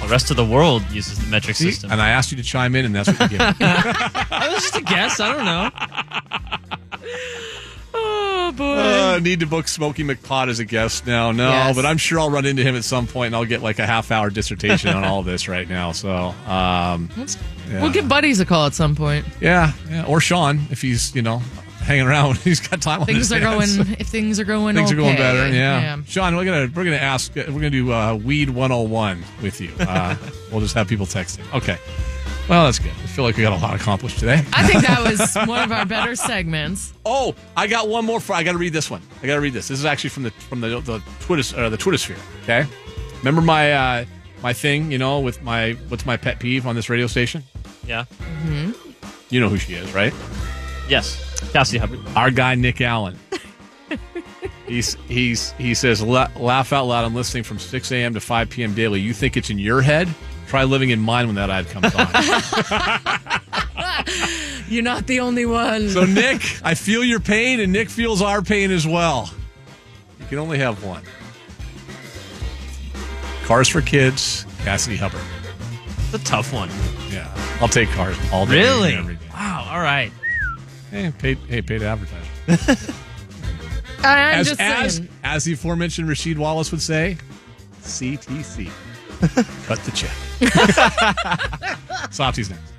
The 0.00 0.08
rest 0.08 0.30
of 0.30 0.36
the 0.36 0.44
world 0.44 0.82
uses 0.90 1.18
the 1.18 1.26
metric 1.30 1.56
See? 1.56 1.70
system. 1.72 1.90
And 1.92 2.00
I 2.00 2.08
asked 2.10 2.30
you 2.30 2.36
to 2.38 2.42
chime 2.42 2.74
in, 2.74 2.84
and 2.86 2.94
that's 2.94 3.08
what 3.08 3.20
you 3.30 3.38
give. 3.38 3.40
me. 3.40 3.54
that 3.58 4.48
was 4.52 4.62
just 4.62 4.76
a 4.76 4.80
guess. 4.82 5.20
I 5.20 5.34
don't 5.36 5.44
know. 5.44 6.39
Boy. 8.60 8.76
Uh, 8.76 9.18
need 9.22 9.40
to 9.40 9.46
book 9.46 9.68
Smokey 9.68 10.04
McPot 10.04 10.48
as 10.48 10.58
a 10.58 10.66
guest 10.66 11.06
now. 11.06 11.32
No, 11.32 11.48
Yes. 11.48 11.74
but 11.76 11.86
I'm 11.86 11.96
sure 11.96 12.20
I'll 12.20 12.30
run 12.30 12.44
into 12.44 12.62
him 12.62 12.76
at 12.76 12.84
some 12.84 13.06
point, 13.06 13.28
and 13.28 13.36
I'll 13.36 13.46
get 13.46 13.62
like 13.62 13.78
a 13.78 13.86
half 13.86 14.10
hour 14.10 14.28
dissertation 14.28 14.90
on 14.90 15.02
all 15.04 15.22
this 15.22 15.48
right 15.48 15.66
now. 15.66 15.92
So, 15.92 16.34
um, 16.46 17.08
yeah. 17.16 17.80
We'll 17.80 17.90
give 17.92 18.06
buddies 18.06 18.38
a 18.40 18.44
call 18.44 18.66
at 18.66 18.74
some 18.74 18.94
point. 18.94 19.24
yeah, 19.40 19.72
yeah, 19.88 20.04
or 20.04 20.20
Sean 20.20 20.60
if 20.70 20.82
he's 20.82 21.14
you 21.14 21.22
know 21.22 21.40
hanging 21.82 22.06
around, 22.06 22.36
he's 22.44 22.60
got 22.60 22.82
time. 22.82 23.00
on 23.00 23.06
Things 23.06 23.32
are 23.32 23.40
going. 23.40 23.68
If 23.98 24.08
things 24.08 24.38
are 24.38 24.44
going. 24.44 24.76
Things 24.76 24.92
are 24.92 24.96
going 24.96 25.14
okay. 25.14 25.22
better. 25.22 25.48
Yeah. 25.48 26.02
Sean, 26.06 26.36
we're 26.36 26.44
gonna 26.44 26.70
we're 26.74 26.84
gonna 26.84 26.96
ask. 26.96 27.34
We're 27.34 27.44
gonna 27.46 27.70
do 27.70 27.92
uh, 27.92 28.14
weed 28.14 28.50
101 28.50 29.24
with 29.42 29.60
you. 29.62 29.70
Uh, 29.80 30.16
we'll 30.52 30.60
just 30.60 30.74
have 30.74 30.86
people 30.86 31.06
texting. 31.06 31.50
Okay. 31.54 31.78
Well, 32.50 32.64
that's 32.64 32.80
good. 32.80 32.90
I 32.90 33.06
feel 33.06 33.24
like 33.24 33.36
we 33.36 33.44
got 33.44 33.52
a 33.52 33.62
lot 33.62 33.76
accomplished 33.76 34.18
today. 34.18 34.44
I 34.52 34.66
think 34.66 34.84
that 34.84 35.08
was 35.08 35.36
one 35.48 35.62
of 35.62 35.70
our 35.70 35.86
better 35.86 36.16
segments. 36.16 36.92
Oh, 37.06 37.36
I 37.56 37.68
got 37.68 37.88
one 37.88 38.04
more. 38.04 38.18
For, 38.18 38.32
I 38.32 38.42
got 38.42 38.52
to 38.52 38.58
read 38.58 38.72
this 38.72 38.90
one. 38.90 39.00
I 39.22 39.28
got 39.28 39.36
to 39.36 39.40
read 39.40 39.52
this. 39.52 39.68
This 39.68 39.78
is 39.78 39.84
actually 39.84 40.10
from 40.10 40.24
the 40.24 40.32
from 40.32 40.60
the 40.60 40.80
the 40.80 41.00
Twitter 41.20 41.56
uh, 41.56 41.68
the 41.68 41.76
Twitter 41.76 41.96
sphere. 41.96 42.16
Okay, 42.42 42.66
remember 43.18 43.40
my 43.40 43.72
uh, 43.72 44.04
my 44.42 44.52
thing, 44.52 44.90
you 44.90 44.98
know, 44.98 45.20
with 45.20 45.40
my 45.44 45.74
what's 45.86 46.04
my 46.04 46.16
pet 46.16 46.40
peeve 46.40 46.66
on 46.66 46.74
this 46.74 46.90
radio 46.90 47.06
station? 47.06 47.44
Yeah. 47.86 48.06
You 49.28 49.38
know 49.38 49.48
who 49.48 49.56
she 49.56 49.74
is, 49.74 49.94
right? 49.94 50.12
Yes. 50.88 51.50
Cassidy 51.52 51.78
Hubbard. 51.78 52.00
Our 52.16 52.32
guy 52.32 52.56
Nick 52.56 52.80
Allen. 52.80 53.16
he's 54.66 54.94
he's 55.06 55.52
he 55.52 55.72
says 55.72 56.02
laugh 56.02 56.72
out 56.72 56.86
loud. 56.86 57.04
I'm 57.04 57.14
listening 57.14 57.44
from 57.44 57.60
6 57.60 57.92
a.m. 57.92 58.14
to 58.14 58.20
5 58.20 58.50
p.m. 58.50 58.74
daily. 58.74 58.98
You 58.98 59.14
think 59.14 59.36
it's 59.36 59.50
in 59.50 59.60
your 59.60 59.82
head? 59.82 60.08
Try 60.50 60.64
living 60.64 60.90
in 60.90 60.98
mine 60.98 61.28
when 61.28 61.36
that 61.36 61.48
ad 61.48 61.68
comes 61.68 61.94
on. 61.94 62.08
You're 64.68 64.82
not 64.82 65.06
the 65.06 65.20
only 65.20 65.46
one. 65.46 65.90
so 65.90 66.04
Nick, 66.04 66.42
I 66.64 66.74
feel 66.74 67.04
your 67.04 67.20
pain, 67.20 67.60
and 67.60 67.72
Nick 67.72 67.88
feels 67.88 68.20
our 68.20 68.42
pain 68.42 68.72
as 68.72 68.84
well. 68.84 69.32
You 70.18 70.26
can 70.26 70.38
only 70.38 70.58
have 70.58 70.82
one. 70.82 71.04
Cars 73.44 73.68
for 73.68 73.80
Kids, 73.80 74.44
Cassidy 74.64 74.96
Hubbard. 74.96 75.20
It's 76.06 76.14
a 76.14 76.24
tough 76.24 76.52
one. 76.52 76.68
Yeah, 77.12 77.32
I'll 77.60 77.68
take 77.68 77.88
cars 77.90 78.16
all 78.32 78.44
day. 78.44 78.58
Really? 78.58 78.94
Every 78.94 79.14
day. 79.14 79.26
Wow. 79.32 79.68
All 79.70 79.80
right. 79.80 80.10
Hey, 80.90 81.12
paid, 81.16 81.38
hey, 81.46 81.62
paid 81.62 81.84
advertising. 81.84 82.26
I'm 84.02 84.40
as, 84.40 84.48
just 84.48 84.60
as, 84.60 84.96
saying. 84.96 85.08
as 85.22 85.44
the 85.44 85.52
aforementioned 85.52 86.08
Rasheed 86.08 86.38
Wallace 86.38 86.72
would 86.72 86.82
say, 86.82 87.18
CTC. 87.82 88.68
Cut 89.66 89.78
the 89.84 89.92
check. 89.92 90.10
Softy's 92.10 92.50
next. 92.50 92.70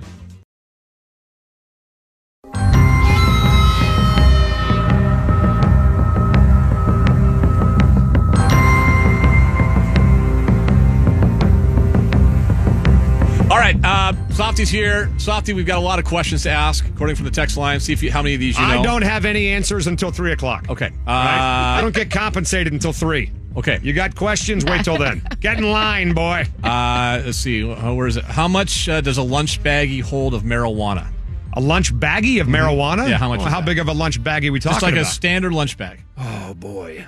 All 13.49 13.57
right, 13.57 13.76
uh, 13.84 14.14
Softy's 14.30 14.70
here. 14.70 15.12
Softy, 15.18 15.51
we've 15.51 15.66
got 15.66 15.78
a 15.78 15.82
lot 15.82 15.99
of 15.99 16.05
questions 16.05 16.43
to 16.43 16.49
ask, 16.49 16.88
according 16.88 17.18
from 17.18 17.26
the 17.26 17.32
text 17.32 17.57
line. 17.57 17.82
See 17.82 17.91
if 17.91 18.01
you, 18.01 18.09
how 18.09 18.22
many 18.22 18.34
of 18.36 18.39
these 18.39 18.57
you 18.57 18.66
know. 18.66 18.80
I 18.80 18.82
don't 18.82 19.01
have 19.01 19.26
any 19.26 19.49
answers 19.49 19.88
until 19.88 20.09
three 20.09 20.32
o'clock. 20.32 20.70
Okay. 20.70 20.86
Uh, 20.86 20.89
Right? 21.05 21.78
I 21.78 21.82
don't 21.82 21.93
get 21.93 22.09
compensated 22.09 22.72
until 22.72 22.93
three. 22.93 23.30
Okay. 23.58 23.80
You 23.84 23.91
got 23.93 24.16
questions? 24.16 24.64
Wait 24.66 24.84
till 24.86 24.97
then. 24.97 25.22
Get 25.41 25.58
in 25.58 25.70
line, 25.70 26.14
boy. 26.14 26.45
Uh, 26.64 27.22
let's 27.26 27.38
see. 27.38 27.70
Uh, 27.70 27.93
Where 27.93 28.08
is 28.08 28.18
it? 28.18 28.24
How 28.24 28.47
much 28.47 28.88
uh, 28.88 29.02
does 29.02 29.18
a 29.18 29.24
lunch 29.24 29.62
baggie 29.62 30.02
hold 30.02 30.34
of 30.34 30.43
marijuana? 30.43 31.12
A 31.54 31.60
lunch 31.60 31.93
baggie 31.93 32.39
of 32.39 32.47
marijuana? 32.47 33.10
Yeah, 33.10 33.18
how 33.18 33.28
much 33.28 33.39
Well, 33.39 33.49
how 33.49 33.60
that? 33.60 33.66
big 33.66 33.80
of 33.80 33.89
a 33.89 33.93
lunch 33.93 34.22
baggie 34.24 34.52
we 34.52 34.60
talking 34.62 34.76
Just 34.76 34.82
like 34.84 34.93
about? 34.93 35.02
a 35.04 35.10
standard 35.10 35.52
lunch 35.52 35.78
bag. 35.78 36.02
oh 36.18 36.54
boy, 36.54 37.06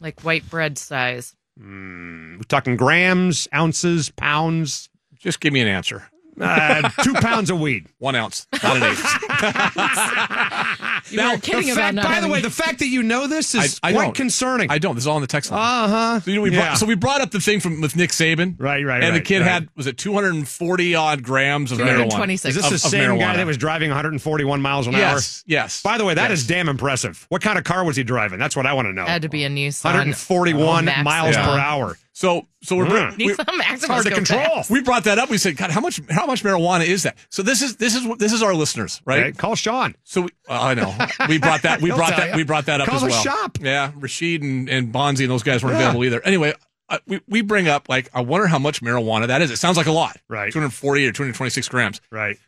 Like 0.00 0.22
white 0.24 0.48
bread 0.50 0.76
size. 0.76 1.36
we're 1.56 2.38
talking 2.48 2.76
grams, 2.76 3.46
ounces, 3.54 4.10
pounds? 4.10 4.88
Just 5.18 5.38
give 5.40 5.52
me 5.52 5.60
an 5.60 5.68
answer. 5.68 6.04
Uh, 6.40 6.88
two 7.02 7.14
pounds 7.14 7.50
of 7.50 7.60
weed. 7.60 7.86
One 7.98 8.14
ounce, 8.14 8.46
not 8.62 8.76
an 8.76 8.82
eighth. 8.82 9.06
You 11.08 11.22
were 11.22 11.38
kidding 11.38 11.66
the 11.66 11.72
about 11.72 11.76
fact, 11.82 11.94
not 11.94 12.04
by 12.06 12.20
the 12.20 12.28
way, 12.28 12.40
the 12.40 12.50
fact 12.50 12.80
that 12.80 12.88
you 12.88 13.02
know 13.04 13.28
this 13.28 13.54
is 13.54 13.78
I- 13.82 13.90
I 13.90 13.92
quite 13.92 14.04
don't. 14.06 14.16
concerning. 14.16 14.70
I 14.72 14.78
don't. 14.78 14.96
This 14.96 15.04
is 15.04 15.06
all 15.06 15.14
on 15.16 15.20
the 15.20 15.28
text 15.28 15.52
line. 15.52 15.60
Uh 15.60 15.88
huh. 15.88 16.20
so, 16.20 16.30
you 16.30 16.36
know, 16.36 16.42
we 16.42 16.50
yeah. 16.50 16.64
brought, 16.66 16.78
so 16.78 16.86
we 16.86 16.96
brought 16.96 17.20
up 17.20 17.30
the 17.30 17.38
thing 17.40 17.60
from 17.60 17.80
with 17.80 17.94
Nick 17.94 18.10
Saban. 18.10 18.56
Right, 18.58 18.84
right, 18.84 19.04
And 19.04 19.14
the 19.14 19.20
kid 19.20 19.40
right. 19.40 19.48
had, 19.48 19.68
was 19.76 19.86
it 19.86 19.98
240 19.98 20.94
odd 20.96 21.22
grams 21.22 21.70
of 21.70 21.78
marijuana? 21.78 22.10
226. 22.10 22.44
is 22.50 22.56
this 22.56 22.64
of- 22.66 22.72
the 22.72 22.78
same 22.78 23.18
guy 23.18 23.36
that 23.36 23.46
was 23.46 23.56
driving 23.56 23.90
141 23.90 24.60
miles 24.60 24.88
an 24.88 24.94
hour? 24.96 25.00
Yes, 25.00 25.44
yes. 25.46 25.80
By 25.82 25.96
the 25.96 26.04
way, 26.04 26.14
that 26.14 26.30
Yes. 26.30 26.40
is 26.40 26.46
damn 26.48 26.68
impressive. 26.68 27.24
What 27.28 27.40
kind 27.40 27.56
of 27.56 27.62
car 27.64 27.84
was 27.84 27.96
he 27.96 28.02
driving? 28.02 28.40
That's 28.40 28.56
what 28.56 28.66
I 28.66 28.72
want 28.72 28.86
to 28.86 28.92
know. 28.92 29.04
Had 29.06 29.22
to 29.22 29.28
be 29.28 29.44
a 29.44 29.48
Nissan. 29.48 29.84
141 29.84 30.88
Oh, 30.88 31.02
miles 31.04 31.36
Maxima. 31.36 31.52
per 31.54 31.58
hour. 31.60 31.98
So, 32.18 32.46
so 32.62 32.76
we're, 32.76 32.86
Mm. 32.86 33.18
we, 33.18 33.26
It's 33.34 33.84
hard 33.86 34.06
to 34.06 34.10
control. 34.10 34.40
fast. 34.40 34.70
we 34.70 34.80
brought 34.80 35.04
that 35.04 35.18
up. 35.18 35.28
We 35.28 35.36
said, 35.36 35.54
God, 35.58 35.70
how 35.70 35.82
much, 35.82 36.00
how 36.08 36.24
much 36.24 36.42
marijuana 36.42 36.86
is 36.86 37.02
that? 37.02 37.18
So 37.28 37.42
this 37.42 37.60
is, 37.60 37.76
this 37.76 37.94
is, 37.94 38.08
this 38.16 38.32
is 38.32 38.42
our 38.42 38.54
listeners, 38.54 39.02
right? 39.04 39.22
Right? 39.24 39.36
Call 39.36 39.54
Sean. 39.54 39.94
So 40.04 40.22
we, 40.22 40.28
uh, 40.48 40.58
I 40.62 40.72
know 40.72 40.96
we 41.28 41.36
brought 41.36 41.60
that 41.62 41.82
we 41.82 41.90
brought 41.94 42.16
that 42.16 42.30
ya. 42.30 42.36
we 42.36 42.42
brought 42.42 42.64
that 42.66 42.80
up 42.80 42.88
Call 42.88 42.96
as 42.96 43.02
well. 43.02 43.22
shop. 43.22 43.58
Yeah, 43.60 43.92
Rasheed 43.92 44.40
and 44.40 44.66
and 44.70 44.94
Bonzi 44.94 45.20
and 45.24 45.30
those 45.30 45.42
guys 45.42 45.62
weren't 45.62 45.74
Yeah. 45.74 45.80
available 45.90 46.04
either. 46.06 46.22
Anyway, 46.24 46.54
uh, 46.88 46.98
we 47.06 47.20
we 47.28 47.42
bring 47.42 47.68
up 47.68 47.86
like 47.90 48.08
I 48.14 48.22
wonder 48.22 48.46
how 48.46 48.58
much 48.58 48.80
marijuana 48.80 49.26
that 49.26 49.42
is. 49.42 49.50
It 49.50 49.58
sounds 49.58 49.76
like 49.76 49.86
a 49.86 49.92
lot, 49.92 50.16
Right. 50.26 50.50
Two 50.50 50.58
hundred 50.60 50.72
forty 50.72 51.06
or 51.06 51.12
two 51.12 51.22
hundred 51.24 51.34
twenty 51.34 51.50
six 51.50 51.68
grams. 51.68 52.00
Right. 52.10 52.38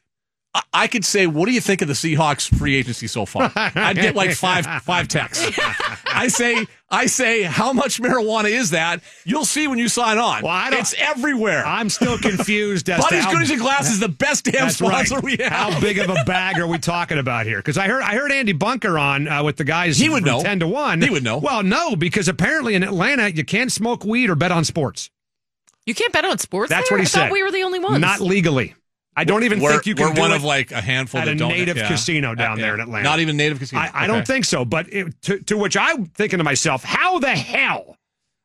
I, 0.55 0.63
I 0.73 0.87
could 0.87 1.05
say, 1.05 1.27
what 1.27 1.47
do 1.47 1.53
you 1.53 1.61
think 1.61 1.83
of 1.83 1.89
the 1.89 1.95
Seahawks 1.95 2.53
free 2.57 2.75
agency 2.77 3.07
so 3.07 3.27
far? 3.27 3.53
I'd 3.57 3.97
get 3.97 4.15
like 4.17 4.33
five 4.33 4.65
five 4.83 5.09
texts. 5.09 5.47
I 6.07 6.29
say 6.29 6.67
I 6.91 7.05
say 7.07 7.43
how 7.43 7.75
much 7.75 8.01
marijuana 8.01 8.51
is 8.51 8.71
that? 8.71 9.03
You'll 9.27 9.45
see 9.45 9.69
when 9.69 9.79
you 9.79 9.89
sign 9.89 10.17
on. 10.17 10.43
Well, 10.43 10.51
I 10.53 10.71
don't- 10.71 10.81
it's 10.81 10.95
everywhere. 10.99 11.65
I'm 11.67 11.91
still 11.91 12.17
confused 12.23 12.89
as 12.89 12.97
to 12.97 13.03
Buddy's 13.03 13.25
how, 13.25 13.33
Goodies 13.33 13.51
and 13.51 13.61
Glass 13.61 13.91
is 13.91 14.01
the 14.01 14.09
best 14.09 14.45
damn 14.47 14.55
That's 14.55 14.81
right. 14.81 15.07
sponsor 15.07 15.21
we 15.25 15.37
have. 15.37 15.53
How 15.53 15.81
big 15.81 15.99
of 15.99 16.09
a 16.09 16.15
bag 16.27 16.59
are 16.59 16.67
we 16.67 16.79
talking 16.79 17.19
about 17.19 17.45
here? 17.45 17.59
Because 17.59 17.77
I 17.77 17.87
heard 17.89 18.03
I 18.03 18.15
heard 18.15 18.33
Andy 18.33 18.53
Bunker 18.55 18.99
on 18.99 19.29
uh, 19.29 19.45
with 19.45 19.57
the 19.57 19.65
guys. 19.65 19.99
He 19.99 20.09
would 20.09 20.23
from 20.23 20.33
know. 20.39 20.43
ten 20.43 20.61
to 20.61 20.67
one. 20.69 21.03
He 21.03 21.11
would 21.11 21.23
know. 21.25 21.39
Well, 21.39 21.63
no, 21.63 21.95
because 21.95 22.27
apparently 22.29 22.75
in 22.75 22.83
Atlanta 22.83 23.29
you 23.31 23.45
can't 23.45 23.71
smoke 23.71 24.03
weed 24.05 24.31
or 24.31 24.35
bet 24.35 24.51
on 24.51 24.65
sports. 24.65 25.11
You 25.85 25.95
can't 25.95 26.13
bet 26.13 26.25
on 26.25 26.39
sports. 26.39 26.71
That's 26.71 26.89
there? 26.89 26.99
what 26.99 27.03
he 27.03 27.07
I 27.07 27.09
thought 27.09 27.19
said. 27.27 27.33
we 27.33 27.43
were 27.43 27.51
the 27.51 27.63
only 27.65 27.79
ones. 27.81 27.99
Not 28.01 28.21
legally. 28.21 28.75
I 29.19 29.25
don't 29.25 29.43
even 29.43 29.59
we're, 29.59 29.73
think 29.73 29.87
you 29.87 29.97
can 29.97 30.11
we're 30.11 30.15
do 30.15 30.21
one 30.21 30.31
of 30.31 30.45
like 30.45 30.71
a 30.71 30.81
handful 30.81 31.21
at 31.21 31.27
a 31.27 31.35
native 31.35 31.77
yeah. 31.77 31.89
casino 31.89 32.37
down 32.37 32.53
Uh, 32.53 32.63
there 32.63 32.75
in 32.75 32.81
Atlanta. 32.81 33.03
Not 33.03 33.19
even 33.19 33.37
native 33.37 33.59
casino. 33.59 33.83
I, 33.83 33.91
I 34.05 34.07
don't 34.07 34.25
think 34.25 34.45
so. 34.45 34.65
But 34.65 34.93
it, 34.93 35.21
to, 35.23 35.41
to 35.41 35.57
which 35.57 35.77
I'm 35.77 36.07
thinking 36.07 36.39
to 36.39 36.45
myself, 36.45 36.85
how 36.85 37.19
the 37.19 37.35
hell 37.35 37.97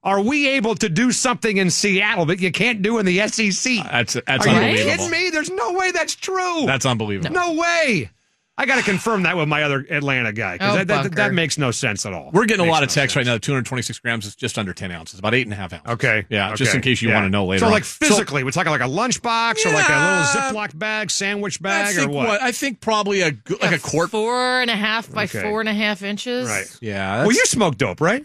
are 0.01 0.19
we 0.19 0.47
able 0.47 0.73
to 0.73 0.89
do 0.89 1.11
something 1.11 1.57
in 1.57 1.69
Seattle 1.69 2.25
that 2.25 2.39
you 2.39 2.51
can't 2.51 2.81
do 2.81 2.97
in 2.97 3.05
the 3.05 3.19
SEC? 3.27 3.83
That's 3.83 4.13
that's 4.25 4.47
are 4.47 4.67
you 4.71 4.77
kidding 4.77 5.11
me? 5.11 5.29
There's 5.29 5.51
no 5.51 5.73
way 5.73 5.91
that's 5.91 6.15
true. 6.15 6.65
That's 6.65 6.87
unbelievable. 6.87 7.29
no 7.29 7.53
way. 7.53 8.09
I 8.55 8.67
got 8.67 8.75
to 8.75 8.83
confirm 8.83 9.23
that 9.23 9.35
with 9.35 9.47
my 9.47 9.63
other 9.63 9.83
Atlanta 9.89 10.31
guy 10.31 10.53
because 10.53 10.73
Oh, 10.73 10.77
that, 10.77 10.87
that, 10.87 11.01
Bunker. 11.03 11.15
that 11.15 11.33
makes 11.33 11.57
no 11.57 11.71
sense 11.71 12.05
at 12.05 12.13
all. 12.13 12.29
We're 12.31 12.45
getting 12.45 12.67
a 12.67 12.69
lot 12.69 12.83
of 12.83 12.89
no 12.89 12.93
texts 12.93 13.15
right 13.15 13.25
now. 13.25 13.39
226 13.39 13.97
grams 13.99 14.27
is 14.27 14.35
just 14.35 14.59
under 14.59 14.73
10 14.75 14.91
ounces, 14.91 15.17
about 15.17 15.33
eight 15.33 15.47
and 15.47 15.53
a 15.53 15.55
half 15.55 15.73
ounces. 15.73 15.89
Okay. 15.93 16.25
Yeah, 16.29 16.53
just 16.53 16.75
in 16.75 16.81
case 16.81 17.01
you 17.01 17.09
yeah. 17.09 17.15
want 17.15 17.25
to 17.25 17.29
know 17.31 17.45
later. 17.45 17.61
So, 17.61 17.65
on. 17.65 17.71
like 17.71 17.83
physically, 17.83 18.43
we're 18.43 18.51
talking 18.51 18.71
like 18.71 18.81
a 18.81 18.83
lunchbox 18.83 19.65
or 19.65 19.73
like 19.73 19.89
a 19.89 19.91
little 19.91 20.61
Ziploc 20.61 20.77
bag, 20.77 21.09
sandwich 21.09 21.61
bag, 21.63 21.95
or 21.95 22.01
think 22.01 22.11
what? 22.11 22.41
I 22.43 22.51
think 22.51 22.79
probably 22.79 23.21
a 23.21 23.31
g- 23.31 23.55
like 23.59 23.75
a 23.75 23.79
quart. 23.79 24.11
Four 24.11 24.61
and 24.61 24.69
a 24.69 24.75
half 24.75 25.11
by 25.11 25.23
Okay. 25.23 25.41
four 25.41 25.59
and 25.59 25.67
a 25.67 25.73
half 25.73 26.03
inches. 26.03 26.47
Right. 26.47 26.77
Yeah. 26.79 27.21
Well, 27.23 27.31
you 27.31 27.45
smoke 27.47 27.77
dope, 27.77 28.01
right? 28.01 28.23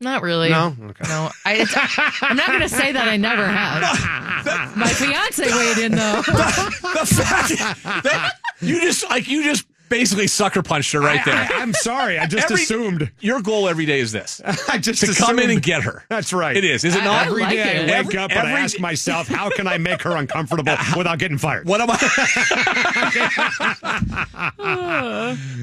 Not 0.00 0.22
really. 0.22 0.48
No? 0.48 0.76
Okay. 0.80 1.04
No. 1.08 1.30
I, 1.44 1.54
it's, 1.54 1.74
I'm 2.22 2.36
not 2.36 2.46
going 2.48 2.60
to 2.60 2.68
say 2.68 2.92
that 2.92 3.08
I 3.08 3.16
never 3.16 3.44
have. 3.46 3.82
My 4.76 4.86
fiance 4.86 5.42
weighed 5.44 5.78
in 5.78 5.92
though. 5.92 6.22
the 6.22 7.04
fact 7.04 7.48
that 8.04 8.32
you 8.60 8.80
just 8.80 9.08
like 9.10 9.26
you 9.28 9.42
just 9.42 9.66
basically 9.88 10.26
sucker 10.26 10.62
punched 10.62 10.92
her 10.92 11.00
right 11.00 11.24
there. 11.24 11.34
I, 11.34 11.62
am 11.62 11.72
sorry. 11.72 12.18
I 12.18 12.26
just 12.26 12.50
Every- 12.50 12.62
assumed. 12.62 13.10
Your 13.20 13.40
goal 13.42 13.68
every 13.68 13.86
day 13.86 14.00
is 14.00 14.12
this: 14.12 14.40
I 14.68 14.78
just 14.78 15.04
to 15.04 15.14
come 15.14 15.38
in 15.38 15.50
and 15.50 15.62
get 15.62 15.82
her. 15.82 16.04
That's 16.08 16.32
right. 16.32 16.56
It 16.56 16.64
is, 16.64 16.84
is 16.84 16.94
it 16.94 17.02
I- 17.02 17.04
not? 17.04 17.26
I 17.26 17.26
Every 17.28 17.42
like 17.42 17.50
day 17.56 17.76
it. 17.76 17.82
I 17.82 17.84
wake 17.86 17.90
Every- 18.06 18.18
up 18.18 18.30
and 18.32 18.46
I 18.46 18.60
ask 18.60 18.78
myself, 18.80 19.28
how 19.28 19.50
can 19.50 19.66
I 19.66 19.78
make 19.78 20.02
her 20.02 20.16
uncomfortable 20.16 20.74
without 20.96 21.18
getting 21.18 21.38
fired? 21.38 21.66
What 21.66 21.80
am 21.80 21.88
I? 21.90 21.98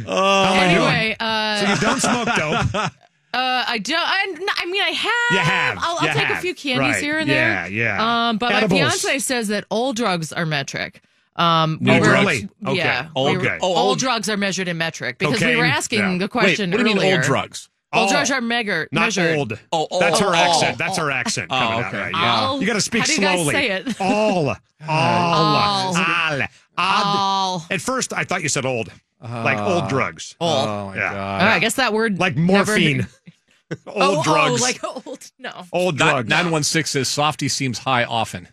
Anyway, 0.08 1.16
uh, 1.20 1.58
So 1.58 1.70
you 1.74 1.80
don't 1.80 2.00
smoke 2.02 2.26
dope. 2.36 2.76
uh, 2.76 2.90
I 3.34 3.78
don't. 3.80 3.98
I, 3.98 4.36
I 4.58 4.66
mean, 4.66 4.82
I 4.82 4.90
have. 4.90 5.12
You 5.32 5.38
have. 5.40 5.78
I'll, 5.82 5.98
I'll 6.00 6.08
You 6.08 6.14
take 6.14 6.30
a 6.30 6.38
few 6.42 6.56
candies 6.56 6.96
Right. 6.96 7.04
here 7.04 7.18
and 7.20 7.30
there. 7.30 7.68
Yeah, 7.68 7.98
yeah. 7.98 8.30
Um, 8.30 8.38
but 8.38 8.52
Edibles. 8.54 8.72
my 8.72 8.78
fiance 8.90 9.20
says 9.20 9.48
that 9.50 9.66
all 9.70 9.94
drugs 9.94 10.32
are 10.34 10.46
metric. 10.46 11.02
Um, 11.36 11.78
New 11.82 11.94
we 11.94 12.00
were- 12.00 12.06
drugs? 12.06 12.46
Okay. 12.66 12.78
Yeah. 12.78 13.08
Oh, 13.16 13.30
we 13.32 13.38
were- 13.38 13.44
okay. 13.44 13.58
Oh, 13.62 13.74
all 13.74 13.90
old- 13.90 14.00
drugs 14.00 14.30
are 14.30 14.38
measured 14.38 14.68
in 14.68 14.78
metric 14.78 15.18
because 15.18 15.36
Okay. 15.36 15.52
we 15.56 15.58
were 15.58 15.66
asking 15.66 16.00
Yeah. 16.00 16.12
the 16.18 16.24
Wait, 16.26 16.30
question 16.32 16.72
what 16.72 16.78
do 16.78 16.84
you 16.84 16.96
mean 16.96 16.98
earlier. 16.98 17.16
old 17.16 17.24
drugs? 17.24 17.70
All 17.94 18.08
Oh. 18.08 18.12
drugs 18.12 18.32
are 18.32 18.42
measured. 18.42 18.90
Not 18.92 19.02
measured. 19.04 19.38
old. 19.38 19.60
Oh, 19.72 19.88
oh, 19.92 20.00
That's 20.00 20.20
her 20.20 20.28
oh, 20.28 20.34
accent. 20.34 20.76
oh, 20.76 20.78
That's 20.78 20.98
her 20.98 21.12
accent 21.12 21.48
Oh, 21.52 21.58
coming 21.58 21.80
okay. 21.86 21.88
out 21.88 21.94
right. 22.04 22.12
Yeah. 22.14 22.36
All- 22.42 22.60
You 22.62 22.68
got 22.68 22.74
to 22.74 22.82
speak 22.82 23.02
How 23.02 23.06
do 23.08 23.14
you 23.14 23.20
guys 23.22 23.36
slowly. 23.36 23.54
say 23.54 23.68
it? 23.72 23.96
All. 24.02 24.50
All. 24.50 24.58
All. 24.90 25.96
All. 25.98 26.42
All. 26.78 27.66
At 27.70 27.82
first, 27.82 28.12
I 28.14 28.24
thought 28.26 28.44
you 28.44 28.50
said 28.50 28.66
old, 28.66 28.92
like 29.22 29.58
old 29.60 29.88
drugs, 29.90 30.36
Oh 30.42 30.88
my 30.88 30.96
Yeah. 30.96 31.14
god! 31.14 31.42
Oh, 31.44 31.46
I 31.48 31.60
guess 31.60 31.76
that 31.76 31.94
word 31.94 32.20
like 32.20 32.36
never- 32.36 32.72
morphine. 32.72 33.08
old 33.88 33.96
oh, 34.20 34.24
drugs. 34.24 34.62
Oh, 34.62 34.64
like 34.64 34.84
old. 35.08 35.32
No. 35.40 35.52
old 35.72 35.98
drugs. 35.98 36.28
Nine 36.30 36.52
one 36.52 36.64
six 36.64 36.92
says 36.92 37.08
softy 37.08 37.48
seems 37.48 37.80
high 37.80 38.04
often. 38.04 38.50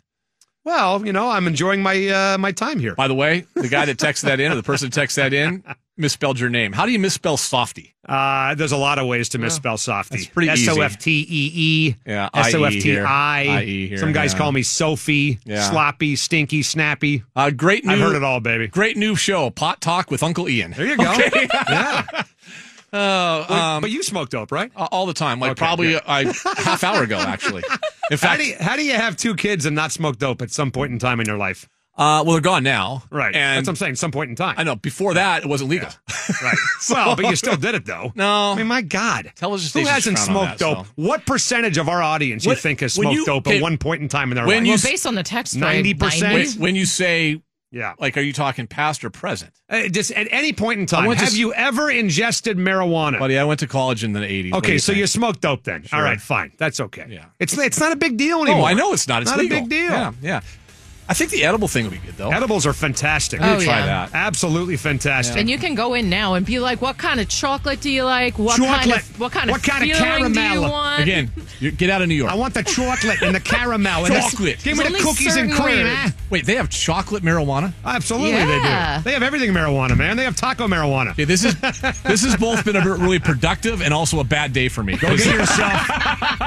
Well, 0.64 1.04
you 1.04 1.12
know, 1.12 1.28
I'm 1.28 1.46
enjoying 1.46 1.82
my 1.82 2.08
uh, 2.08 2.38
my 2.38 2.52
time 2.52 2.78
here. 2.78 2.94
By 2.94 3.08
the 3.08 3.14
way, 3.14 3.46
the 3.54 3.68
guy 3.68 3.84
that 3.86 3.96
texted 3.96 4.22
that 4.22 4.38
in, 4.38 4.52
or 4.52 4.54
the 4.54 4.62
person 4.62 4.90
that 4.90 5.00
texted 5.00 5.16
that 5.16 5.32
in, 5.32 5.64
misspelled 5.96 6.38
your 6.38 6.50
name. 6.50 6.72
How 6.72 6.86
do 6.86 6.92
you 6.92 7.00
misspell 7.00 7.36
softy? 7.36 7.94
Uh, 8.08 8.54
there's 8.54 8.70
a 8.72 8.76
lot 8.76 8.98
of 8.98 9.06
ways 9.08 9.28
to 9.30 9.38
misspell 9.38 9.76
softy. 9.76 10.18
That's 10.18 10.28
pretty 10.28 10.52
easy. 10.52 10.68
S 10.70 10.76
O 10.76 10.80
F 10.80 10.98
T 10.98 11.20
E 11.28 11.50
E. 11.54 11.96
Yeah, 12.06 12.28
S 12.32 12.54
O 12.54 12.62
F 12.62 12.72
T. 12.74 12.98
I. 12.98 13.94
Some 13.96 14.12
guys 14.12 14.32
yeah. 14.32 14.38
call 14.38 14.52
me 14.52 14.62
Sophie, 14.62 15.40
Yeah. 15.44 15.68
sloppy, 15.68 16.14
stinky, 16.14 16.62
snappy. 16.62 17.24
Uh, 17.34 17.50
great 17.50 17.84
new. 17.84 17.92
I've 17.92 17.98
heard 18.00 18.14
it 18.16 18.22
all, 18.22 18.38
baby. 18.40 18.68
Great 18.68 18.96
new 18.96 19.16
show, 19.16 19.50
Pot 19.50 19.80
Talk 19.80 20.10
with 20.12 20.22
Uncle 20.22 20.48
Ian. 20.48 20.72
There 20.72 20.86
you 20.86 20.96
go. 20.96 21.12
yeah. 21.68 22.22
Oh, 22.92 23.44
But- 23.48 23.50
um, 23.58 23.80
but 23.82 23.90
you 23.90 24.02
smoke 24.02 24.28
dope, 24.28 24.52
right? 24.52 24.70
uh, 24.76 24.86
all 24.92 25.06
the 25.06 25.14
time, 25.14 25.40
like 25.40 25.52
Okay, 25.52 25.58
probably 25.58 25.92
good. 25.92 26.02
a 26.06 26.32
half 26.62 26.84
hour 26.84 27.02
ago, 27.02 27.18
actually. 27.18 27.62
In 27.66 27.78
How 28.10 28.16
fact, 28.16 28.40
do, 28.40 28.46
you, 28.46 28.56
how 28.60 28.76
do 28.76 28.84
you 28.84 28.92
have 28.92 29.16
two 29.16 29.34
kids 29.34 29.64
and 29.66 29.74
not 29.74 29.92
smoke 29.92 30.18
dope 30.18 30.42
at 30.42 30.50
some 30.50 30.70
point 30.70 30.92
in 30.92 30.98
time 30.98 31.18
in 31.20 31.26
your 31.26 31.38
life? 31.38 31.68
uh, 31.96 32.22
well, 32.24 32.32
they're 32.32 32.40
gone 32.40 32.62
now, 32.64 33.02
Right. 33.10 33.34
And 33.34 33.58
That's 33.58 33.66
what 33.66 33.72
I'm 33.72 33.76
saying. 33.76 33.94
Some 33.96 34.12
point 34.12 34.30
in 34.30 34.36
time. 34.36 34.54
I 34.56 34.62
know 34.64 34.76
before 34.76 35.12
that 35.14 35.42
it 35.42 35.48
wasn't 35.48 35.68
legal. 35.70 35.90
Right. 36.42 36.54
well, 36.90 37.16
but 37.16 37.26
you 37.26 37.36
still 37.36 37.56
did 37.56 37.74
it 37.74 37.84
though. 37.84 38.12
No. 38.16 38.52
I 38.52 38.54
mean, 38.56 38.66
my 38.66 38.80
God. 38.82 39.30
Television 39.36 39.82
Who 39.82 39.86
hasn't 39.86 40.18
smoked 40.18 40.52
that, 40.52 40.58
dope? 40.58 40.86
so. 40.86 40.92
What 40.96 41.26
percentage 41.26 41.76
of 41.78 41.88
our 41.90 42.02
audience 42.02 42.46
you 42.46 42.54
think 42.54 42.80
has 42.80 42.94
smoked 42.94 43.14
you- 43.14 43.26
dope 43.26 43.46
okay, 43.46 43.56
at 43.58 43.62
one 43.62 43.76
point 43.78 44.00
in 44.02 44.08
time 44.08 44.30
in 44.32 44.36
their 44.36 44.46
when 44.46 44.58
life? 44.58 44.64
you 44.66 44.70
Well, 44.70 44.78
s- 44.78 44.84
based 44.84 45.06
on 45.06 45.14
the 45.16 45.22
text, 45.22 45.54
90%? 45.56 45.94
90%. 45.98 46.32
When, 46.32 46.48
when 46.62 46.76
you 46.76 46.86
say, 46.86 47.42
yeah. 47.72 47.94
like, 47.98 48.16
are 48.16 48.20
you 48.20 48.32
talking 48.32 48.66
past 48.66 49.04
or 49.04 49.10
present? 49.10 49.52
Uh, 49.68 49.88
just 49.88 50.12
at 50.12 50.28
any 50.30 50.52
point 50.52 50.78
in 50.78 50.86
time, 50.86 51.06
went 51.06 51.18
to 51.18 51.24
have 51.24 51.34
you 51.34 51.52
ever 51.54 51.90
ingested 51.90 52.58
marijuana? 52.58 53.18
Buddy, 53.18 53.38
I 53.38 53.44
went 53.44 53.60
to 53.60 53.66
college 53.66 54.04
in 54.04 54.12
the 54.12 54.20
80s. 54.20 54.52
Okay, 54.54 54.74
you 54.74 54.78
so 54.78 54.92
think? 54.92 55.00
you 55.00 55.06
smoked 55.06 55.40
dope 55.40 55.64
then. 55.64 55.82
Sure. 55.82 55.98
All 55.98 56.04
right, 56.04 56.20
fine. 56.20 56.52
That's 56.58 56.78
okay. 56.78 57.06
Yeah. 57.08 57.26
It's 57.40 57.56
it's 57.58 57.80
not 57.80 57.92
a 57.92 57.96
big 57.96 58.16
deal 58.16 58.42
anymore. 58.42 58.62
Oh, 58.62 58.64
I 58.64 58.74
know 58.74 58.92
it's 58.92 59.08
not. 59.08 59.22
It's 59.22 59.30
not 59.30 59.40
legal. 59.40 59.58
a 59.58 59.60
big 59.62 59.70
deal. 59.70 59.90
Yeah, 59.90 60.12
yeah. 60.20 60.40
I 61.08 61.14
think 61.14 61.30
the 61.30 61.44
edible 61.44 61.68
thing 61.68 61.84
would 61.84 61.92
be 61.92 61.98
good, 61.98 62.16
though. 62.16 62.30
Edibles 62.30 62.64
are 62.66 62.72
fantastic. 62.72 63.40
Oh, 63.42 63.60
try 63.60 63.80
yeah. 63.80 63.86
that. 63.86 64.10
Absolutely 64.14 64.76
fantastic. 64.76 65.36
And 65.36 65.50
you 65.50 65.58
can 65.58 65.74
go 65.74 65.94
in 65.94 66.08
now 66.08 66.34
and 66.34 66.46
be 66.46 66.58
like, 66.58 66.80
"What 66.80 66.96
kind 66.96 67.20
of 67.20 67.28
chocolate 67.28 67.80
do 67.80 67.90
you 67.90 68.04
like? 68.04 68.38
What 68.38 68.58
kind 68.58 68.92
of 68.92 69.20
what 69.20 69.32
kind 69.32 69.50
of 69.50 69.54
What 69.54 69.62
kind 69.62 69.90
of 69.90 69.96
feeling 69.98 70.32
do 70.32 70.40
you 70.40 70.46
caramel? 70.46 70.70
want?" 70.70 71.02
Again, 71.02 71.30
you, 71.60 71.70
get 71.72 71.90
out 71.90 72.02
of 72.02 72.08
New 72.08 72.14
York. 72.14 72.30
I 72.32 72.34
want 72.36 72.54
the 72.54 72.62
chocolate 72.62 73.20
and 73.22 73.34
the 73.34 73.40
caramel. 73.40 74.06
and 74.06 74.14
the- 74.14 74.20
Chocolate. 74.20 74.62
Give 74.62 74.76
me 74.78 74.84
There's 74.84 74.92
the 74.92 74.98
only 74.98 75.00
cookies 75.00 75.36
and 75.36 75.50
certain 75.50 75.64
cream. 75.64 75.86
words. 75.86 75.98
eh? 76.06 76.10
Wait, 76.30 76.46
they 76.46 76.54
have 76.54 76.70
chocolate 76.70 77.22
marijuana? 77.24 77.72
Absolutely, 77.84 78.30
Yeah. 78.30 78.46
they 78.98 78.98
do. 78.98 79.04
They 79.04 79.12
have 79.12 79.22
everything 79.22 79.52
marijuana, 79.52 79.96
man. 79.96 80.16
They 80.16 80.24
have 80.24 80.36
taco 80.36 80.66
marijuana. 80.68 81.10
Okay, 81.10 81.24
this 81.24 81.44
is 81.44 81.54
this 81.60 82.22
has 82.24 82.36
both 82.36 82.64
been 82.64 82.76
a 82.76 82.80
really 82.80 83.18
productive 83.18 83.82
and 83.82 83.92
also 83.92 84.20
a 84.20 84.24
bad 84.24 84.52
day 84.52 84.68
for 84.68 84.82
me. 84.82 84.96
Go 84.96 85.16
get 85.16 85.26
yourself, 85.26 85.86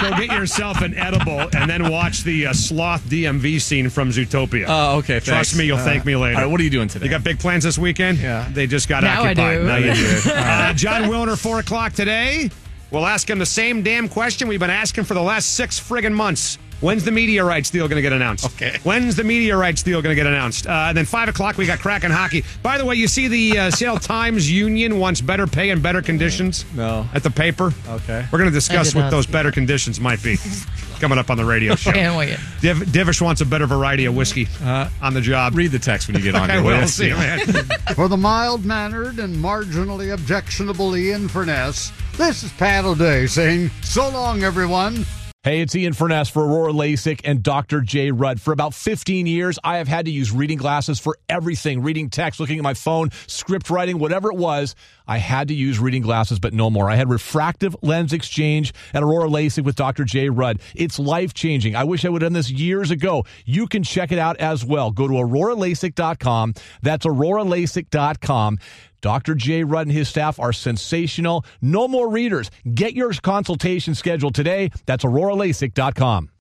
go 0.02 0.10
get 0.18 0.32
yourself 0.32 0.82
an 0.82 0.96
edible, 0.98 1.50
and 1.56 1.70
then 1.70 1.92
watch 1.92 2.24
the 2.24 2.48
uh, 2.48 2.54
sloth 2.54 3.04
DMV 3.10 3.60
scene 3.62 3.90
from 3.90 4.10
Zootopia. 4.10 4.45
Oh, 4.68 4.98
okay. 5.00 5.20
Trust 5.20 5.30
thanks. 5.30 5.56
me, 5.58 5.66
you'll 5.66 5.78
Uh, 5.78 5.84
thank 5.86 6.06
me 6.06 6.16
later. 6.16 6.36
All 6.38 6.44
right, 6.44 6.52
what 6.52 6.60
are 6.60 6.64
you 6.64 6.70
doing 6.70 6.88
today? 6.88 7.06
You 7.06 7.12
got 7.12 7.24
big 7.24 7.40
plans 7.40 7.64
this 7.64 7.78
weekend? 7.78 8.18
Yeah. 8.20 8.48
They 8.52 8.68
just 8.68 8.88
got 8.90 9.04
Now 9.04 9.24
I 9.24 9.32
occupied. 9.32 9.58
do. 9.60 9.64
Now 9.66 9.78
you 9.78 9.94
do. 9.94 10.22
Uh, 10.36 10.74
Jon 10.74 11.04
Wilner, 11.04 11.38
4 11.38 11.60
o'clock 11.60 11.94
today. 11.94 12.50
We'll 12.92 13.06
ask 13.06 13.30
him 13.30 13.40
the 13.40 13.46
same 13.46 13.82
damn 13.84 14.08
question 14.08 14.48
we've 14.48 14.60
been 14.60 14.70
asking 14.70 15.04
for 15.06 15.14
the 15.16 15.22
last 15.22 15.56
six 15.56 15.80
friggin' 15.80 16.14
months. 16.14 16.58
When's 16.82 17.06
the 17.06 17.12
media 17.12 17.44
rights 17.44 17.70
deal 17.70 17.88
going 17.88 17.96
to 17.96 18.02
get 18.02 18.12
announced? 18.12 18.46
Okay. 18.48 18.78
When's 18.84 19.16
the 19.16 19.24
media 19.24 19.56
rights 19.56 19.82
deal 19.82 20.02
going 20.02 20.12
to 20.12 20.16
get 20.22 20.28
announced? 20.28 20.68
Uh, 20.68 20.88
and 20.90 20.98
then 20.98 21.06
5 21.06 21.30
o'clock, 21.30 21.58
we 21.58 21.66
got 21.66 21.80
Kraken 21.80 22.12
Hockey. 22.12 22.44
By 22.62 22.78
the 22.78 22.84
way, 22.86 22.96
you 22.96 23.08
see 23.08 23.28
the 23.30 23.58
uh, 23.58 23.72
Seattle 23.72 23.98
Times 23.98 24.52
Union 24.52 25.00
wants 25.00 25.22
better 25.22 25.48
pay 25.48 25.70
and 25.70 25.82
better 25.82 26.02
conditions? 26.02 26.66
No. 26.76 27.08
At 27.14 27.24
the 27.24 27.32
paper? 27.32 27.74
Okay. 27.88 28.26
We're 28.32 28.38
going 28.40 28.50
to 28.50 28.54
discuss 28.54 28.94
what 28.94 29.10
those 29.10 29.26
see 29.26 29.32
better 29.32 29.52
conditions 29.52 30.00
might 30.02 30.22
be. 30.22 30.36
Coming 31.06 31.20
up 31.20 31.30
on 31.30 31.38
the 31.38 31.46
radio 31.46 31.76
show. 31.76 31.92
Can't 31.92 32.18
wait. 32.18 32.36
Div- 32.62 32.80
Divish 32.80 33.22
wants 33.22 33.40
a 33.40 33.46
better 33.46 33.68
variety 33.68 34.06
of 34.06 34.16
whiskey 34.16 34.48
uh, 34.64 34.90
on 35.04 35.14
the 35.14 35.22
job. 35.22 35.54
Read 35.54 35.70
the 35.70 35.78
text 35.78 36.08
when 36.08 36.18
you 36.18 36.24
get 36.24 36.34
on. 36.34 36.50
I 36.50 36.54
here, 36.60 36.64
will 36.64 36.80
will. 36.80 36.88
See 36.88 37.10
you, 37.10 37.14
man. 37.14 37.40
For 37.94 38.08
the 38.08 38.18
mild 38.18 38.66
mannered 38.66 39.20
and 39.20 39.36
marginally 39.36 40.16
objectionable 40.16 40.98
Ian 40.98 41.28
Furness, 41.28 41.92
this 42.18 42.42
is 42.42 42.52
Pat 42.54 42.86
O'Day 42.86 43.28
saying, 43.28 43.70
So 43.84 44.10
long, 44.10 44.42
everyone. 44.42 45.06
Hey, 45.46 45.62
it's 45.62 45.76
Ian 45.76 45.94
Furness 45.94 46.28
for 46.28 46.44
Aurora 46.44 46.74
LASIK 46.74 47.22
and 47.24 47.44
Dr. 47.44 47.82
J. 47.82 48.10
Rudd. 48.10 48.42
For 48.42 48.52
about 48.52 48.74
15 48.74 49.28
years, 49.28 49.60
I 49.64 49.78
have 49.78 49.88
had 49.88 50.06
to 50.06 50.12
use 50.12 50.32
reading 50.32 50.58
glasses 50.58 51.00
for 51.00 51.20
everything 51.30 51.84
reading 51.84 52.10
text, 52.10 52.40
looking 52.40 52.58
at 52.58 52.64
my 52.64 52.74
phone, 52.74 53.12
script 53.28 53.70
writing, 53.70 54.00
whatever 54.00 54.32
it 54.32 54.38
was. 54.38 54.74
I 55.08 55.20
had 55.20 55.50
to 55.50 55.54
use 55.54 55.78
reading 55.78 56.02
glasses, 56.02 56.40
but 56.40 56.56
no 56.56 56.72
more. 56.72 56.90
I 56.90 56.96
had 56.96 57.12
refractive 57.12 57.76
lens 57.84 58.12
exchange 58.12 58.74
at 58.92 59.04
Aurora 59.04 59.30
LASIK 59.30 59.64
with 59.64 59.76
Dr. 59.76 60.04
J. 60.04 60.30
Rudd. 60.30 60.62
It's 60.74 60.98
life 60.98 61.36
changing. 61.36 61.76
I 61.76 61.84
wish 61.84 62.06
I 62.06 62.10
would 62.10 62.24
have 62.24 62.32
done 62.32 62.34
this 62.34 62.50
years 62.50 62.90
ago. 62.90 63.24
You 63.46 63.68
can 63.68 63.84
check 63.84 64.12
it 64.12 64.18
out 64.18 64.38
as 64.38 64.66
well. 64.66 64.90
Go 64.90 65.08
to 65.08 65.14
auroralasik.com. 65.14 66.56
That's 66.82 67.06
auroralasik.com. 67.06 68.58
Dr. 69.06 69.36
J. 69.36 69.64
Rudd 69.64 69.86
and 69.86 69.96
his 69.96 70.10
staff 70.10 70.40
are 70.40 70.52
sensational. 70.52 71.46
No 71.62 71.88
more 71.88 72.10
readers. 72.10 72.50
Get 72.74 72.96
your 72.96 73.14
consultation 73.14 73.94
scheduled 73.94 74.34
today. 74.34 74.72
That's 74.88 75.04
auroralasik.com. 75.04 76.32